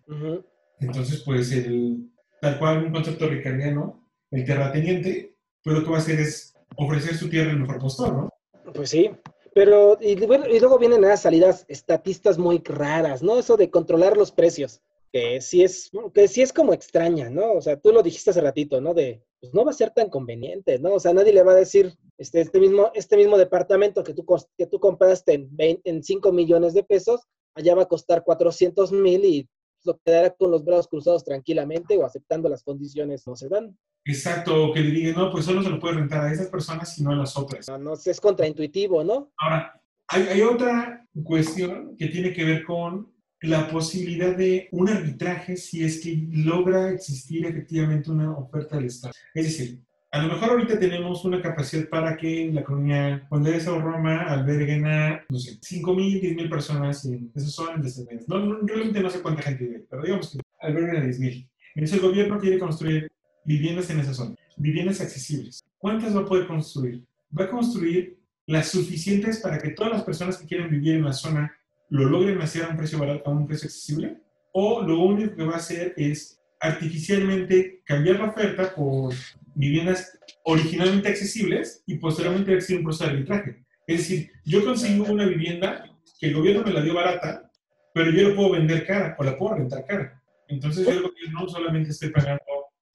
Entonces, 0.80 1.22
pues, 1.26 1.52
el, 1.52 2.12
tal 2.40 2.60
cual 2.60 2.86
un 2.86 2.92
concepto 2.92 3.28
ricardiano, 3.28 4.08
el 4.30 4.46
terrateniente, 4.46 5.36
pues 5.64 5.78
lo 5.78 5.84
que 5.84 5.90
va 5.90 5.98
a 5.98 6.00
hacer 6.00 6.20
es 6.20 6.54
ofrecer 6.76 7.16
su 7.16 7.30
tierra 7.30 7.52
al 7.52 7.60
mejor 7.60 7.80
postor, 7.80 8.14
¿no? 8.14 8.30
Pues 8.74 8.90
sí. 8.90 9.10
Pero, 9.56 9.98
y, 10.02 10.16
bueno, 10.26 10.48
y 10.48 10.60
luego 10.60 10.80
vienen 10.80 11.02
las 11.02 11.22
salidas 11.22 11.66
estatistas 11.68 12.38
muy 12.38 12.62
raras, 12.66 13.22
¿no? 13.24 13.40
Eso 13.40 13.58
de 13.58 13.70
controlar 13.70 14.18
los 14.18 14.32
precios 14.32 14.82
que 15.14 15.42
sí 15.42 15.64
es, 15.64 15.92
que 16.14 16.28
sí 16.28 16.42
es 16.42 16.52
como 16.52 16.74
extraña, 16.74 17.30
¿no? 17.30 17.54
O 17.54 17.62
sea, 17.62 17.80
tú 17.80 17.92
lo 17.92 18.02
dijiste 18.02 18.32
hace 18.32 18.42
ratito, 18.42 18.82
¿no? 18.82 18.96
De, 18.96 19.24
pues 19.44 19.54
no 19.54 19.66
va 19.66 19.72
a 19.72 19.74
ser 19.74 19.92
tan 19.92 20.10
conveniente, 20.10 20.80
¿no? 20.80 20.94
O 20.94 21.00
sea, 21.02 21.14
nadie 21.14 21.34
le 21.34 21.44
va 21.44 21.52
a 21.52 21.56
decir, 21.56 21.94
este, 22.18 22.40
este, 22.40 22.62
mismo, 22.62 22.92
este 22.94 23.18
mismo 23.18 23.38
departamento 23.38 24.02
que 24.02 24.14
tú, 24.14 24.26
que 24.58 24.68
tú 24.68 24.80
compraste 24.80 25.34
en, 25.34 25.82
en 25.84 26.02
5 26.02 26.32
millones 26.32 26.74
de 26.74 26.82
pesos, 26.86 27.28
allá 27.54 27.76
va 27.76 27.82
a 27.82 27.88
costar 27.90 28.24
400 28.24 28.94
mil 28.94 29.26
y 29.26 29.50
lo 29.84 30.00
quedará 30.06 30.30
con 30.30 30.50
los 30.50 30.64
brazos 30.64 30.88
cruzados 30.88 31.26
tranquilamente 31.26 31.98
o 31.98 32.06
aceptando 32.06 32.48
las 32.48 32.64
condiciones 32.64 33.28
no 33.28 33.36
se 33.36 33.50
dan. 33.50 33.78
Exacto, 34.06 34.72
que 34.74 34.80
le 34.80 34.92
digan, 34.92 35.16
no, 35.16 35.30
pues 35.30 35.44
solo 35.44 35.62
se 35.62 35.70
lo 35.70 35.78
puede 35.78 35.96
rentar 35.96 36.24
a 36.24 36.32
esas 36.32 36.48
personas 36.48 36.98
y 36.98 37.04
no 37.04 37.12
a 37.12 37.16
las 37.18 37.38
otras. 37.38 37.68
No, 37.68 37.78
no 37.78 37.96
es 37.96 38.22
contraintuitivo, 38.22 39.04
¿no? 39.04 39.34
Ahora, 39.40 39.84
hay, 40.08 40.22
hay 40.24 40.42
otra 40.42 41.06
cuestión 41.22 41.98
que 41.98 42.08
tiene 42.08 42.32
que 42.32 42.46
ver 42.46 42.64
con 42.64 43.13
la 43.44 43.68
posibilidad 43.68 44.36
de 44.36 44.70
un 44.72 44.88
arbitraje 44.88 45.58
si 45.58 45.84
es 45.84 46.00
que 46.00 46.28
logra 46.32 46.92
existir 46.92 47.46
efectivamente 47.46 48.10
una 48.10 48.32
oferta 48.32 48.78
del 48.78 48.86
Estado. 48.86 49.14
Es 49.34 49.44
decir, 49.44 49.80
a 50.12 50.22
lo 50.22 50.34
mejor 50.34 50.52
ahorita 50.52 50.80
tenemos 50.80 51.26
una 51.26 51.42
capacidad 51.42 51.90
para 51.90 52.16
que 52.16 52.50
la 52.54 52.64
colonia 52.64 53.26
Condesa 53.28 53.74
o 53.74 53.82
Roma 53.82 54.22
alberguen 54.30 54.86
a, 54.86 55.26
no 55.28 55.40
sé, 55.40 55.58
5 55.62 55.94
mil, 55.94 56.22
10 56.22 56.36
mil 56.36 56.50
personas 56.50 57.04
en 57.04 57.32
esas 57.36 57.52
zonas 57.52 57.98
de 57.98 58.20
no, 58.28 58.40
no, 58.40 58.60
Realmente 58.62 59.02
no 59.02 59.10
sé 59.10 59.22
cuánta 59.22 59.42
gente 59.42 59.66
vive, 59.66 59.86
pero 59.90 60.04
digamos 60.04 60.32
que 60.32 60.40
alberguen 60.62 60.98
a 60.98 61.04
10 61.04 61.20
mil. 61.20 61.50
Entonces 61.76 61.98
el 61.98 62.08
gobierno 62.08 62.40
quiere 62.40 62.60
construir 62.60 63.12
viviendas 63.44 63.90
en 63.90 64.00
esa 64.00 64.14
zona, 64.14 64.36
viviendas 64.56 65.02
accesibles. 65.02 65.66
¿Cuántas 65.78 66.16
va 66.16 66.22
a 66.22 66.26
poder 66.26 66.48
construir? 66.48 67.04
Va 67.38 67.46
a 67.46 67.50
construir 67.50 68.18
las 68.46 68.70
suficientes 68.70 69.40
para 69.40 69.58
que 69.58 69.72
todas 69.72 69.92
las 69.92 70.04
personas 70.04 70.38
que 70.38 70.48
quieren 70.48 70.70
vivir 70.70 70.96
en 70.96 71.04
la 71.04 71.14
zona 71.14 71.54
lo 71.94 72.06
logren 72.06 72.42
hacer 72.42 72.64
a 72.64 72.70
un 72.70 72.78
precio 72.78 72.98
barato, 72.98 73.30
a 73.30 73.34
un 73.34 73.46
precio 73.46 73.68
accesible, 73.68 74.18
o 74.52 74.82
lo 74.82 75.00
único 75.00 75.36
que 75.36 75.44
va 75.44 75.54
a 75.54 75.58
hacer 75.58 75.94
es 75.96 76.42
artificialmente 76.60 77.84
cambiar 77.86 78.18
la 78.18 78.30
oferta 78.30 78.74
por 78.74 79.14
viviendas 79.54 80.18
originalmente 80.44 81.10
accesibles 81.10 81.84
y 81.86 82.00
posteriormente 82.00 82.52
existir 82.52 82.78
un 82.78 82.84
proceso 82.86 83.04
de 83.04 83.12
arbitraje. 83.12 83.66
Es 83.86 83.98
decir, 84.00 84.32
yo 84.44 84.66
consigo 84.66 85.06
una 85.06 85.28
vivienda 85.28 85.86
que 86.20 86.30
el 86.30 86.34
gobierno 86.34 86.64
me 86.64 86.74
la 86.74 86.82
dio 86.82 86.96
barata, 86.96 87.52
pero 87.94 88.10
yo 88.10 88.30
la 88.30 88.36
puedo 88.36 88.54
vender 88.54 88.88
cara 88.88 89.16
o 89.20 89.24
la 89.24 89.38
puedo 89.38 89.54
rentar 89.54 89.86
cara. 89.86 90.20
Entonces 90.48 90.88
yo 90.88 91.12
no 91.32 91.48
solamente 91.48 91.92
estoy 91.92 92.10
pagando 92.10 92.42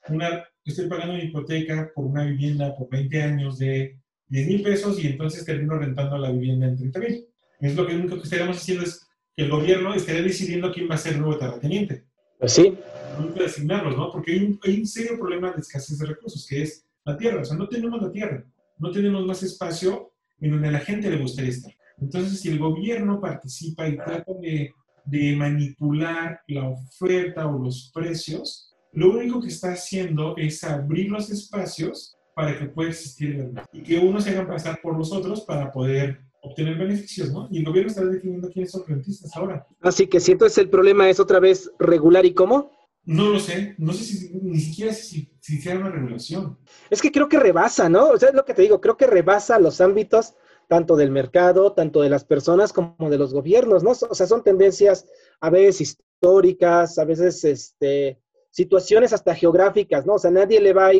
una, 0.08 0.44
estoy 0.64 0.88
pagando 0.88 1.14
una 1.14 1.22
hipoteca 1.22 1.92
por 1.94 2.04
una 2.04 2.24
vivienda 2.24 2.74
por 2.74 2.90
20 2.90 3.22
años 3.22 3.58
de 3.58 3.96
10 4.26 4.48
mil 4.48 4.62
pesos 4.62 4.98
y 4.98 5.06
entonces 5.06 5.44
termino 5.44 5.78
rentando 5.78 6.18
la 6.18 6.32
vivienda 6.32 6.66
en 6.66 6.76
30 6.76 6.98
mil. 6.98 7.28
Es 7.61 7.75
lo 7.75 7.87
que 7.87 7.97
único 7.97 8.16
que 8.16 8.23
estaríamos 8.23 8.57
haciendo 8.57 8.85
es 8.85 9.07
que 9.37 9.44
el 9.44 9.51
gobierno 9.51 9.94
estaría 9.94 10.23
decidiendo 10.23 10.73
quién 10.73 10.88
va 10.90 10.94
a 10.94 10.99
ser 10.99 11.14
el 11.14 11.21
nuevo 11.21 11.38
terrateniente. 11.38 12.05
Pues 12.38 12.53
sí. 12.53 12.77
No 13.18 13.29
puede 13.29 13.47
asignarlos, 13.47 13.97
¿no? 13.97 14.11
Porque 14.12 14.33
hay 14.33 14.44
un, 14.44 14.61
hay 14.64 14.79
un 14.79 14.87
serio 14.87 15.18
problema 15.18 15.53
de 15.53 15.61
escasez 15.61 15.99
de 15.99 16.07
recursos, 16.07 16.47
que 16.47 16.62
es 16.62 16.85
la 17.05 17.16
tierra. 17.16 17.42
O 17.42 17.44
sea, 17.44 17.57
no 17.57 17.68
tenemos 17.68 18.01
la 18.01 18.12
tierra, 18.12 18.44
no 18.79 18.90
tenemos 18.90 19.27
más 19.27 19.42
espacio 19.42 20.12
en 20.40 20.53
donde 20.53 20.68
a 20.68 20.73
la 20.73 20.81
gente 20.81 21.11
le 21.11 21.18
gustaría 21.18 21.51
estar. 21.51 21.73
Entonces, 22.01 22.40
si 22.40 22.49
el 22.49 22.59
gobierno 22.59 23.21
participa 23.21 23.88
y 23.88 23.97
trata 23.97 24.33
de, 24.40 24.73
de 25.05 25.37
manipular 25.37 26.40
la 26.47 26.68
oferta 26.68 27.49
o 27.49 27.59
los 27.59 27.90
precios, 27.92 28.73
lo 28.92 29.11
único 29.11 29.40
que 29.40 29.49
está 29.49 29.73
haciendo 29.73 30.37
es 30.37 30.62
abrir 30.62 31.11
los 31.11 31.31
espacios 31.31 32.16
para 32.35 32.57
que 32.57 32.66
pueda 32.66 32.90
existir 32.90 33.35
el 33.35 33.61
y 33.73 33.83
que 33.83 33.99
unos 33.99 34.25
se 34.25 34.31
hagan 34.31 34.47
pasar 34.47 34.81
por 34.81 34.97
los 34.97 35.12
otros 35.12 35.40
para 35.40 35.73
poder 35.73 36.21
obtener 36.48 36.76
beneficios, 36.76 37.32
¿no? 37.32 37.48
Y 37.50 37.58
el 37.58 37.64
gobierno 37.64 37.90
está 37.90 38.04
definiendo 38.04 38.50
quiénes 38.50 38.70
son 38.70 38.84
rentistas 38.87 39.34
ahora. 39.37 39.66
Así 39.80 40.06
que 40.06 40.20
si 40.20 40.32
entonces 40.32 40.58
el 40.58 40.70
problema 40.70 41.08
es 41.08 41.20
otra 41.20 41.40
vez 41.40 41.70
regular 41.78 42.26
y 42.26 42.34
cómo. 42.34 42.72
No 43.04 43.30
lo 43.30 43.40
sé, 43.40 43.74
no 43.78 43.92
sé 43.92 44.04
si 44.04 44.30
ni 44.42 44.61
siquiera 44.61 44.92
si, 44.92 45.30
si 45.40 45.61
sea 45.61 45.78
una 45.78 45.90
regulación. 45.90 46.58
Es 46.90 47.00
que 47.00 47.11
creo 47.11 47.28
que 47.28 47.38
rebasa, 47.38 47.88
¿no? 47.88 48.08
O 48.11 48.18
sea, 48.18 48.28
es 48.28 48.34
lo 48.34 48.44
que 48.44 48.54
te 48.54 48.62
digo, 48.62 48.80
creo 48.80 48.96
que 48.96 49.06
rebasa 49.06 49.58
los 49.58 49.80
ámbitos 49.80 50.34
tanto 50.68 50.96
del 50.96 51.11
mercado, 51.11 51.72
tanto 51.72 52.02
de 52.02 52.11
las 52.11 52.24
personas 52.24 52.72
como 52.72 53.08
de 53.08 53.18
los 53.18 53.32
gobiernos, 53.32 53.82
¿no? 53.82 53.90
O 53.90 54.14
sea, 54.14 54.26
son 54.26 54.44
tendencias 54.44 55.06
a 55.40 55.48
veces 55.50 55.80
históricas, 55.80 56.98
a 56.98 57.04
veces 57.04 57.42
este, 57.44 58.20
situaciones 58.50 59.12
hasta 59.12 59.34
geográficas, 59.34 60.04
¿no? 60.06 60.14
O 60.14 60.18
sea, 60.18 60.30
nadie 60.30 60.61
le 60.61 60.74
va 60.74 60.88
a, 60.88 60.92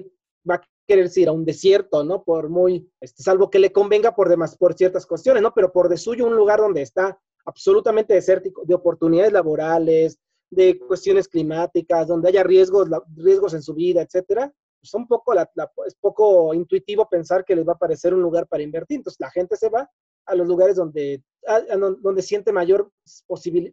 va 0.49 0.57
a 0.57 0.63
querer 0.87 1.11
ir 1.15 1.29
a 1.29 1.33
un 1.33 1.45
desierto, 1.45 2.05
¿no? 2.05 2.23
Por 2.23 2.49
muy, 2.49 2.91
este, 3.01 3.23
salvo 3.23 3.51
que 3.51 3.59
le 3.59 3.73
convenga 3.73 4.15
por 4.15 4.29
demás, 4.29 4.57
por 4.57 4.75
ciertas 4.75 5.07
cuestiones, 5.07 5.43
¿no? 5.43 5.53
Pero 5.55 5.73
por 5.73 5.89
de 5.89 5.97
suyo 5.97 6.27
un 6.27 6.37
lugar 6.37 6.61
donde 6.61 6.83
está 6.83 7.19
absolutamente 7.45 8.15
desértico, 8.15 8.63
de 8.65 8.75
oportunidades 8.75 9.33
laborales, 9.33 10.19
de 10.51 10.79
cuestiones 10.79 11.29
climáticas, 11.29 12.07
donde 12.09 12.29
haya 12.29 12.43
riesgos, 12.43 12.89
riesgos 13.17 13.55
en 13.55 13.63
su 13.63 13.75
vida, 13.75 14.03
etcétera, 14.03 14.53
pues 14.81 14.95
poco 15.09 15.35
es 15.87 15.95
poco 15.97 16.55
intuitivo 16.55 17.09
pensar 17.09 17.45
que 17.45 17.57
les 17.57 17.67
va 17.67 17.73
a 17.73 17.79
parecer 17.79 18.15
un 18.15 18.23
lugar 18.23 18.47
para 18.47 18.63
invertir. 18.63 18.99
Entonces 18.99 19.21
la 19.21 19.31
gente 19.31 19.57
se 19.57 19.69
va 19.69 19.91
a 20.27 20.35
los 20.35 20.47
lugares 20.47 20.77
donde, 20.77 21.23
donde 22.01 22.23
siente 22.23 22.53
mayor 22.53 22.91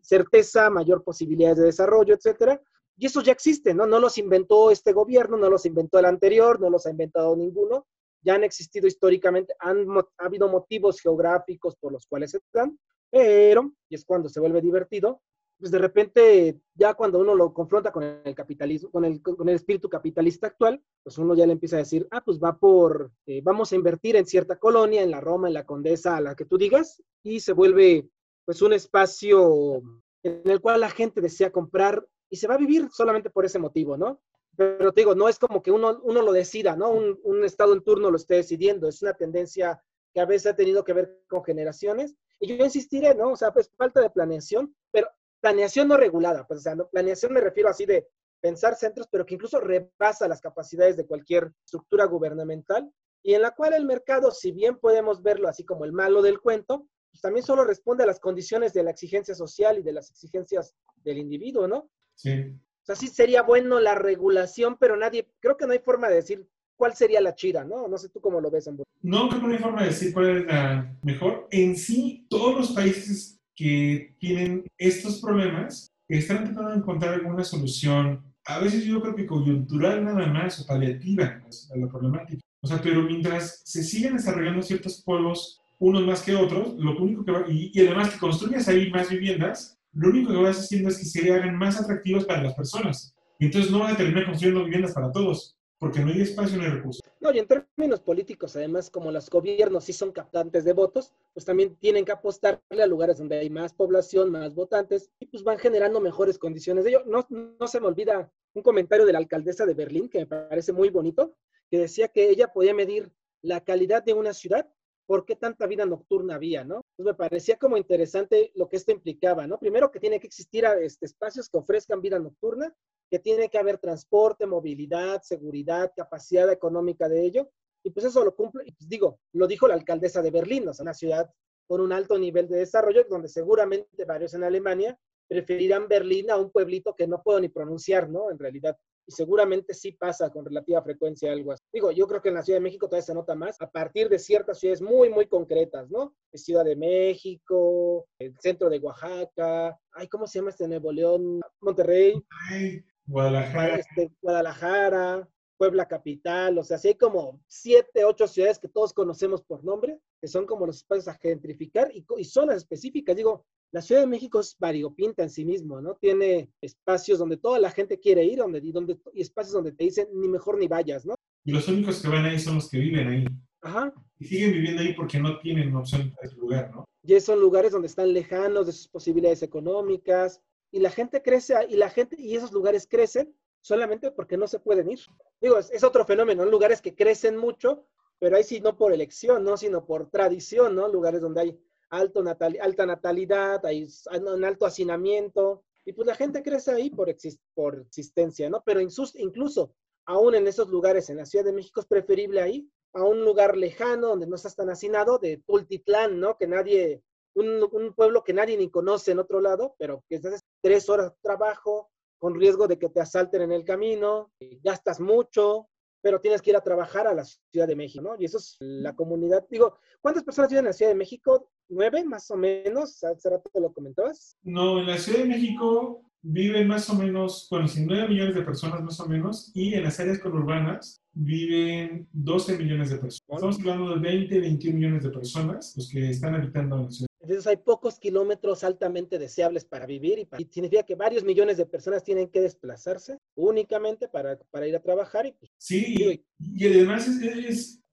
certeza, 0.01 0.69
mayor 0.69 1.03
posibilidades 1.03 1.57
de 1.57 1.65
desarrollo, 1.65 2.15
etcétera. 2.15 2.61
Y 2.97 3.07
eso 3.07 3.21
ya 3.21 3.31
existe, 3.31 3.73
¿no? 3.73 3.85
No 3.85 3.99
los 3.99 4.17
inventó 4.17 4.71
este 4.71 4.93
gobierno, 4.93 5.37
no 5.37 5.49
los 5.49 5.65
inventó 5.65 5.99
el 5.99 6.05
anterior, 6.05 6.59
no 6.59 6.69
los 6.69 6.85
ha 6.85 6.91
inventado 6.91 7.35
ninguno. 7.35 7.87
Ya 8.21 8.35
han 8.35 8.43
existido 8.43 8.87
históricamente, 8.87 9.53
han 9.59 9.85
ha 9.89 10.25
habido 10.25 10.47
motivos 10.47 10.99
geográficos 10.99 11.75
por 11.75 11.91
los 11.91 12.07
cuales 12.07 12.31
se 12.31 12.39
dan, 12.53 12.79
pero, 13.11 13.71
y 13.89 13.95
es 13.95 14.03
cuando 14.03 14.29
se 14.29 14.39
vuelve 14.39 14.61
divertido, 14.61 15.21
pues 15.57 15.71
de 15.71 15.77
repente, 15.77 16.59
ya 16.73 16.93
cuando 16.95 17.19
uno 17.19 17.33
lo 17.33 17.53
confronta 17.53 17.91
con 17.91 18.03
el 18.03 18.35
capitalismo, 18.35 18.91
con 18.91 19.05
el, 19.05 19.21
con 19.21 19.47
el 19.47 19.55
espíritu 19.55 19.87
capitalista 19.89 20.47
actual, 20.47 20.81
pues 21.01 21.17
uno 21.17 21.33
ya 21.33 21.45
le 21.45 21.53
empieza 21.53 21.77
a 21.77 21.79
decir, 21.79 22.07
ah, 22.11 22.21
pues 22.23 22.39
va 22.39 22.57
por, 22.57 23.11
eh, 23.25 23.41
vamos 23.41 23.71
a 23.71 23.75
invertir 23.75 24.15
en 24.17 24.25
cierta 24.25 24.57
colonia, 24.57 25.01
en 25.01 25.11
la 25.11 25.21
Roma, 25.21 25.47
en 25.47 25.53
la 25.53 25.65
Condesa, 25.65 26.17
a 26.17 26.21
la 26.21 26.35
que 26.35 26.45
tú 26.45 26.57
digas, 26.57 27.01
y 27.23 27.39
se 27.39 27.53
vuelve 27.53 28.09
pues 28.43 28.61
un 28.61 28.73
espacio 28.73 29.81
en 30.23 30.49
el 30.49 30.59
cual 30.59 30.81
la 30.81 30.89
gente 30.89 31.21
desea 31.21 31.51
comprar 31.51 32.05
y 32.29 32.37
se 32.37 32.47
va 32.47 32.55
a 32.55 32.59
vivir 32.59 32.89
solamente 32.91 33.29
por 33.29 33.45
ese 33.45 33.59
motivo, 33.59 33.97
¿no? 33.97 34.21
Pero 34.55 34.91
te 34.93 35.01
digo, 35.01 35.15
no 35.15 35.27
es 35.27 35.37
como 35.37 35.61
que 35.61 35.71
uno, 35.71 35.99
uno 36.03 36.21
lo 36.21 36.31
decida, 36.31 36.75
¿no? 36.75 36.91
Un, 36.91 37.43
estado 37.43 37.73
en 37.73 37.83
turno 37.83 38.09
lo 38.09 38.17
esté 38.17 38.35
decidiendo, 38.35 38.87
es 38.87 39.01
una 39.01 39.13
tendencia 39.13 39.81
que 40.13 40.21
a 40.21 40.25
veces 40.25 40.53
ha 40.53 40.55
tenido 40.55 40.83
que 40.83 40.93
ver 40.93 41.21
con 41.27 41.43
generaciones. 41.43 42.15
Y 42.39 42.55
yo 42.55 42.63
insistiré, 42.63 43.13
¿no? 43.15 43.31
O 43.31 43.35
sea, 43.35 43.51
pues 43.51 43.69
falta 43.75 44.01
de 44.01 44.09
planeación, 44.09 44.73
pero 44.91 45.09
planeación 45.41 45.87
no 45.87 45.97
regulada, 45.97 46.47
pues 46.47 46.59
o 46.59 46.63
sea, 46.63 46.75
planeación 46.75 47.33
me 47.33 47.41
refiero 47.41 47.69
así 47.69 47.85
de 47.85 48.07
pensar 48.41 48.75
centros, 48.75 49.07
pero 49.11 49.25
que 49.25 49.35
incluso 49.35 49.59
rebasa 49.59 50.27
las 50.27 50.41
capacidades 50.41 50.97
de 50.97 51.05
cualquier 51.05 51.51
estructura 51.65 52.05
gubernamental 52.05 52.91
y 53.23 53.33
en 53.33 53.41
la 53.41 53.51
cual 53.51 53.73
el 53.73 53.85
mercado, 53.85 54.31
si 54.31 54.51
bien 54.51 54.77
podemos 54.77 55.23
verlo 55.23 55.47
así 55.47 55.65
como 55.65 55.83
el 55.83 55.91
malo 55.91 56.21
del 56.21 56.39
cuento, 56.39 56.87
pues 57.09 57.21
también 57.21 57.43
solo 57.43 57.63
responde 57.63 58.03
a 58.03 58.05
las 58.05 58.19
condiciones 58.19 58.71
de 58.73 58.83
la 58.83 58.91
exigencia 58.91 59.33
social 59.33 59.79
y 59.79 59.81
de 59.81 59.93
las 59.93 60.11
exigencias 60.11 60.75
del 60.97 61.17
individuo, 61.17 61.67
¿no? 61.67 61.89
Sí. 62.15 62.31
O 62.31 62.85
sea, 62.85 62.95
sí 62.95 63.07
sería 63.07 63.41
bueno 63.41 63.79
la 63.79 63.95
regulación, 63.95 64.77
pero 64.79 64.95
nadie, 64.95 65.27
creo 65.39 65.57
que 65.57 65.65
no 65.65 65.73
hay 65.73 65.79
forma 65.79 66.07
de 66.07 66.15
decir 66.15 66.47
cuál 66.75 66.93
sería 66.93 67.21
la 67.21 67.35
chida, 67.35 67.63
¿no? 67.63 67.87
No 67.87 67.97
sé 67.97 68.09
tú 68.09 68.21
cómo 68.21 68.41
lo 68.41 68.51
ves. 68.51 68.69
No, 69.01 69.29
creo 69.29 69.41
que 69.41 69.47
no 69.47 69.53
hay 69.53 69.59
forma 69.59 69.81
de 69.81 69.87
decir 69.87 70.13
cuál 70.13 70.37
es 70.37 70.45
la 70.45 70.97
mejor. 71.01 71.47
En 71.51 71.75
sí, 71.75 72.27
todos 72.29 72.55
los 72.55 72.71
países 72.73 73.39
que 73.55 74.15
tienen 74.19 74.65
estos 74.77 75.21
problemas 75.21 75.91
están 76.07 76.43
tratando 76.43 76.71
de 76.71 76.77
encontrar 76.77 77.13
alguna 77.15 77.43
solución, 77.43 78.23
a 78.45 78.59
veces 78.59 78.83
yo 78.83 79.01
creo 79.01 79.15
que 79.15 79.25
coyuntural 79.25 80.03
nada 80.03 80.27
más 80.27 80.59
o 80.59 80.67
paliativa 80.67 81.41
a 81.73 81.77
la 81.77 81.87
problemática. 81.87 82.41
O 82.61 82.67
sea, 82.67 82.81
pero 82.81 83.01
mientras 83.01 83.61
se 83.65 83.83
siguen 83.83 84.17
desarrollando 84.17 84.61
ciertos 84.61 85.01
polos, 85.01 85.61
unos 85.79 86.05
más 86.05 86.21
que 86.21 86.35
otros, 86.35 86.75
lo 86.77 86.97
único 86.97 87.25
que 87.25 87.31
va, 87.31 87.45
y, 87.47 87.71
y 87.73 87.85
además 87.85 88.11
que 88.11 88.19
construyas 88.19 88.67
ahí 88.67 88.89
más 88.91 89.09
viviendas, 89.09 89.74
lo 89.95 90.09
único 90.09 90.31
que 90.31 90.37
vas 90.37 90.59
haciendo 90.59 90.89
es 90.89 90.97
que 90.97 91.05
se 91.05 91.33
hagan 91.33 91.57
más 91.57 91.79
atractivos 91.79 92.25
para 92.25 92.43
las 92.43 92.53
personas. 92.53 93.15
Y 93.39 93.45
entonces 93.45 93.71
no 93.71 93.79
van 93.79 93.93
a 93.93 93.97
terminar 93.97 94.25
construyendo 94.25 94.63
viviendas 94.63 94.93
para 94.93 95.11
todos 95.11 95.55
porque 95.77 95.99
no 95.99 96.11
hay 96.11 96.21
espacio 96.21 96.57
ni 96.57 96.67
recursos. 96.67 97.01
No, 97.19 97.31
y 97.33 97.39
en 97.39 97.47
términos 97.47 97.99
políticos, 97.99 98.55
además, 98.55 98.89
como 98.89 99.11
los 99.11 99.29
gobiernos 99.29 99.83
sí 99.83 99.93
son 99.93 100.11
captantes 100.11 100.63
de 100.63 100.73
votos, 100.73 101.13
pues 101.33 101.45
también 101.45 101.75
tienen 101.75 102.05
que 102.05 102.11
apostarle 102.11 102.81
a 102.81 102.87
lugares 102.87 103.17
donde 103.17 103.37
hay 103.37 103.49
más 103.49 103.73
población, 103.73 104.31
más 104.31 104.53
votantes, 104.55 105.09
y 105.19 105.25
pues 105.25 105.43
van 105.43 105.57
generando 105.57 105.99
mejores 105.99 106.37
condiciones 106.37 106.83
de 106.83 106.91
ello. 106.91 107.03
No, 107.05 107.25
no 107.29 107.67
se 107.67 107.79
me 107.79 107.87
olvida 107.87 108.31
un 108.53 108.63
comentario 108.63 109.05
de 109.05 109.13
la 109.13 109.19
alcaldesa 109.19 109.65
de 109.65 109.73
Berlín, 109.73 110.07
que 110.07 110.19
me 110.19 110.27
parece 110.27 110.71
muy 110.71 110.89
bonito, 110.89 111.35
que 111.69 111.79
decía 111.79 112.07
que 112.07 112.29
ella 112.29 112.47
podía 112.53 112.73
medir 112.73 113.11
la 113.41 113.63
calidad 113.63 114.03
de 114.03 114.13
una 114.13 114.33
ciudad 114.33 114.69
por 115.05 115.25
qué 115.25 115.35
tanta 115.35 115.67
vida 115.67 115.85
nocturna 115.85 116.35
había, 116.35 116.63
¿no? 116.63 116.81
Pues 116.95 117.05
me 117.05 117.13
parecía 117.13 117.57
como 117.57 117.77
interesante 117.77 118.51
lo 118.55 118.67
que 118.67 118.77
esto 118.77 118.91
implicaba, 118.91 119.47
¿no? 119.47 119.59
Primero 119.59 119.91
que 119.91 119.99
tiene 119.99 120.19
que 120.19 120.27
existir 120.27 120.65
este, 120.81 121.05
espacios 121.05 121.49
que 121.49 121.57
ofrezcan 121.57 122.01
vida 122.01 122.19
nocturna 122.19 122.73
que 123.09 123.19
tiene 123.19 123.49
que 123.49 123.57
haber 123.57 123.77
transporte, 123.77 124.45
movilidad, 124.45 125.21
seguridad, 125.21 125.91
capacidad 125.95 126.51
económica 126.51 127.07
de 127.07 127.23
ello. 127.23 127.49
Y 127.83 127.91
pues 127.91 128.05
eso 128.05 128.23
lo 128.23 128.35
cumple, 128.35 128.63
pues 128.63 128.89
digo, 128.89 129.19
lo 129.33 129.47
dijo 129.47 129.67
la 129.67 129.75
alcaldesa 129.75 130.21
de 130.21 130.31
Berlín, 130.31 130.67
o 130.67 130.73
sea, 130.73 130.83
una 130.83 130.93
ciudad 130.93 131.29
con 131.67 131.81
un 131.81 131.91
alto 131.91 132.17
nivel 132.17 132.47
de 132.47 132.57
desarrollo, 132.57 133.05
donde 133.09 133.27
seguramente 133.27 134.05
varios 134.05 134.33
en 134.33 134.43
Alemania 134.43 134.97
preferirán 135.27 135.87
Berlín 135.87 136.31
a 136.31 136.37
un 136.37 136.51
pueblito 136.51 136.95
que 136.95 137.07
no 137.07 137.21
puedo 137.23 137.39
ni 137.39 137.49
pronunciar, 137.49 138.09
¿no? 138.09 138.31
En 138.31 138.39
realidad. 138.39 138.77
Y 139.07 139.11
seguramente 139.11 139.73
sí 139.73 139.91
pasa 139.91 140.31
con 140.31 140.45
relativa 140.45 140.81
frecuencia 140.81 141.31
algo 141.31 141.51
así. 141.51 141.63
Digo, 141.71 141.91
yo 141.91 142.07
creo 142.07 142.21
que 142.21 142.29
en 142.29 142.35
la 142.35 142.41
Ciudad 142.41 142.57
de 142.57 142.63
México 142.63 142.87
todavía 142.87 143.05
se 143.05 143.13
nota 143.13 143.35
más 143.35 143.61
a 143.61 143.69
partir 143.69 144.09
de 144.09 144.17
ciertas 144.17 144.59
ciudades 144.59 144.81
muy, 144.81 145.09
muy 145.09 145.27
concretas, 145.27 145.89
¿no? 145.89 146.15
Ciudad 146.33 146.65
de 146.65 146.75
México, 146.75 148.07
el 148.19 148.35
centro 148.39 148.69
de 148.69 148.79
Oaxaca, 148.79 149.79
ay, 149.93 150.07
¿cómo 150.07 150.27
se 150.27 150.39
llama 150.39 150.49
este 150.49 150.67
Nuevo 150.67 150.91
León? 150.91 151.41
Monterrey. 151.61 152.21
Ay, 152.49 152.83
Guadalajara. 153.05 153.75
Este, 153.75 154.11
Guadalajara, 154.21 155.29
Puebla 155.57 155.87
Capital, 155.87 156.57
o 156.57 156.63
sea, 156.63 156.77
sí 156.77 156.89
hay 156.89 156.95
como 156.95 157.41
siete, 157.47 158.03
ocho 158.03 158.27
ciudades 158.27 158.59
que 158.59 158.67
todos 158.67 158.93
conocemos 158.93 159.41
por 159.41 159.63
nombre, 159.63 159.99
que 160.19 160.27
son 160.27 160.45
como 160.45 160.65
los 160.65 160.77
espacios 160.77 161.07
a 161.07 161.13
gentrificar 161.13 161.89
y, 161.93 162.05
y 162.17 162.25
zonas 162.25 162.57
específicas. 162.57 163.15
Digo, 163.15 163.45
la 163.75 163.81
Ciudad 163.81 163.99
de 163.99 164.07
México 164.07 164.39
es 164.39 164.55
variopinta 164.57 165.21
en 165.21 165.29
sí 165.29 165.43
mismo, 165.43 165.81
¿no? 165.81 165.95
Tiene 165.95 166.49
espacios 166.61 167.19
donde 167.19 167.35
toda 167.35 167.59
la 167.59 167.69
gente 167.69 167.99
quiere 167.99 168.23
ir 168.23 168.37
donde, 168.37 168.59
y, 168.59 168.71
donde, 168.71 168.97
y 169.13 169.19
espacios 169.19 169.51
donde 169.51 169.73
te 169.73 169.83
dicen 169.83 170.07
ni 170.13 170.29
mejor 170.29 170.57
ni 170.57 170.69
vayas, 170.69 171.05
¿no? 171.05 171.13
Y 171.43 171.51
los 171.51 171.67
únicos 171.67 172.01
que 172.01 172.07
van 172.07 172.23
ahí 172.23 172.39
son 172.39 172.55
los 172.55 172.69
que 172.69 172.79
viven 172.79 173.05
ahí. 173.05 173.25
Ajá. 173.59 173.93
Y 174.17 174.27
siguen 174.27 174.53
viviendo 174.53 174.81
ahí 174.81 174.93
porque 174.93 175.19
no 175.19 175.39
tienen 175.39 175.75
opción 175.75 176.09
para 176.11 176.25
ese 176.25 176.37
lugar, 176.37 176.71
¿no? 176.73 176.85
Y 177.03 177.19
son 177.19 177.41
lugares 177.41 177.73
donde 177.73 177.89
están 177.89 178.13
lejanos 178.13 178.65
de 178.65 178.71
sus 178.71 178.87
posibilidades 178.87 179.43
económicas, 179.43 180.41
y 180.71 180.79
la 180.79 180.89
gente 180.89 181.21
crece 181.21 181.55
y 181.67 181.75
la 181.75 181.89
gente 181.89 182.15
y 182.17 182.37
esos 182.37 182.53
lugares 182.53 182.87
crecen 182.89 183.35
solamente 183.59 184.09
porque 184.09 184.37
no 184.37 184.47
se 184.47 184.59
pueden 184.59 184.89
ir. 184.89 184.99
Digo, 185.41 185.57
es, 185.57 185.83
otro 185.83 186.05
fenómeno, 186.05 186.45
¿no? 186.45 186.49
lugares 186.49 186.81
que 186.81 186.95
crecen 186.95 187.35
mucho, 187.35 187.85
pero 188.19 188.37
ahí 188.37 188.43
sí 188.45 188.61
no 188.61 188.77
por 188.77 188.93
elección, 188.93 189.43
¿no? 189.43 189.57
sino 189.57 189.85
por 189.85 190.09
tradición, 190.09 190.77
¿no? 190.77 190.87
Lugares 190.87 191.19
donde 191.19 191.41
hay 191.41 191.59
alto 191.89 192.23
natal, 192.23 192.57
alta 192.61 192.85
natalidad, 192.85 193.65
hay 193.65 193.87
un 194.11 194.43
alto 194.43 194.65
hacinamiento, 194.65 195.63
y 195.85 195.93
pues 195.93 196.07
la 196.07 196.15
gente 196.15 196.41
crece 196.41 196.71
ahí 196.71 196.89
por, 196.89 197.13
por 197.53 197.79
existencia, 197.79 198.49
¿no? 198.49 198.63
Pero 198.65 198.81
incluso, 198.81 199.75
aún 200.05 200.35
en 200.35 200.47
esos 200.47 200.69
lugares, 200.69 201.09
en 201.09 201.17
la 201.17 201.25
Ciudad 201.25 201.45
de 201.45 201.53
México, 201.53 201.79
es 201.79 201.85
preferible 201.85 202.41
ahí 202.41 202.67
a 202.93 203.03
un 203.03 203.23
lugar 203.23 203.55
lejano 203.55 204.07
donde 204.07 204.25
no 204.25 204.35
estás 204.35 204.55
tan 204.55 204.69
hacinado, 204.69 205.19
de 205.19 205.43
Tultitlán, 205.45 206.19
¿no? 206.19 206.37
Que 206.37 206.47
nadie, 206.47 207.03
un, 207.35 207.69
un, 207.71 207.93
pueblo 207.93 208.23
que 208.23 208.33
nadie 208.33 208.57
ni 208.57 208.71
conoce 208.71 209.11
en 209.11 209.19
otro 209.19 209.41
lado, 209.41 209.75
pero 209.77 210.03
que 210.09 210.15
estás 210.15 210.41
tres 210.61 210.89
horas 210.89 211.11
de 211.11 211.17
trabajo, 211.21 211.91
con 212.17 212.33
riesgo 212.33 212.67
de 212.67 212.79
que 212.79 212.89
te 212.89 213.01
asalten 213.01 213.43
en 213.43 213.51
el 213.51 213.63
camino, 213.63 214.31
gastas 214.63 214.99
mucho, 214.99 215.69
pero 216.05 216.21
tienes 216.21 216.39
que 216.39 216.51
ir 216.51 216.55
a 216.55 216.61
trabajar 216.61 217.07
a 217.07 217.15
la 217.15 217.25
Ciudad 217.25 217.67
de 217.67 217.75
México, 217.75 217.99
¿no? 218.03 218.15
Y 218.19 218.25
eso 218.25 218.37
es 218.37 218.57
la 218.59 218.95
comunidad. 218.95 219.43
Digo, 219.49 219.79
¿cuántas 220.01 220.23
personas 220.23 220.51
viven 220.51 220.65
en 220.65 220.69
la 220.69 220.73
Ciudad 220.73 220.91
de 220.91 220.97
México? 220.97 221.49
¿Nueve, 221.67 222.03
más 222.03 222.29
o 222.29 222.37
menos? 222.37 223.03
¿Hace 223.03 223.27
rato 223.27 223.49
te 223.51 223.59
lo 223.59 223.73
comentabas? 223.73 224.37
No, 224.43 224.79
en 224.81 224.85
la 224.85 224.99
Ciudad 224.99 225.17
de 225.17 225.25
México 225.25 226.03
viven 226.21 226.67
más 226.67 226.87
o 226.91 226.93
menos, 226.93 227.47
bueno, 227.49 227.65
9 227.75 228.07
millones 228.07 228.35
de 228.35 228.43
personas 228.43 228.83
más 228.83 228.99
o 228.99 229.07
menos, 229.07 229.51
y 229.55 229.73
en 229.73 229.81
las 229.81 229.99
áreas 229.99 230.19
conurbanas 230.19 231.01
viven 231.11 232.07
12 232.13 232.59
millones 232.59 232.91
de 232.91 232.97
personas. 232.97 233.27
Estamos 233.27 233.59
hablando 233.61 233.95
de 233.95 233.99
20, 234.01 234.39
21 234.41 234.77
millones 234.77 235.03
de 235.05 235.09
personas 235.09 235.73
los 235.75 235.89
que 235.89 236.11
están 236.11 236.35
habitando 236.35 236.75
en 236.75 236.83
la 236.83 236.91
ciudad. 236.91 237.14
Entonces 237.25 237.47
hay 237.47 237.57
pocos 237.57 237.99
kilómetros 237.99 238.63
altamente 238.63 239.17
deseables 239.17 239.65
para 239.65 239.85
vivir 239.85 240.19
y, 240.19 240.45
significa 240.51 240.83
que 240.83 240.95
varios 240.95 241.23
millones 241.23 241.57
de 241.57 241.65
personas 241.65 242.03
tienen 242.03 242.29
que 242.29 242.41
desplazarse 242.41 243.17
únicamente 243.35 244.07
para, 244.07 244.37
para 244.51 244.67
ir 244.67 244.75
a 244.75 244.81
trabajar. 244.81 245.25
Y, 245.25 245.31
pues, 245.31 245.51
sí, 245.57 246.23
y, 246.39 246.65
además 246.67 247.07
es, 247.07 247.21
es, 247.21 247.83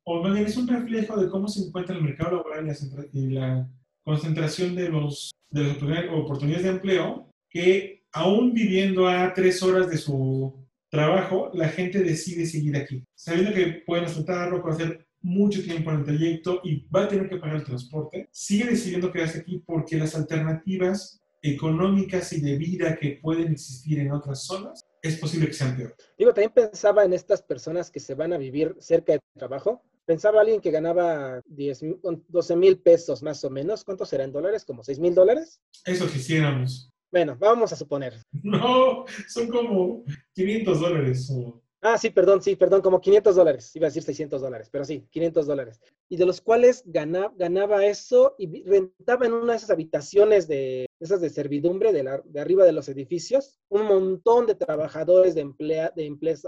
es 0.47 0.57
un 0.57 0.69
reflejo 0.69 1.19
de 1.19 1.31
cómo 1.31 1.49
se 1.49 1.63
encuentra 1.63 1.97
el 1.97 2.03
mercado 2.03 2.37
laboral 2.37 2.77
y 3.13 3.31
la, 3.31 3.69
concentración 4.05 4.75
de, 4.75 4.89
los, 4.89 5.31
de 5.51 5.63
las 5.63 5.77
oportunidades 6.13 6.65
de 6.65 6.71
empleo, 6.71 7.31
que 7.49 8.05
aún 8.13 8.53
viviendo 8.53 9.09
a 9.09 9.33
tres 9.33 9.63
horas 9.63 9.89
de 9.89 9.97
su 9.97 10.67
trabajo, 10.91 11.51
la 11.55 11.69
gente 11.69 12.03
decide 12.03 12.45
seguir 12.47 12.77
aquí, 12.77 13.05
sabiendo 13.15 13.53
que 13.53 13.83
pueden 13.87 14.05
pueden 14.05 14.75
hacer 14.75 15.07
mucho 15.23 15.63
tiempo 15.63 15.91
en 15.91 15.99
el 15.99 16.05
trayecto 16.05 16.61
y 16.65 16.87
va 16.89 17.05
a 17.05 17.09
tener 17.09 17.29
que 17.29 17.37
pagar 17.37 17.57
el 17.57 17.65
transporte, 17.65 18.29
sigue 18.31 18.67
decidiendo 18.71 19.13
quedarse 19.13 19.41
aquí 19.41 19.63
porque 19.65 19.97
las 19.97 20.15
alternativas 20.15 21.23
económicas 21.43 22.33
y 22.33 22.41
de 22.41 22.57
vida 22.57 22.97
que 22.97 23.19
pueden 23.21 23.53
existir 23.53 23.99
en 23.99 24.13
otras 24.13 24.45
zonas, 24.45 24.87
es 25.03 25.17
posible 25.17 25.49
que 25.49 25.53
sean 25.53 25.77
peor. 25.77 25.95
Digo, 26.17 26.33
también 26.33 26.53
pensaba 26.53 27.05
en 27.05 27.13
estas 27.13 27.43
personas 27.43 27.91
que 27.91 28.01
se 28.01 28.15
van 28.15 28.33
a 28.33 28.39
vivir 28.39 28.77
cerca 28.79 29.15
de 29.15 29.21
trabajo. 29.35 29.83
Pensaba 30.05 30.41
alguien 30.41 30.61
que 30.61 30.71
ganaba 30.71 31.41
10, 31.47 31.81
12 32.29 32.57
mil 32.57 32.79
pesos 32.79 33.23
más 33.23 33.45
o 33.45 33.51
menos. 33.51 33.85
¿Cuántos 33.85 34.09
serán 34.09 34.33
dólares? 34.33 34.65
¿Como 34.65 34.85
6 34.85 35.01
mil 35.01 35.15
dólares? 35.15 35.61
Eso 35.85 36.07
quisiéramos. 36.09 36.93
Bueno, 37.11 37.37
vamos 37.39 37.73
a 37.73 37.77
suponer. 37.77 38.15
No, 38.43 39.05
son 39.29 39.49
como 39.49 40.05
500 40.35 40.81
dólares 40.81 41.31
o 41.33 41.62
Ah, 41.85 41.99
sí, 41.99 42.11
perdón, 42.11 42.41
sí, 42.41 42.55
perdón, 42.55 42.81
como 42.81 43.01
500 43.01 43.35
dólares. 43.35 43.75
Iba 43.75 43.89
a 43.89 43.91
decir 43.91 44.05
600 44.05 44.41
dólares, 44.41 44.69
pero 44.71 44.85
sí, 44.85 45.05
500 45.11 45.47
dólares. 45.47 45.81
Y 46.09 46.17
de 46.17 46.25
los 46.25 46.41
cuales 46.41 46.85
ganaba, 46.87 47.35
ganaba 47.37 47.85
eso 47.85 48.37
y 48.39 48.63
rentaba 48.63 49.27
en 49.27 49.33
una 49.33 49.55
de 49.55 49.57
esas 49.57 49.71
habitaciones 49.71 50.47
de 50.47 50.87
esas 51.01 51.21
de 51.21 51.29
servidumbre 51.29 51.93
de, 51.93 52.09
arriba 52.41 52.65
de 52.65 52.71
los 52.71 52.89
edificios 52.89 53.59
un 53.69 53.87
montón 53.87 54.47
de 54.47 54.55
trabajadores 54.55 55.35
de, 55.35 55.41
emplea, 55.41 55.93
de, 55.97 56.05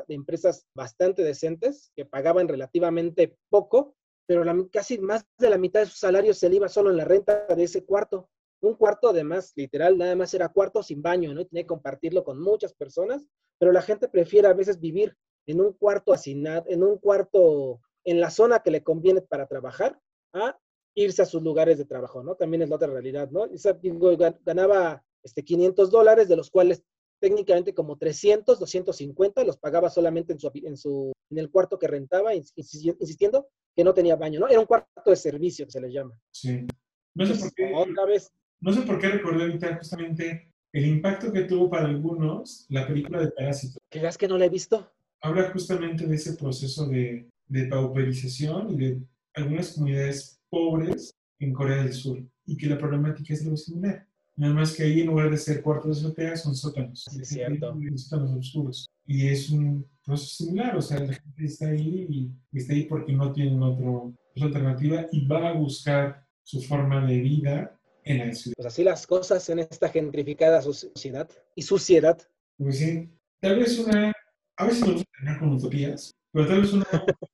de 0.06 0.14
empresas 0.14 0.66
bastante 0.72 1.24
decentes 1.24 1.90
que 1.96 2.06
pagaban 2.06 2.46
relativamente 2.46 3.36
poco, 3.50 3.96
pero 4.26 4.44
la 4.44 4.56
casi 4.70 4.98
más 4.98 5.26
de 5.38 5.50
la 5.50 5.58
mitad 5.58 5.80
de 5.80 5.86
su 5.86 5.96
salario 5.96 6.32
se 6.34 6.48
le 6.48 6.56
iba 6.56 6.68
solo 6.68 6.90
en 6.90 6.96
la 6.96 7.04
renta 7.04 7.44
de 7.46 7.64
ese 7.64 7.84
cuarto. 7.84 8.28
Un 8.64 8.74
cuarto, 8.74 9.08
además, 9.08 9.52
literal, 9.56 9.96
nada 9.98 10.16
más 10.16 10.32
era 10.34 10.48
cuarto 10.48 10.82
sin 10.82 11.02
baño, 11.02 11.34
¿no? 11.34 11.40
Y 11.40 11.44
tenía 11.46 11.62
que 11.64 11.68
compartirlo 11.68 12.24
con 12.24 12.40
muchas 12.40 12.72
personas, 12.74 13.26
pero 13.58 13.72
la 13.72 13.82
gente 13.82 14.08
prefiere 14.08 14.48
a 14.48 14.52
veces 14.54 14.80
vivir 14.80 15.16
en 15.46 15.60
un 15.60 15.72
cuarto 15.72 16.12
hacinado, 16.12 16.64
en 16.68 16.82
un 16.82 16.98
cuarto 16.98 17.80
en 18.04 18.20
la 18.20 18.30
zona 18.30 18.60
que 18.60 18.70
le 18.70 18.82
conviene 18.82 19.20
para 19.22 19.46
trabajar, 19.46 19.98
a 20.32 20.58
irse 20.96 21.22
a 21.22 21.26
sus 21.26 21.42
lugares 21.42 21.78
de 21.78 21.84
trabajo, 21.84 22.22
¿no? 22.22 22.34
También 22.36 22.62
es 22.62 22.68
la 22.70 22.76
otra 22.76 22.88
realidad, 22.88 23.30
¿no? 23.30 23.46
Gan- 23.48 24.38
ganaba 24.44 25.04
este, 25.22 25.44
500 25.44 25.90
dólares, 25.90 26.28
de 26.28 26.36
los 26.36 26.50
cuales 26.50 26.82
técnicamente 27.20 27.74
como 27.74 27.96
300, 27.96 28.58
250 28.58 29.44
los 29.44 29.56
pagaba 29.58 29.88
solamente 29.90 30.32
en 30.32 30.38
su, 30.38 30.50
en 30.54 30.76
su 30.76 31.12
en 31.30 31.38
el 31.38 31.50
cuarto 31.50 31.78
que 31.78 31.88
rentaba, 31.88 32.34
ins- 32.34 32.52
insisti- 32.56 32.96
insistiendo 33.00 33.48
que 33.74 33.82
no 33.84 33.92
tenía 33.94 34.16
baño, 34.16 34.40
¿no? 34.40 34.48
Era 34.48 34.60
un 34.60 34.66
cuarto 34.66 35.10
de 35.10 35.16
servicio 35.16 35.64
que 35.66 35.72
se 35.72 35.80
les 35.80 35.92
llama. 35.92 36.18
Sí. 36.30 36.66
No 37.14 37.26
sé 37.26 37.34
por 37.40 37.54
qué, 37.54 37.72
Otra 37.74 38.04
vez, 38.06 38.30
no 38.64 38.72
sé 38.72 38.80
por 38.80 38.98
qué 38.98 39.08
recordé 39.08 39.42
ahorita 39.42 39.76
justamente 39.76 40.50
el 40.72 40.86
impacto 40.86 41.30
que 41.30 41.42
tuvo 41.42 41.68
para 41.68 41.86
algunos 41.86 42.64
la 42.70 42.86
película 42.86 43.20
de 43.20 43.30
Parásito. 43.30 43.78
¿que 43.90 44.00
veas 44.00 44.16
que 44.16 44.26
no 44.26 44.38
la 44.38 44.46
he 44.46 44.48
visto? 44.48 44.90
Habla 45.20 45.50
justamente 45.50 46.06
de 46.06 46.14
ese 46.16 46.32
proceso 46.32 46.86
de, 46.88 47.28
de 47.46 47.66
pauperización 47.66 48.70
y 48.70 48.76
de 48.76 49.02
algunas 49.34 49.72
comunidades 49.72 50.40
pobres 50.48 51.14
en 51.40 51.52
Corea 51.52 51.84
del 51.84 51.92
Sur 51.92 52.24
y 52.46 52.56
que 52.56 52.66
la 52.66 52.78
problemática 52.78 53.34
es 53.34 53.44
algo 53.44 53.56
similar. 53.58 54.06
Nada 54.36 54.54
más 54.54 54.74
que 54.74 54.84
ahí 54.84 55.02
en 55.02 55.08
lugar 55.08 55.30
de 55.30 55.36
ser 55.36 55.62
cuartos 55.62 56.00
de 56.00 56.08
azotea 56.08 56.36
son 56.36 56.56
sótanos. 56.56 57.04
Sí, 57.08 57.20
es 57.20 57.28
cierto. 57.28 57.66
Son 57.68 57.98
Sótanos 57.98 58.32
oscuros. 58.32 58.86
Y 59.06 59.28
es 59.28 59.50
un 59.50 59.86
proceso 60.02 60.44
similar, 60.44 60.74
o 60.76 60.80
sea, 60.80 61.00
la 61.00 61.12
gente 61.12 61.44
está 61.44 61.68
ahí 61.68 62.32
y 62.50 62.58
está 62.58 62.72
ahí 62.72 62.84
porque 62.84 63.12
no 63.12 63.30
tienen 63.30 63.62
otro, 63.62 64.14
otra 64.34 64.46
alternativa 64.46 65.06
y 65.12 65.26
va 65.26 65.50
a 65.50 65.52
buscar 65.52 66.26
su 66.42 66.62
forma 66.62 67.06
de 67.06 67.20
vida 67.20 67.78
en 68.04 68.18
la 68.18 68.34
ciudad. 68.34 68.54
Pues 68.56 68.66
así 68.66 68.84
las 68.84 69.06
cosas 69.06 69.48
en 69.48 69.60
esta 69.60 69.88
gentrificada 69.88 70.62
sociedad 70.62 71.28
y 71.54 71.62
suciedad. 71.62 72.18
Pues 72.56 72.78
sí, 72.78 73.10
tal 73.40 73.58
vez 73.58 73.78
una, 73.78 74.12
a 74.56 74.64
veces 74.66 74.86
me 74.86 74.92
gusta 74.92 75.10
terminar 75.12 75.38
con 75.40 75.52
utopías, 75.54 76.14
pero 76.32 76.46
tal 76.46 76.60
vez 76.62 76.72
una 76.72 76.86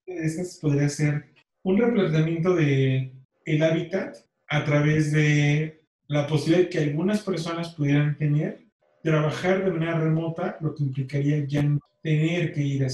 de 0.06 0.24
estas 0.24 0.58
podría 0.58 0.88
ser 0.88 1.24
un 1.62 1.78
replanteamiento 1.78 2.54
de 2.54 3.12
el 3.44 3.62
hábitat 3.62 4.16
a 4.48 4.64
través 4.64 5.12
de 5.12 5.84
la 6.08 6.26
posibilidad 6.26 6.64
de 6.64 6.70
que 6.70 6.78
algunas 6.78 7.22
personas 7.22 7.74
pudieran 7.74 8.16
tener, 8.16 8.66
trabajar 9.02 9.64
de 9.64 9.70
manera 9.70 9.98
remota, 9.98 10.58
lo 10.60 10.74
que 10.74 10.82
implicaría 10.82 11.44
ya 11.46 11.62
no 11.62 11.78
tener 12.02 12.52
que 12.52 12.62
ir 12.62 12.84
a 12.84 12.88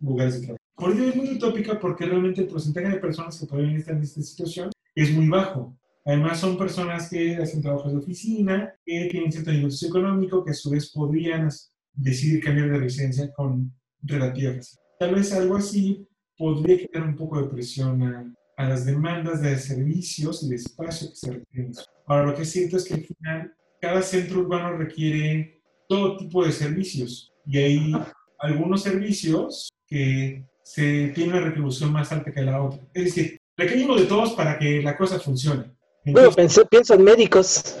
lugares 0.00 0.40
de 0.40 0.46
trabajo. 0.46 0.62
Por 0.74 0.92
ello 0.92 1.08
es 1.08 1.16
muy 1.16 1.30
utópica 1.30 1.78
porque 1.78 2.06
realmente 2.06 2.42
el 2.42 2.48
porcentaje 2.48 2.88
de 2.88 2.96
personas 2.96 3.38
que 3.38 3.46
podrían 3.46 3.76
estar 3.76 3.96
en 3.96 4.02
esta 4.02 4.22
situación 4.22 4.70
es 4.94 5.10
muy 5.10 5.28
bajo. 5.28 5.76
Además, 6.06 6.38
son 6.38 6.56
personas 6.56 7.10
que 7.10 7.36
hacen 7.36 7.60
trabajos 7.60 7.90
de 7.90 7.98
oficina, 7.98 8.72
que 8.84 9.08
tienen 9.10 9.32
cierto 9.32 9.50
nivel 9.50 9.72
socioeconómico, 9.72 10.44
que 10.44 10.52
a 10.52 10.54
su 10.54 10.70
vez 10.70 10.90
podrían 10.92 11.48
decidir 11.92 12.42
cambiar 12.42 12.70
de 12.70 12.78
residencia 12.78 13.32
con 13.32 13.72
relativa 14.02 14.52
facilidad. 14.54 14.84
Tal 15.00 15.14
vez 15.16 15.32
algo 15.32 15.56
así 15.56 16.06
podría 16.38 16.78
quitar 16.78 17.02
un 17.02 17.16
poco 17.16 17.42
de 17.42 17.48
presión 17.48 18.02
a, 18.02 18.32
a 18.56 18.68
las 18.68 18.86
demandas 18.86 19.42
de 19.42 19.58
servicios 19.58 20.44
y 20.44 20.50
de 20.50 20.56
espacio 20.56 21.10
que 21.10 21.16
se 21.16 21.32
requieren. 21.32 21.72
Ahora, 22.06 22.26
lo 22.26 22.34
que 22.36 22.42
es 22.42 22.52
cierto 22.52 22.76
es 22.76 22.84
que 22.84 22.94
al 22.94 23.04
final 23.04 23.54
cada 23.80 24.00
centro 24.00 24.40
urbano 24.40 24.76
requiere 24.76 25.60
todo 25.88 26.16
tipo 26.16 26.44
de 26.44 26.52
servicios 26.52 27.32
y 27.46 27.58
hay 27.58 27.92
algunos 28.38 28.82
servicios 28.82 29.68
que 29.86 30.44
se 30.62 31.08
tienen 31.08 31.34
una 31.34 31.44
retribución 31.46 31.92
más 31.92 32.12
alta 32.12 32.32
que 32.32 32.42
la 32.42 32.62
otra. 32.62 32.80
Es 32.94 33.04
decir, 33.06 33.40
requerimos 33.56 34.00
de 34.00 34.06
todos 34.06 34.34
para 34.34 34.58
que 34.58 34.82
la 34.82 34.96
cosa 34.96 35.18
funcione. 35.18 35.75
Bueno, 36.12 36.30
pensé, 36.32 36.64
pienso 36.66 36.94
en 36.94 37.04
médicos. 37.04 37.76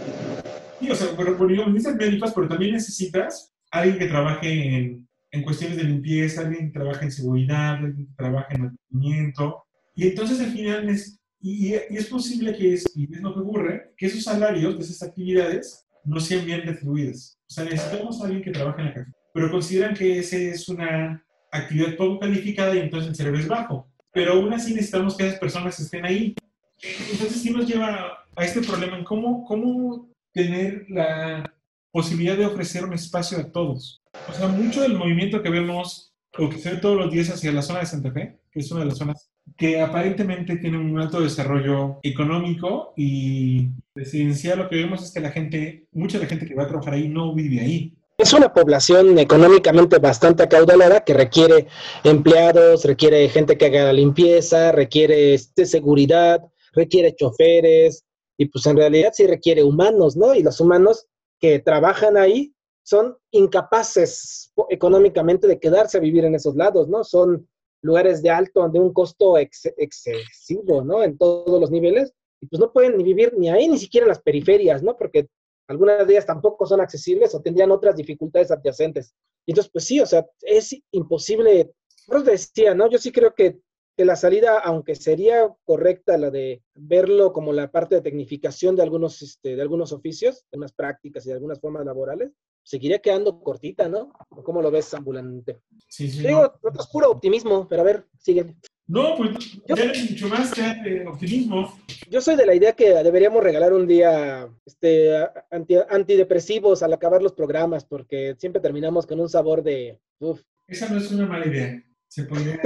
Sí, 0.80 0.90
o 0.90 0.94
sea, 0.94 1.08
pero, 1.16 1.36
pero 1.36 1.48
digamos, 1.48 1.72
necesitas 1.72 1.96
médicos, 1.96 2.32
pero 2.34 2.48
también 2.48 2.72
necesitas 2.72 3.52
alguien 3.70 3.98
que 3.98 4.06
trabaje 4.06 4.76
en, 4.76 5.08
en 5.30 5.42
cuestiones 5.42 5.76
de 5.76 5.84
limpieza, 5.84 6.40
alguien 6.40 6.66
que 6.66 6.78
trabaje 6.78 7.04
en 7.04 7.12
seguridad, 7.12 7.74
alguien 7.76 8.06
que 8.06 8.14
trabaje 8.16 8.54
en 8.54 8.62
mantenimiento. 8.62 9.64
Y 9.94 10.08
entonces 10.08 10.40
al 10.40 10.50
final 10.50 10.88
es, 10.88 11.20
y, 11.40 11.68
y 11.68 11.74
es 11.74 12.06
posible 12.06 12.56
que, 12.56 12.74
es, 12.74 12.84
y 12.96 13.04
es 13.04 13.22
lo 13.22 13.32
que 13.32 13.40
ocurre, 13.40 13.92
que 13.96 14.06
esos 14.06 14.24
salarios 14.24 14.76
de 14.76 14.84
esas 14.84 15.02
actividades 15.02 15.86
no 16.04 16.20
sean 16.20 16.44
bien 16.44 16.62
retribuidas. 16.62 17.38
O 17.48 17.52
sea, 17.52 17.64
necesitamos 17.64 18.20
a 18.20 18.24
alguien 18.24 18.42
que 18.42 18.50
trabaje 18.50 18.80
en 18.80 18.86
la 18.88 18.94
café, 18.94 19.10
pero 19.32 19.50
consideran 19.50 19.94
que 19.94 20.18
esa 20.18 20.36
es 20.36 20.68
una 20.68 21.24
actividad 21.52 21.96
poco 21.96 22.18
calificada 22.18 22.74
y 22.74 22.80
entonces 22.80 23.10
el 23.10 23.16
cerebro 23.16 23.38
es 23.38 23.48
bajo. 23.48 23.88
Pero 24.12 24.32
aún 24.32 24.52
así 24.52 24.74
necesitamos 24.74 25.16
que 25.16 25.26
esas 25.26 25.38
personas 25.38 25.78
estén 25.78 26.04
ahí. 26.04 26.34
Entonces 26.82 27.40
sí 27.42 27.50
nos 27.50 27.66
lleva 27.66 28.26
a 28.34 28.44
este 28.44 28.60
problema 28.62 28.98
en 28.98 29.04
cómo, 29.04 29.44
cómo 29.44 30.08
tener 30.32 30.86
la 30.88 31.52
posibilidad 31.90 32.36
de 32.36 32.46
ofrecer 32.46 32.84
un 32.84 32.92
espacio 32.92 33.38
a 33.38 33.50
todos. 33.50 34.02
O 34.28 34.32
sea, 34.32 34.48
mucho 34.48 34.82
del 34.82 34.94
movimiento 34.94 35.42
que 35.42 35.50
vemos 35.50 36.12
o 36.38 36.48
que 36.50 36.58
se 36.58 36.72
ve 36.72 36.76
todos 36.76 36.96
los 36.96 37.10
días 37.10 37.30
hacia 37.30 37.52
la 37.52 37.62
zona 37.62 37.80
de 37.80 37.86
Santa 37.86 38.12
Fe, 38.12 38.38
que 38.50 38.60
es 38.60 38.70
una 38.70 38.80
de 38.80 38.86
las 38.86 38.98
zonas 38.98 39.30
que 39.56 39.80
aparentemente 39.80 40.56
tiene 40.56 40.76
un 40.76 40.98
alto 40.98 41.20
desarrollo 41.20 41.98
económico 42.02 42.92
y 42.96 43.68
residencial, 43.94 44.58
lo 44.58 44.68
que 44.68 44.76
vemos 44.76 45.02
es 45.02 45.12
que 45.12 45.20
la 45.20 45.30
gente, 45.30 45.86
mucha 45.92 46.18
de 46.18 46.24
la 46.24 46.28
gente 46.28 46.46
que 46.46 46.54
va 46.54 46.64
a 46.64 46.68
trabajar 46.68 46.94
ahí 46.94 47.08
no 47.08 47.34
vive 47.34 47.60
ahí. 47.60 47.94
Es 48.18 48.32
una 48.32 48.52
población 48.52 49.18
económicamente 49.18 49.98
bastante 49.98 50.42
acaudalada 50.42 51.04
que 51.04 51.14
requiere 51.14 51.66
empleados, 52.02 52.84
requiere 52.84 53.28
gente 53.28 53.58
que 53.58 53.66
haga 53.66 53.84
la 53.84 53.92
limpieza, 53.92 54.72
requiere 54.72 55.34
este, 55.34 55.66
seguridad, 55.66 56.40
requiere 56.76 57.16
choferes 57.16 58.04
y 58.38 58.46
pues 58.46 58.66
en 58.66 58.76
realidad 58.76 59.10
sí 59.12 59.26
requiere 59.26 59.64
humanos, 59.64 60.16
¿no? 60.16 60.34
Y 60.34 60.42
los 60.42 60.60
humanos 60.60 61.06
que 61.40 61.58
trabajan 61.58 62.16
ahí 62.16 62.54
son 62.84 63.16
incapaces 63.32 64.52
económicamente 64.68 65.48
de 65.48 65.58
quedarse 65.58 65.98
a 65.98 66.00
vivir 66.00 66.24
en 66.24 66.36
esos 66.36 66.54
lados, 66.54 66.88
¿no? 66.88 67.02
Son 67.02 67.48
lugares 67.82 68.22
de 68.22 68.30
alto, 68.30 68.68
de 68.68 68.78
un 68.78 68.92
costo 68.92 69.36
ex 69.38 69.66
excesivo, 69.76 70.84
¿no? 70.84 71.02
En 71.02 71.18
todos 71.18 71.60
los 71.60 71.70
niveles. 71.70 72.12
Y 72.40 72.46
pues 72.46 72.60
no 72.60 72.72
pueden 72.72 72.96
ni 72.96 73.02
vivir 73.02 73.34
ni 73.36 73.48
ahí, 73.48 73.68
ni 73.68 73.78
siquiera 73.78 74.04
en 74.04 74.10
las 74.10 74.20
periferias, 74.20 74.82
¿no? 74.82 74.96
Porque 74.96 75.28
algunas 75.68 76.06
de 76.06 76.12
ellas 76.12 76.26
tampoco 76.26 76.66
son 76.66 76.80
accesibles 76.80 77.34
o 77.34 77.40
tendrían 77.40 77.70
otras 77.70 77.96
dificultades 77.96 78.50
adyacentes. 78.50 79.14
Y 79.46 79.52
entonces, 79.52 79.72
pues 79.72 79.84
sí, 79.84 80.00
o 80.00 80.06
sea, 80.06 80.26
es 80.42 80.76
imposible. 80.92 81.72
Eso 82.06 82.22
decía, 82.22 82.74
¿no? 82.74 82.88
Yo 82.88 82.98
sí 82.98 83.10
creo 83.10 83.34
que, 83.34 83.58
que 83.96 84.04
la 84.04 84.16
salida, 84.16 84.58
aunque 84.58 84.94
sería 84.94 85.48
correcta 85.64 86.18
la 86.18 86.30
de 86.30 86.62
verlo 86.74 87.32
como 87.32 87.52
la 87.52 87.70
parte 87.70 87.94
de 87.94 88.02
tecnificación 88.02 88.76
de 88.76 88.82
algunos, 88.82 89.22
este, 89.22 89.56
de 89.56 89.62
algunos 89.62 89.92
oficios, 89.92 90.44
de 90.52 90.58
unas 90.58 90.72
prácticas 90.72 91.24
y 91.24 91.30
de 91.30 91.34
algunas 91.34 91.60
formas 91.60 91.84
laborales, 91.86 92.32
seguiría 92.62 92.98
quedando 92.98 93.40
cortita, 93.40 93.88
¿no? 93.88 94.12
¿Cómo 94.44 94.60
lo 94.60 94.70
ves, 94.70 94.92
ambulante? 94.92 95.60
Sí, 95.88 96.10
sí, 96.10 96.26
Digo, 96.26 96.52
no. 96.62 96.80
es 96.80 96.86
puro 96.88 97.10
optimismo, 97.10 97.66
pero 97.68 97.82
a 97.82 97.84
ver, 97.84 98.06
sigue. 98.18 98.54
No, 98.88 99.16
pues 99.16 99.30
ya 99.66 99.74
es 99.74 100.10
mucho 100.10 100.28
más 100.28 100.52
que 100.52 101.06
optimismo. 101.06 101.76
Yo 102.10 102.20
soy 102.20 102.36
de 102.36 102.46
la 102.46 102.54
idea 102.54 102.72
que 102.74 102.92
deberíamos 103.02 103.42
regalar 103.42 103.72
un 103.72 103.86
día 103.86 104.48
este, 104.64 105.16
anti, 105.50 105.76
antidepresivos 105.88 106.82
al 106.82 106.92
acabar 106.92 107.22
los 107.22 107.32
programas, 107.32 107.84
porque 107.84 108.36
siempre 108.38 108.60
terminamos 108.60 109.06
con 109.06 109.20
un 109.20 109.28
sabor 109.28 109.62
de... 109.62 110.00
Uf. 110.18 110.42
Esa 110.68 110.88
no 110.88 110.98
es 110.98 111.10
una 111.10 111.26
mala 111.26 111.46
idea. 111.46 111.82
Se 112.08 112.24
podría, 112.24 112.60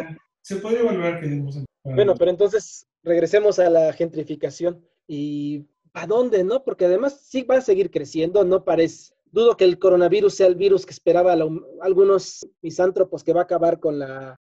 se 0.51 0.57
podría 0.57 0.81
evaluar 0.81 1.21
que 1.21 1.27
en- 1.27 1.49
Bueno, 1.85 2.15
pero 2.19 2.31
entonces 2.33 2.85
regresemos 3.05 3.61
a 3.61 3.71
la 3.71 3.93
gentrificación. 3.93 4.85
¿Y 5.07 5.67
para 5.93 6.09
dónde, 6.09 6.43
no? 6.43 6.65
Porque 6.65 6.87
además 6.87 7.21
sí 7.23 7.43
va 7.43 7.59
a 7.59 7.61
seguir 7.61 7.91
creciendo, 7.91 8.45
no 8.45 8.65
parece... 8.65 9.15
Dudo 9.33 9.57
que 9.57 9.63
el 9.65 9.79
coronavirus 9.79 10.35
sea 10.35 10.49
el 10.49 10.57
virus 10.57 10.85
que 10.85 10.93
esperaba 10.93 11.37
la, 11.37 11.49
algunos 11.83 12.45
misántropos 12.63 13.23
que 13.23 13.33
va 13.33 13.43
a 13.43 13.45
acabar 13.45 13.79
con 13.79 13.97
la, 14.01 14.37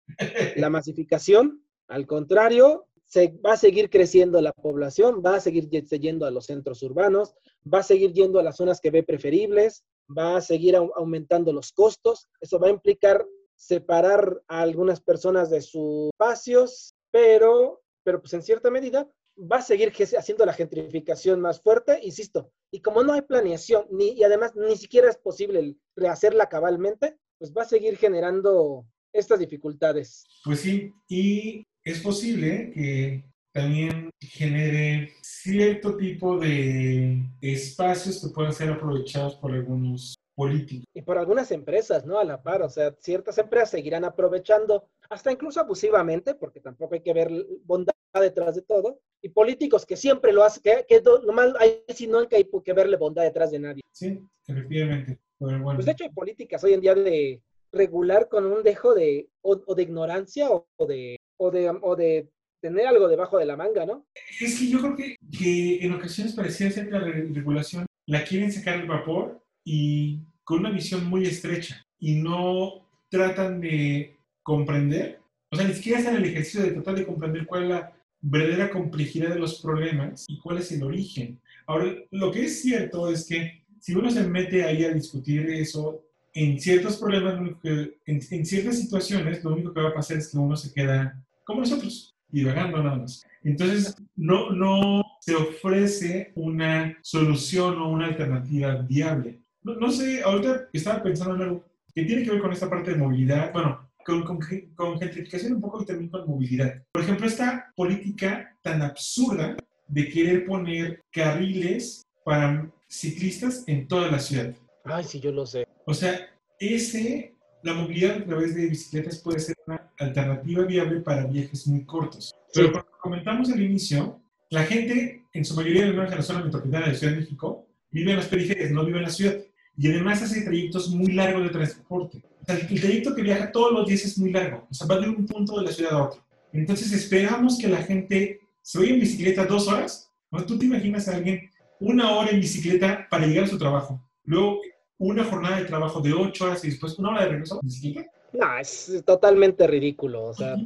la 0.56 0.68
masificación. 0.70 1.64
Al 1.86 2.08
contrario, 2.08 2.86
se 3.06 3.32
va 3.46 3.52
a 3.52 3.56
seguir 3.56 3.88
creciendo 3.88 4.40
la 4.40 4.52
población, 4.52 5.22
va 5.24 5.36
a 5.36 5.40
seguir 5.40 5.68
yendo 5.68 6.26
a 6.26 6.32
los 6.32 6.46
centros 6.46 6.82
urbanos, 6.82 7.34
va 7.72 7.78
a 7.78 7.82
seguir 7.84 8.12
yendo 8.12 8.40
a 8.40 8.42
las 8.42 8.56
zonas 8.56 8.80
que 8.80 8.90
ve 8.90 9.04
preferibles, 9.04 9.84
va 10.08 10.38
a 10.38 10.40
seguir 10.40 10.74
au 10.74 10.90
aumentando 10.96 11.52
los 11.52 11.70
costos. 11.70 12.28
Eso 12.40 12.58
va 12.58 12.66
a 12.66 12.70
implicar 12.70 13.24
separar 13.60 14.42
a 14.48 14.62
algunas 14.62 15.00
personas 15.00 15.50
de 15.50 15.60
sus 15.60 16.08
espacios, 16.14 16.94
pero, 17.10 17.82
pero 18.02 18.20
pues 18.20 18.32
en 18.32 18.42
cierta 18.42 18.70
medida 18.70 19.06
va 19.38 19.58
a 19.58 19.62
seguir 19.62 19.92
haciendo 20.18 20.46
la 20.46 20.54
gentrificación 20.54 21.40
más 21.40 21.60
fuerte, 21.60 22.00
insisto. 22.02 22.50
Y 22.72 22.80
como 22.80 23.02
no 23.02 23.12
hay 23.12 23.20
planeación, 23.20 23.84
ni, 23.90 24.12
y 24.12 24.24
además 24.24 24.52
ni 24.56 24.76
siquiera 24.76 25.10
es 25.10 25.18
posible 25.18 25.76
rehacerla 25.94 26.48
cabalmente, 26.48 27.18
pues 27.38 27.52
va 27.52 27.62
a 27.62 27.68
seguir 27.68 27.98
generando 27.98 28.86
estas 29.12 29.38
dificultades. 29.38 30.24
Pues 30.42 30.60
sí, 30.60 30.92
y 31.06 31.66
es 31.84 32.00
posible 32.00 32.72
que 32.72 33.24
también 33.52 34.08
genere 34.20 35.12
cierto 35.20 35.98
tipo 35.98 36.38
de 36.38 37.22
espacios 37.42 38.22
que 38.22 38.32
puedan 38.32 38.54
ser 38.54 38.70
aprovechados 38.70 39.34
por 39.36 39.52
algunos 39.52 40.14
políticos. 40.48 40.86
Y 40.94 41.02
por 41.02 41.18
algunas 41.18 41.50
empresas, 41.52 42.04
¿no? 42.04 42.18
A 42.18 42.24
la 42.24 42.42
par, 42.42 42.62
o 42.62 42.68
sea, 42.68 42.94
ciertas 42.98 43.38
empresas 43.38 43.70
seguirán 43.70 44.04
aprovechando, 44.04 44.88
hasta 45.08 45.30
incluso 45.32 45.60
abusivamente, 45.60 46.34
porque 46.34 46.60
tampoco 46.60 46.94
hay 46.94 47.00
que 47.02 47.12
ver 47.12 47.30
bondad 47.64 47.92
detrás 48.14 48.56
de 48.56 48.62
todo, 48.62 49.00
y 49.22 49.28
políticos 49.28 49.86
que 49.86 49.96
siempre 49.96 50.32
lo 50.32 50.42
hacen, 50.42 50.62
que, 50.62 50.84
que 50.88 51.00
lo 51.00 51.32
mal, 51.32 51.54
hay 51.60 51.84
si 51.88 52.06
no 52.06 52.18
hay 52.18 52.26
que, 52.26 52.36
hay 52.36 52.48
que 52.64 52.72
verle 52.72 52.96
bondad 52.96 53.22
detrás 53.22 53.50
de 53.50 53.58
nadie. 53.58 53.82
Sí, 53.92 54.20
efectivamente. 54.46 55.18
Bueno. 55.38 55.74
Pues 55.76 55.86
de 55.86 55.92
hecho 55.92 56.04
hay 56.04 56.10
políticas 56.10 56.62
hoy 56.64 56.74
en 56.74 56.80
día 56.80 56.94
de 56.94 57.40
regular 57.72 58.28
con 58.28 58.44
un 58.46 58.62
dejo 58.62 58.94
de, 58.94 59.28
o, 59.42 59.60
o 59.64 59.74
de 59.74 59.82
ignorancia 59.82 60.50
o, 60.50 60.66
o 60.76 60.86
de, 60.86 61.16
o, 61.38 61.50
de, 61.50 61.70
o 61.82 61.96
de 61.96 62.28
tener 62.60 62.86
algo 62.86 63.08
debajo 63.08 63.38
de 63.38 63.46
la 63.46 63.56
manga, 63.56 63.86
¿no? 63.86 64.06
Es 64.40 64.58
que 64.58 64.68
yo 64.68 64.80
creo 64.80 64.96
que, 64.96 65.16
que 65.38 65.78
en 65.86 65.92
ocasiones 65.94 66.34
pareciera 66.34 66.72
ser 66.72 66.86
que 66.86 66.92
la 66.92 67.00
re- 67.00 67.30
regulación 67.32 67.86
la 68.06 68.24
quieren 68.24 68.52
sacar 68.52 68.80
el 68.80 68.88
vapor 68.88 69.40
y 69.64 70.20
con 70.50 70.58
una 70.58 70.70
visión 70.70 71.04
muy 71.06 71.26
estrecha 71.26 71.86
y 72.00 72.16
no 72.16 72.84
tratan 73.08 73.60
de 73.60 74.16
comprender, 74.42 75.20
o 75.48 75.54
sea, 75.54 75.64
ni 75.64 75.74
siquiera 75.74 76.00
hacen 76.00 76.16
el 76.16 76.24
ejercicio 76.24 76.62
de 76.62 76.72
tratar 76.72 76.96
de 76.96 77.06
comprender 77.06 77.46
cuál 77.46 77.62
es 77.62 77.68
la 77.68 77.92
verdadera 78.20 78.68
complejidad 78.68 79.28
de 79.28 79.38
los 79.38 79.60
problemas 79.60 80.24
y 80.28 80.40
cuál 80.40 80.58
es 80.58 80.72
el 80.72 80.82
origen. 80.82 81.38
Ahora, 81.68 81.94
lo 82.10 82.32
que 82.32 82.46
es 82.46 82.62
cierto 82.62 83.08
es 83.08 83.28
que 83.28 83.62
si 83.78 83.94
uno 83.94 84.10
se 84.10 84.24
mete 84.24 84.64
ahí 84.64 84.84
a 84.84 84.92
discutir 84.92 85.48
eso, 85.50 86.02
en 86.34 86.58
ciertos 86.58 86.96
problemas, 86.96 87.38
en 87.62 88.44
ciertas 88.44 88.76
situaciones, 88.76 89.44
lo 89.44 89.52
único 89.52 89.72
que 89.72 89.82
va 89.82 89.90
a 89.90 89.94
pasar 89.94 90.16
es 90.16 90.32
que 90.32 90.36
uno 90.36 90.56
se 90.56 90.74
queda 90.74 91.24
como 91.44 91.60
nosotros, 91.60 92.16
divagando 92.28 92.82
nada 92.82 92.96
más. 92.96 93.24
Entonces, 93.44 93.94
no, 94.16 94.50
no 94.50 95.04
se 95.20 95.36
ofrece 95.36 96.32
una 96.34 96.98
solución 97.02 97.78
o 97.78 97.88
una 97.88 98.06
alternativa 98.06 98.74
viable. 98.74 99.38
No, 99.62 99.74
no 99.74 99.90
sé, 99.90 100.22
ahorita 100.22 100.68
estaba 100.72 101.02
pensando 101.02 101.34
en 101.36 101.42
algo 101.42 101.64
que 101.94 102.04
tiene 102.04 102.22
que 102.22 102.30
ver 102.30 102.40
con 102.40 102.52
esta 102.52 102.70
parte 102.70 102.92
de 102.92 102.96
movilidad, 102.96 103.52
bueno, 103.52 103.88
con, 104.04 104.22
con, 104.24 104.38
con 104.74 104.98
gentrificación 104.98 105.54
un 105.54 105.60
poco 105.60 105.82
y 105.82 105.86
también 105.86 106.10
con 106.10 106.26
movilidad. 106.26 106.82
Por 106.92 107.02
ejemplo, 107.02 107.26
esta 107.26 107.72
política 107.76 108.56
tan 108.62 108.80
absurda 108.82 109.56
de 109.88 110.08
querer 110.08 110.46
poner 110.46 111.02
carriles 111.10 112.02
para 112.24 112.70
ciclistas 112.88 113.64
en 113.66 113.86
toda 113.88 114.10
la 114.10 114.18
ciudad. 114.18 114.54
Ay, 114.84 115.04
sí, 115.04 115.20
yo 115.20 115.32
lo 115.32 115.44
sé. 115.46 115.66
O 115.84 115.92
sea, 115.94 116.18
ese, 116.58 117.34
la 117.62 117.74
movilidad 117.74 118.16
a 118.18 118.24
través 118.24 118.54
de 118.54 118.66
bicicletas 118.66 119.18
puede 119.18 119.40
ser 119.40 119.56
una 119.66 119.90
alternativa 119.98 120.64
viable 120.64 121.00
para 121.00 121.26
viajes 121.26 121.66
muy 121.66 121.84
cortos. 121.84 122.32
Pero 122.54 122.68
Sí. 122.68 122.72
como 122.72 122.84
comentamos 123.00 123.50
al 123.50 123.60
inicio, 123.60 124.20
la 124.50 124.64
gente, 124.64 125.24
en 125.32 125.44
su 125.44 125.54
mayoría, 125.54 125.84
al 125.84 125.94
menos 125.94 126.10
en 126.10 126.16
la 126.18 126.22
zona 126.22 126.44
metropolitana 126.44 126.88
de 126.88 126.94
Ciudad 126.94 127.12
de 127.14 127.20
México, 127.20 127.66
vive 127.90 128.10
en 128.12 128.16
las 128.18 128.26
periferias, 128.28 128.70
no 128.70 128.84
vive 128.84 128.98
en 128.98 129.04
la 129.04 129.10
ciudad. 129.10 129.36
Y 129.80 129.88
además 129.88 130.20
hace 130.20 130.42
trayectos 130.42 130.90
muy 130.90 131.12
largos 131.12 131.42
de 131.42 131.48
transporte. 131.48 132.22
O 132.42 132.44
sea, 132.44 132.54
el 132.54 132.80
trayecto 132.80 133.14
que 133.14 133.22
viaja 133.22 133.50
todos 133.50 133.72
los 133.72 133.88
días 133.88 134.04
es 134.04 134.18
muy 134.18 134.30
largo. 134.30 134.66
O 134.70 134.74
sea, 134.74 134.86
va 134.86 135.00
de 135.00 135.08
un 135.08 135.24
punto 135.24 135.58
de 135.58 135.64
la 135.64 135.72
ciudad 135.72 135.92
a 135.92 136.04
otro. 136.04 136.22
Entonces 136.52 136.92
esperamos 136.92 137.56
que 137.56 137.66
la 137.66 137.78
gente 137.78 138.40
se 138.60 138.78
vaya 138.78 138.92
en 138.92 139.00
bicicleta 139.00 139.46
dos 139.46 139.68
horas. 139.68 140.12
¿no? 140.30 140.44
¿Tú 140.44 140.58
te 140.58 140.66
imaginas 140.66 141.08
a 141.08 141.16
alguien 141.16 141.48
una 141.78 142.10
hora 142.10 142.30
en 142.30 142.40
bicicleta 142.40 143.06
para 143.08 143.26
llegar 143.26 143.44
a 143.44 143.48
su 143.48 143.56
trabajo? 143.56 144.06
Luego 144.24 144.60
una 144.98 145.24
jornada 145.24 145.56
de 145.56 145.64
trabajo 145.64 146.02
de 146.02 146.12
ocho 146.12 146.44
horas 146.44 146.62
y 146.62 146.68
después 146.68 146.98
una 146.98 147.12
hora 147.12 147.22
de 147.22 147.28
regreso 147.30 147.58
en 147.62 147.66
bicicleta. 147.66 148.10
No, 148.34 148.58
es 148.58 149.02
totalmente 149.06 149.66
ridículo, 149.66 150.24
o 150.24 150.34
sea. 150.34 150.56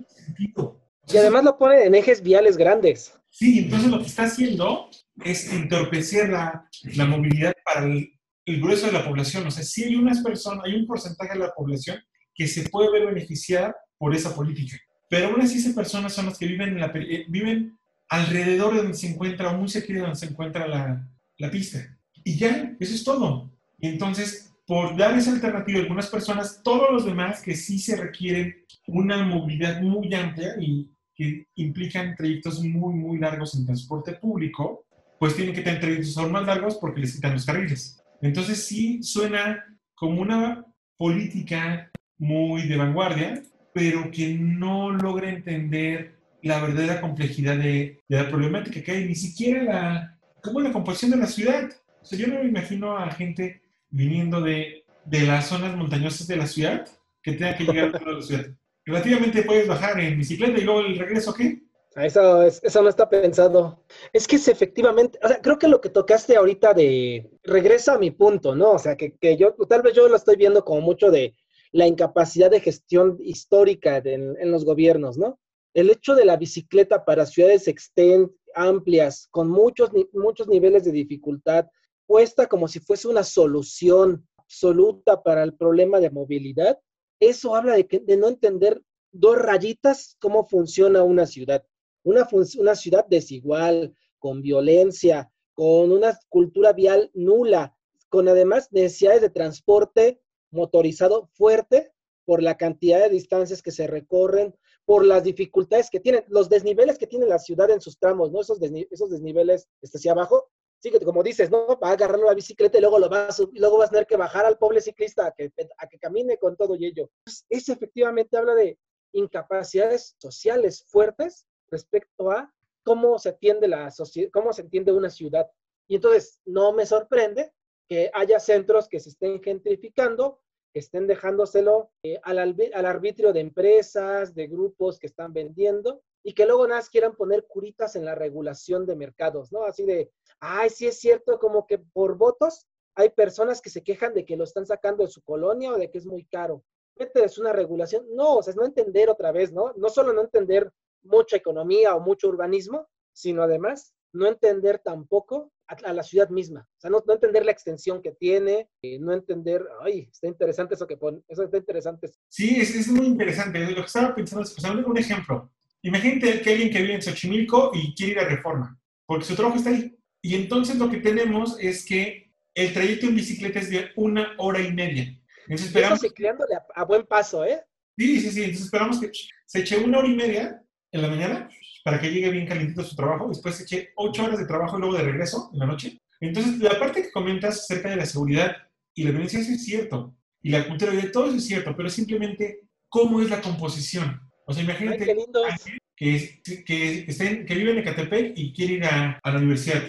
Y 1.07 1.17
además 1.17 1.45
lo 1.45 1.57
pone 1.57 1.85
en 1.85 1.95
ejes 1.95 2.21
viales 2.21 2.57
grandes. 2.57 3.15
Sí, 3.31 3.61
entonces 3.61 3.91
lo 3.93 3.99
que 4.01 4.07
está 4.07 4.25
haciendo 4.25 4.89
es 5.25 5.53
entorpecer 5.53 6.31
la, 6.31 6.69
la 6.97 7.07
movilidad 7.07 7.55
para 7.65 7.87
el, 7.87 8.14
el 8.47 8.61
grueso 8.61 8.87
de 8.87 8.93
la 8.93 9.05
población. 9.05 9.47
O 9.47 9.51
sea, 9.51 9.63
sí 9.63 9.85
hay 9.85 9.97
unas 9.97 10.23
personas, 10.23 10.65
hay 10.65 10.75
un 10.75 10.87
porcentaje 10.87 11.35
de 11.35 11.41
la 11.41 11.53
población 11.53 11.99
que 12.35 12.47
se 12.47 12.69
puede 12.69 12.91
ver 12.91 13.07
beneficiada 13.07 13.75
por 13.99 14.15
esa 14.15 14.35
política. 14.35 14.77
Pero 15.09 15.29
aún 15.29 15.41
así 15.41 15.59
esas 15.59 15.75
personas 15.75 16.13
son 16.13 16.27
las 16.27 16.39
que 16.39 16.47
viven, 16.47 16.71
en 16.71 16.81
la, 16.81 16.93
eh, 16.95 17.27
viven 17.29 17.79
alrededor 18.09 18.75
de 18.75 18.83
donde 18.83 18.99
se 18.99 19.09
encuentra 19.09 19.51
o 19.51 19.59
muy 19.59 19.69
cerca 19.69 19.93
de 19.93 20.01
donde 20.01 20.17
se 20.17 20.27
encuentra 20.27 20.67
la, 20.67 21.09
la 21.39 21.51
pista. 21.51 21.97
Y 22.25 22.37
ya, 22.37 22.75
eso 22.81 22.95
es 22.95 23.05
todo. 23.05 23.51
Entonces, 23.81 24.53
por 24.67 24.97
dar 24.97 25.17
esa 25.17 25.33
alternativa 25.33 25.79
a 25.79 25.83
algunas 25.83 26.09
personas, 26.09 26.61
todos 26.63 26.91
los 26.91 27.05
demás 27.05 27.43
que 27.43 27.55
sí 27.55 27.79
se 27.79 27.97
requieren 27.97 28.57
una 28.87 29.23
movilidad 29.25 29.81
muy 29.81 30.13
amplia 30.15 30.55
y 30.59 30.91
que 31.15 31.47
implican 31.55 32.17
trayectos 32.17 32.63
muy, 32.63 32.95
muy 32.95 33.19
largos 33.19 33.55
en 33.55 33.67
transporte 33.67 34.15
público, 34.15 34.85
pues 35.19 35.37
tienen 35.37 35.55
que 35.55 35.63
tener 35.63 35.81
trayectos 35.81 36.17
aún 36.19 36.33
más 36.33 36.47
largos 36.47 36.77
porque 36.77 37.01
les 37.01 37.15
quitan 37.15 37.35
los 37.35 37.47
carriles. 37.47 38.01
Entonces 38.25 38.65
sí 38.65 39.03
suena 39.03 39.63
como 39.95 40.23
una 40.23 40.65
política 40.97 41.91
muy 42.17 42.67
de 42.67 42.77
vanguardia, 42.79 43.43
pero 43.75 44.11
que 44.11 44.35
no 44.35 44.93
logra 44.93 45.29
entender 45.29 46.17
la 46.41 46.59
verdadera 46.63 47.03
complejidad 47.03 47.59
de, 47.59 48.01
la 48.09 48.29
problemática 48.31 48.83
que 48.83 48.93
hay, 48.93 49.05
ni 49.07 49.15
siquiera 49.15 49.63
la, 49.63 50.19
como 50.43 50.61
la 50.61 50.73
composición 50.73 51.11
de 51.11 51.19
la 51.19 51.27
ciudad. 51.27 51.71
O 52.01 52.05
sea, 52.05 52.19
yo 52.19 52.29
no 52.29 52.43
me 52.43 52.49
imagino 52.49 52.97
a 52.97 53.11
gente 53.11 53.61
viniendo 53.91 54.41
de, 54.41 54.85
de 55.05 55.27
las 55.27 55.49
zonas 55.49 55.77
montañosas 55.77 56.27
de 56.27 56.37
la 56.37 56.47
ciudad 56.47 56.89
que 57.23 57.33
tenga 57.33 57.55
que 57.55 57.65
llegar 57.65 57.95
a 57.95 58.11
la 58.11 58.23
ciudad. 58.23 58.47
Relativamente 58.87 59.43
puedes 59.43 59.69
bajar 59.69 60.01
en 60.01 60.17
bicicleta 60.17 60.59
y 60.59 60.65
luego 60.65 60.81
el 60.81 60.99
regreso, 60.99 61.35
¿qué? 61.35 61.61
Eso, 61.97 62.43
es- 62.43 62.61
eso 62.65 62.83
no 62.83 62.89
está 62.89 63.09
pensado. 63.09 63.85
Es 64.13 64.27
que 64.27 64.37
es 64.37 64.49
efectivamente, 64.49 65.17
o 65.23 65.29
sea, 65.29 65.41
creo 65.41 65.59
que 65.59 65.69
lo 65.69 65.81
que 65.81 65.91
tocaste 65.91 66.35
ahorita 66.37 66.75
de 66.75 67.31
regresa 67.45 67.95
a 67.95 67.99
mi 67.99 68.11
punto, 68.11 68.55
¿no? 68.57 68.73
O 68.73 68.79
sea, 68.81 68.97
que, 68.97 69.17
que 69.17 69.37
yo, 69.37 69.55
tal 69.69 69.83
vez 69.83 69.95
yo 69.95 70.09
lo 70.09 70.17
estoy 70.17 70.35
viendo 70.37 70.65
como 70.65 70.81
mucho 70.81 71.11
de 71.13 71.37
la 71.73 71.87
incapacidad 71.87 72.51
de 72.51 72.61
gestión 72.61 73.19
histórica 73.21 74.01
de- 74.01 74.15
en, 74.15 74.37
en 74.41 74.51
los 74.51 74.65
gobiernos, 74.65 75.17
¿no? 75.19 75.39
El 75.73 75.89
hecho 75.91 76.15
de 76.17 76.25
la 76.25 76.37
bicicleta 76.37 77.05
para 77.05 77.27
ciudades 77.27 77.69
extend, 77.69 78.29
amplias, 78.57 79.29
con 79.31 79.49
muchos, 79.49 79.91
muchos 80.13 80.49
niveles 80.49 80.85
de 80.85 80.93
dificultad, 80.93 81.67
puesta 82.07 82.49
como 82.49 82.67
si 82.69 82.81
fuese 82.81 83.07
una 83.09 83.23
solución 83.25 84.27
absoluta 84.37 85.23
para 85.23 85.43
el 85.45 85.55
problema 85.55 86.01
de 86.01 86.11
movilidad, 86.11 86.79
eso 87.21 87.55
habla 87.55 87.75
de, 87.75 87.87
que, 87.87 88.01
de 88.01 88.17
no 88.17 88.29
entender 88.29 88.83
dos 89.13 89.39
rayitas 89.39 90.17
cómo 90.21 90.47
funciona 90.49 91.03
una 91.05 91.27
ciudad. 91.27 91.65
Una, 92.05 92.29
una 92.59 92.75
ciudad 92.75 93.07
desigual, 93.07 93.95
con 94.19 94.41
violencia, 94.43 95.31
con 95.55 95.91
una 95.93 96.19
cultura 96.29 96.73
vial 96.73 97.11
nula, 97.15 97.77
con 98.09 98.29
además 98.29 98.69
necesidades 98.71 99.21
de 99.23 99.31
transporte 99.31 100.21
motorizado 100.51 101.29
fuerte 101.33 101.93
por 102.25 102.43
la 102.43 102.57
cantidad 102.57 103.01
de 103.01 103.11
distancias 103.11 103.61
que 103.63 103.71
se 103.73 103.87
recorren, 103.87 104.55
por 104.85 105.05
las 105.05 105.25
dificultades 105.25 105.89
que 105.91 106.01
tienen, 106.01 106.25
los 106.29 106.49
desniveles 106.49 106.99
que 106.99 107.07
tiene 107.07 107.27
la 107.27 107.39
ciudad 107.39 107.71
en 107.71 107.81
sus 107.81 107.99
tramos, 107.99 108.31
¿no? 108.31 108.41
Esos, 108.41 108.61
desni- 108.61 108.87
esos 108.91 109.11
desniveles 109.11 109.67
este, 109.83 109.99
hacia 109.99 110.13
abajo. 110.13 110.49
Sí, 110.79 110.91
que 110.91 111.01
como 111.01 111.23
dices, 111.23 111.51
¿no? 111.51 111.67
Va 111.83 111.89
a 111.89 111.93
agarrar 111.93 112.19
la 112.19 112.35
bicicleta 112.35 112.77
y 112.77 112.83
luego, 112.83 112.99
lo 112.99 113.09
vas, 113.09 113.41
y 113.41 113.59
luego 113.59 113.79
vas 113.79 113.89
a 113.89 113.93
tener 113.93 114.07
que 114.07 114.19
bajar 114.19 114.45
al 114.45 114.59
pobre 114.59 114.83
ciclista 114.83 115.27
a 115.27 115.33
que, 115.33 115.51
que 115.51 115.99
camine 115.99 116.37
con 116.39 116.57
todo 116.57 116.77
y 116.77 116.85
ello. 116.87 117.11
Eso 117.49 117.73
efectivamente 117.73 118.37
habla 118.37 118.55
de 118.55 118.79
incapacidades 119.13 120.15
sociales 120.19 120.85
fuertes 120.87 121.47
respecto 121.75 122.31
a 122.31 122.53
cómo 122.85 123.19
se 123.19 123.31
atiende 123.31 123.67
la 123.67 123.91
cómo 124.33 124.53
se 124.53 124.63
entiende 124.63 124.93
una 124.93 125.11
ciudad. 125.11 125.51
Y 125.89 125.97
entonces 125.97 126.41
no 126.45 126.73
me 126.73 126.87
sorprende 126.87 127.53
que 127.89 128.11
haya 128.15 128.39
centros 128.39 128.89
que 128.89 129.01
se 129.01 129.11
estén 129.11 129.43
gentrificando, 129.43 130.41
que 130.73 130.81
estén 130.81 131.07
dejándoselo 131.07 131.91
eh, 132.05 132.21
al, 132.23 132.39
al 132.39 132.87
arbitrio 132.87 133.33
de 133.33 133.41
empresas, 133.41 134.35
de 134.35 134.47
grupos 134.47 134.99
que 134.99 135.09
están 135.09 135.33
vendiendo 135.33 136.03
y 136.23 136.33
que 136.33 136.47
luego 136.47 136.67
nada 136.67 136.81
más 136.81 136.91
quieran 136.91 137.17
poner 137.17 137.47
curitas 137.47 137.97
en 137.97 138.05
la 138.05 138.15
regulación 138.15 138.87
de 138.87 138.97
mercados, 138.97 139.53
¿no? 139.53 139.65
Así 139.65 139.85
de, 139.85 140.11
ay, 140.41 140.71
sí 140.71 140.87
es 140.87 140.99
cierto, 140.99 141.39
como 141.39 141.67
que 141.67 141.79
por 141.79 142.17
votos 142.17 142.67
hay 142.97 143.11
personas 143.11 143.61
que 143.61 143.71
se 143.71 143.83
quejan 143.83 144.15
de 144.15 144.25
que 144.25 144.37
lo 144.37 144.45
están 144.45 144.67
sacando 144.67 145.05
de 145.05 145.11
su 145.11 145.21
colonia 145.23 145.73
o 145.73 145.79
de 145.79 145.91
que 145.91 145.99
es 145.99 146.07
muy 146.07 146.25
caro. 146.25 146.63
es 146.97 147.39
una 147.39 147.53
regulación. 147.53 148.07
No, 148.15 148.37
o 148.37 148.43
sea, 148.43 148.53
es 148.53 148.57
no 148.57 148.65
entender 148.65 149.11
otra 149.11 149.33
vez, 149.33 149.53
¿no? 149.53 149.73
No 149.77 149.89
solo 149.89 150.13
no 150.13 150.23
entender 150.23 150.71
mucha 151.05 151.37
economía 151.37 151.95
o 151.95 152.01
mucho 152.01 152.29
urbanismo, 152.29 152.89
sino 153.13 153.43
además 153.43 153.95
no 154.13 154.27
entender 154.27 154.81
tampoco 154.85 155.53
a, 155.69 155.75
a 155.75 155.93
la 155.93 156.03
ciudad 156.03 156.29
misma. 156.31 156.61
O 156.61 156.81
sea, 156.81 156.91
no, 156.91 157.03
no 157.07 157.15
entender 157.15 157.45
la 157.45 157.53
extensión 157.53 158.01
que 158.01 158.13
tiene, 158.13 158.69
eh, 158.83 158.99
no 158.99 159.13
entender, 159.13 159.67
ay, 159.83 160.09
está 160.11 160.29
interesante 160.29 160.75
eso 160.75 160.87
que 160.87 160.97
pone, 160.97 161.21
eso 161.29 161.43
está 161.43 161.59
interesante. 161.59 162.11
Sí, 162.29 162.57
es, 162.61 162.75
es 162.75 162.89
muy 162.89 163.07
interesante. 163.07 163.61
Lo 163.71 163.77
que 163.77 163.87
estaba 163.87 164.15
pensando 164.15 164.45
es, 164.45 164.55
pues, 164.55 164.87
un 164.87 164.99
ejemplo. 164.99 165.51
Imagínate 165.83 166.41
que 166.41 166.51
alguien 166.51 166.71
que 166.71 166.81
vive 166.81 166.95
en 166.95 167.03
Xochimilco 167.03 167.73
y 167.75 167.95
quiere 167.95 168.13
ir 168.13 168.19
a 168.21 168.29
Reforma, 168.29 168.81
porque 169.05 169.27
su 169.27 169.35
trabajo 169.35 169.59
está 169.59 169.71
ahí. 169.71 169.99
Y 170.23 170.35
entonces 170.37 170.77
lo 170.79 170.89
que 170.89 170.99
tenemos 170.99 171.59
es 171.61 171.85
que 171.85 172.33
el 172.55 172.73
trayecto 172.73 173.07
en 173.07 173.17
bicicleta 173.17 173.59
es 173.59 173.69
de 173.69 173.91
una 173.97 174.35
hora 174.39 174.61
y 174.61 174.73
media. 174.73 175.03
Entonces 175.47 175.75
eso 175.75 176.07
esperamos, 176.07 176.47
a 176.75 176.85
buen 176.85 177.05
paso, 177.05 177.45
¿eh? 177.45 177.63
Sí, 177.99 178.21
sí, 178.21 178.31
sí. 178.31 178.41
Entonces 178.45 178.65
esperamos 178.65 179.01
que 179.01 179.11
se 179.45 179.61
eche 179.61 179.77
una 179.77 179.99
hora 179.99 180.09
y 180.09 180.15
media 180.15 180.65
en 180.95 181.03
la 181.03 181.09
mañana 181.09 181.49
para 181.85 182.01
que 182.01 182.11
llegue 182.11 182.31
bien 182.31 182.47
calientito 182.47 182.81
a 182.81 182.85
su 182.85 182.97
trabajo. 182.97 183.29
Después 183.29 183.61
eche 183.61 183.91
ocho 183.97 184.25
horas 184.25 184.39
de 184.39 184.47
trabajo 184.47 184.77
y 184.79 184.81
luego 184.81 184.97
de 184.97 185.03
regreso 185.05 185.51
en 185.53 185.59
la 185.59 185.67
noche. 185.67 185.99
Entonces, 186.21 186.59
la 186.59 186.79
parte 186.79 187.03
que 187.03 187.11
comentas 187.13 187.61
acerca 187.61 187.91
de 187.91 187.97
la 187.97 188.07
seguridad 188.07 188.57
y 188.95 189.05
la 189.05 189.11
violencia, 189.11 189.41
eso 189.41 189.53
es 189.53 189.65
cierto. 189.65 190.15
Y 190.41 190.51
la 190.51 190.67
cultura 190.67 190.93
de 190.93 191.09
todo 191.11 191.27
eso 191.27 191.37
es 191.37 191.47
cierto, 191.47 191.75
pero 191.77 191.91
simplemente 191.91 192.61
cómo 192.89 193.21
es 193.21 193.29
la 193.29 193.43
composición. 193.43 194.21
O 194.47 194.53
sea, 194.55 194.63
imagínate 194.63 195.05
Ay, 195.05 195.57
que, 195.97 196.41
que, 196.65 197.05
está 197.09 197.25
en- 197.25 197.45
que 197.47 197.55
vive 197.55 197.73
en 197.73 197.79
Ecatepec 197.79 198.33
y 198.37 198.53
quiere 198.53 198.75
ir 198.75 198.85
a, 198.85 199.19
a 199.23 199.31
la 199.33 199.39
universidad, 199.39 199.83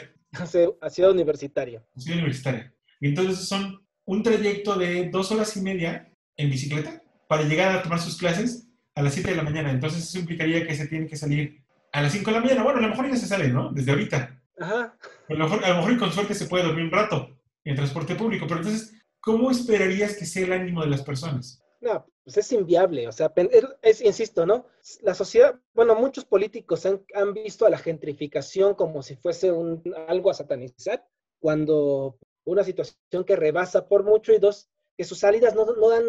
a 0.81 0.89
Ciudad 0.89 1.11
Universitaria. 1.11 1.83
a 1.95 1.99
ciudad 1.99 2.17
universitaria. 2.17 2.73
Y 2.99 3.07
entonces 3.09 3.47
son 3.47 3.85
un 4.05 4.23
trayecto 4.23 4.75
de 4.75 5.09
dos 5.09 5.31
horas 5.31 5.55
y 5.57 5.61
media 5.61 6.11
en 6.37 6.49
bicicleta 6.49 7.01
para 7.27 7.43
llegar 7.43 7.75
a 7.75 7.81
tomar 7.83 7.99
sus 7.99 8.17
clases 8.17 8.64
a 8.95 9.01
las 9.01 9.13
7 9.13 9.29
de 9.31 9.35
la 9.35 9.43
mañana. 9.43 9.71
Entonces 9.71 10.03
eso 10.03 10.19
implicaría 10.19 10.65
que 10.65 10.75
se 10.75 10.87
tiene 10.87 11.07
que 11.07 11.17
salir 11.17 11.61
a 11.91 12.01
las 12.01 12.11
5 12.13 12.25
de 12.31 12.37
la 12.37 12.41
mañana. 12.43 12.63
Bueno, 12.63 12.79
a 12.79 12.81
lo 12.81 12.89
mejor 12.89 13.09
ya 13.09 13.17
se 13.17 13.27
sale, 13.27 13.49
¿no? 13.49 13.71
Desde 13.71 13.91
ahorita. 13.91 14.41
Ajá. 14.59 14.97
A 15.29 15.33
lo 15.33 15.37
mejor, 15.39 15.63
a 15.65 15.69
lo 15.69 15.75
mejor 15.77 15.91
y 15.93 15.97
con 15.97 16.11
suerte 16.11 16.33
se 16.33 16.47
puede 16.47 16.63
dormir 16.63 16.85
un 16.85 16.91
rato 16.91 17.29
en 17.63 17.75
transporte 17.75 18.15
público. 18.15 18.45
Pero 18.47 18.61
entonces, 18.61 18.93
¿cómo 19.19 19.51
esperarías 19.51 20.15
que 20.15 20.25
sea 20.25 20.45
el 20.45 20.53
ánimo 20.53 20.81
de 20.81 20.87
las 20.89 21.01
personas? 21.03 21.61
No, 21.81 22.05
pues 22.23 22.37
es 22.37 22.51
inviable. 22.53 23.07
O 23.07 23.11
sea, 23.11 23.31
es, 23.35 23.65
es- 23.81 24.01
insisto, 24.01 24.45
¿no? 24.45 24.65
La 25.01 25.13
sociedad, 25.13 25.59
bueno, 25.73 25.93
muchos 25.95 26.25
políticos 26.25 26.85
han, 26.85 27.01
han 27.13 27.33
visto 27.33 27.65
a 27.65 27.69
la 27.69 27.77
gentrificación 27.77 28.75
como 28.75 29.03
si 29.03 29.15
fuese 29.17 29.51
un, 29.51 29.83
algo 30.07 30.31
a 30.31 30.33
satanizar, 30.33 31.05
cuando 31.39 32.17
una 32.45 32.63
situación 32.63 33.23
que 33.25 33.35
rebasa 33.35 33.87
por 33.87 34.03
mucho 34.03 34.33
y 34.33 34.39
dos, 34.39 34.69
que 34.97 35.03
sus 35.03 35.19
salidas 35.19 35.53
no, 35.55 35.65
no 35.65 35.89
dan 35.89 36.03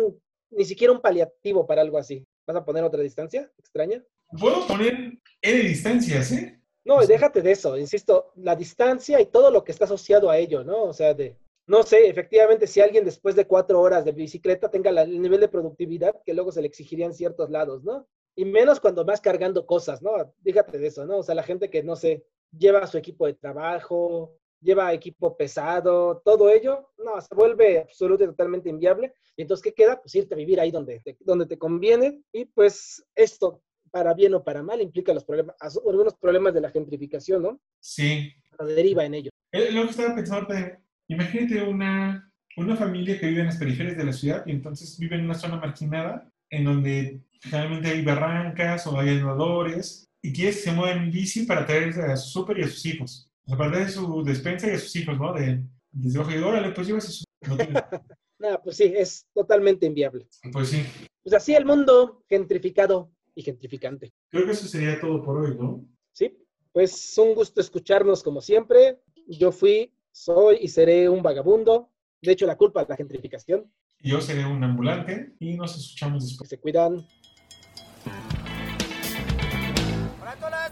ni 0.51 0.65
siquiera 0.65 0.93
un 0.93 1.01
paliativo 1.01 1.67
para 1.67 1.83
algo 1.83 1.99
así. 1.99 2.25
¿Vas 2.47 2.57
a 2.57 2.65
poner 2.65 2.85
otra 2.85 3.03
distancia 3.03 3.51
extraña? 3.59 4.05
Puedo 4.39 4.67
poner 4.67 5.19
N 5.43 5.61
distancias, 5.63 6.33
¿eh? 6.33 6.61
No, 6.85 7.05
déjate 7.05 7.43
de 7.43 7.51
eso, 7.51 7.77
insisto, 7.77 8.33
la 8.37 8.55
distancia 8.55 9.21
y 9.21 9.27
todo 9.27 9.51
lo 9.51 9.65
que 9.65 9.73
está 9.73 9.87
asociado 9.87 10.31
a 10.31 10.39
ello, 10.39 10.63
¿no? 10.63 10.85
O 10.85 10.93
sea, 10.93 11.15
de, 11.15 11.37
no 11.67 11.83
sé, 11.83 12.09
efectivamente, 12.09 12.69
si 12.69 12.81
alguien 12.81 13.05
después 13.05 13.35
de 13.35 13.47
cuatro 13.47 13.81
horas 13.81 14.05
de 14.05 14.13
bicicleta 14.13 14.71
tenga 14.71 14.93
la- 14.93 15.03
el 15.03 15.21
nivel 15.21 15.41
de 15.41 15.49
productividad 15.49 16.15
que 16.25 16.33
luego 16.35 16.53
se 16.53 16.61
le 16.61 16.69
exigiría 16.69 17.07
en 17.07 17.15
ciertos 17.15 17.51
lados, 17.51 17.83
¿no? 17.83 18.07
Y 18.37 18.45
menos 18.45 18.79
cuando 18.79 19.05
vas 19.05 19.21
cargando 19.21 19.67
cosas, 19.67 20.01
¿no? 20.01 20.33
Déjate 20.43 20.79
de 20.79 20.87
eso, 20.87 21.05
¿no? 21.07 21.19
O 21.19 21.23
sea, 21.25 21.35
la 21.35 21.43
gente 21.43 21.71
que, 21.71 21.83
no 21.83 21.97
sé, 21.97 22.25
lleva 22.57 22.87
su 22.87 22.99
equipo 22.99 23.27
de 23.27 23.35
trabajo, 23.35 24.37
lleva 24.61 24.93
equipo 24.93 25.37
pesado, 25.37 26.23
todo 26.25 26.51
ello, 26.51 26.91
no, 26.99 27.21
se 27.21 27.35
vuelve 27.35 27.81
absoluto 27.81 28.25
y 28.25 28.29
totalmente 28.29 28.69
inviable. 28.69 29.15
Y 29.37 29.43
entonces, 29.43 29.63
¿qué 29.63 29.73
queda? 29.73 30.01
Pues 30.01 30.15
irte 30.15 30.35
a 30.35 30.39
vivir 30.39 30.61
ahí 30.61 30.71
donde 30.71 31.01
te, 31.01 31.17
donde 31.21 31.47
te 31.47 31.59
conviene. 31.59 32.23
Y 32.33 32.47
pues 32.47 33.05
esto, 33.15 33.63
para 33.91 34.15
bien 34.15 34.35
o 34.35 34.43
para 34.43 34.63
mal, 34.63 34.81
implica 34.81 35.15
los 35.15 35.25
problemas, 35.25 35.57
algunos 35.61 36.15
problemas 36.15 36.55
de 36.55 36.61
la 36.61 36.71
gentrificación, 36.71 37.43
¿no? 37.43 37.61
Sí. 37.81 38.33
La 38.59 38.67
deriva 38.67 39.05
en 39.05 39.15
ello. 39.15 39.31
Lo 39.53 39.85
que 39.85 39.91
estaba 39.91 40.15
pensando, 40.15 40.55
imagínate 41.09 41.63
una, 41.63 42.33
una 42.57 42.77
familia 42.77 43.19
que 43.19 43.27
vive 43.27 43.41
en 43.41 43.47
las 43.47 43.59
periferias 43.59 43.97
de 43.97 44.05
la 44.05 44.13
ciudad 44.13 44.43
y 44.47 44.51
entonces 44.51 44.99
vive 44.99 45.17
en 45.17 45.25
una 45.25 45.35
zona 45.35 45.57
marginada 45.57 46.31
en 46.51 46.65
donde 46.65 47.21
generalmente 47.41 47.89
hay 47.89 48.03
barrancas 48.03 48.87
o 48.87 48.99
hay 48.99 49.11
andadores 49.11 50.07
y 50.23 50.33
que 50.33 50.53
se 50.53 50.73
muevan 50.73 51.05
en 51.05 51.11
bici 51.11 51.45
para 51.45 51.67
traer 51.67 51.89
a 52.01 52.17
su 52.17 52.31
súper 52.31 52.59
y 52.59 52.63
a 52.63 52.69
sus 52.69 52.85
hijos. 52.87 53.26
Para 53.47 53.71
traer 53.71 53.91
su 53.91 54.23
despensa 54.25 54.67
y 54.69 54.71
a 54.73 54.79
sus 54.79 54.95
hijos, 54.97 55.19
¿no? 55.19 55.33
De, 55.33 55.63
desde 55.93 56.19
abajo 56.19 56.35
y 56.35 56.39
órale, 56.43 56.71
pues 56.73 56.87
llévase 56.87 57.13
su... 57.13 57.25
no 57.47 57.57
tiene- 57.57 57.75
Nada, 58.39 58.63
pues 58.63 58.77
sí, 58.77 58.93
es 58.95 59.25
totalmente 59.33 59.87
inviable. 59.87 60.29
Pues 60.53 60.69
sí, 60.69 60.85
Pues 61.23 61.35
así 61.35 61.55
el 61.55 61.65
mundo 61.65 62.23
gentrificado 62.29 63.11
y 63.35 63.43
gentrificante. 63.43 64.13
creo 64.31 64.45
que 64.45 64.53
eso 64.53 64.67
sería 64.67 65.01
todo 65.01 65.23
por 65.23 65.39
hoy, 65.39 65.57
¿no? 65.57 65.87
Sí, 66.13 66.37
pues 66.73 67.17
un 67.19 67.35
gusto 67.35 67.61
escucharnos 67.63 68.23
como 68.23 68.41
siempre. 68.43 69.01
Yo 69.27 69.53
fui, 69.53 69.95
soy 70.13 70.59
y 70.61 70.69
seré 70.69 71.09
un 71.09 71.23
vagabundo. 71.23 71.91
De 72.21 72.33
hecho, 72.33 72.47
la 72.47 72.57
culpa 72.57 72.83
es 72.83 72.89
la 72.89 72.97
gentrificación. 72.97 73.73
Yo 74.01 74.21
seré 74.21 74.45
un 74.45 74.63
ambulante 74.63 75.35
y 75.41 75.57
nos 75.57 75.75
escuchamos 75.77 76.23
Que 76.25 76.29
después. 76.29 76.51
se 76.51 76.59
cuidan. 76.59 77.07
Para 80.21 80.37
toda 80.37 80.51
la 80.51 80.69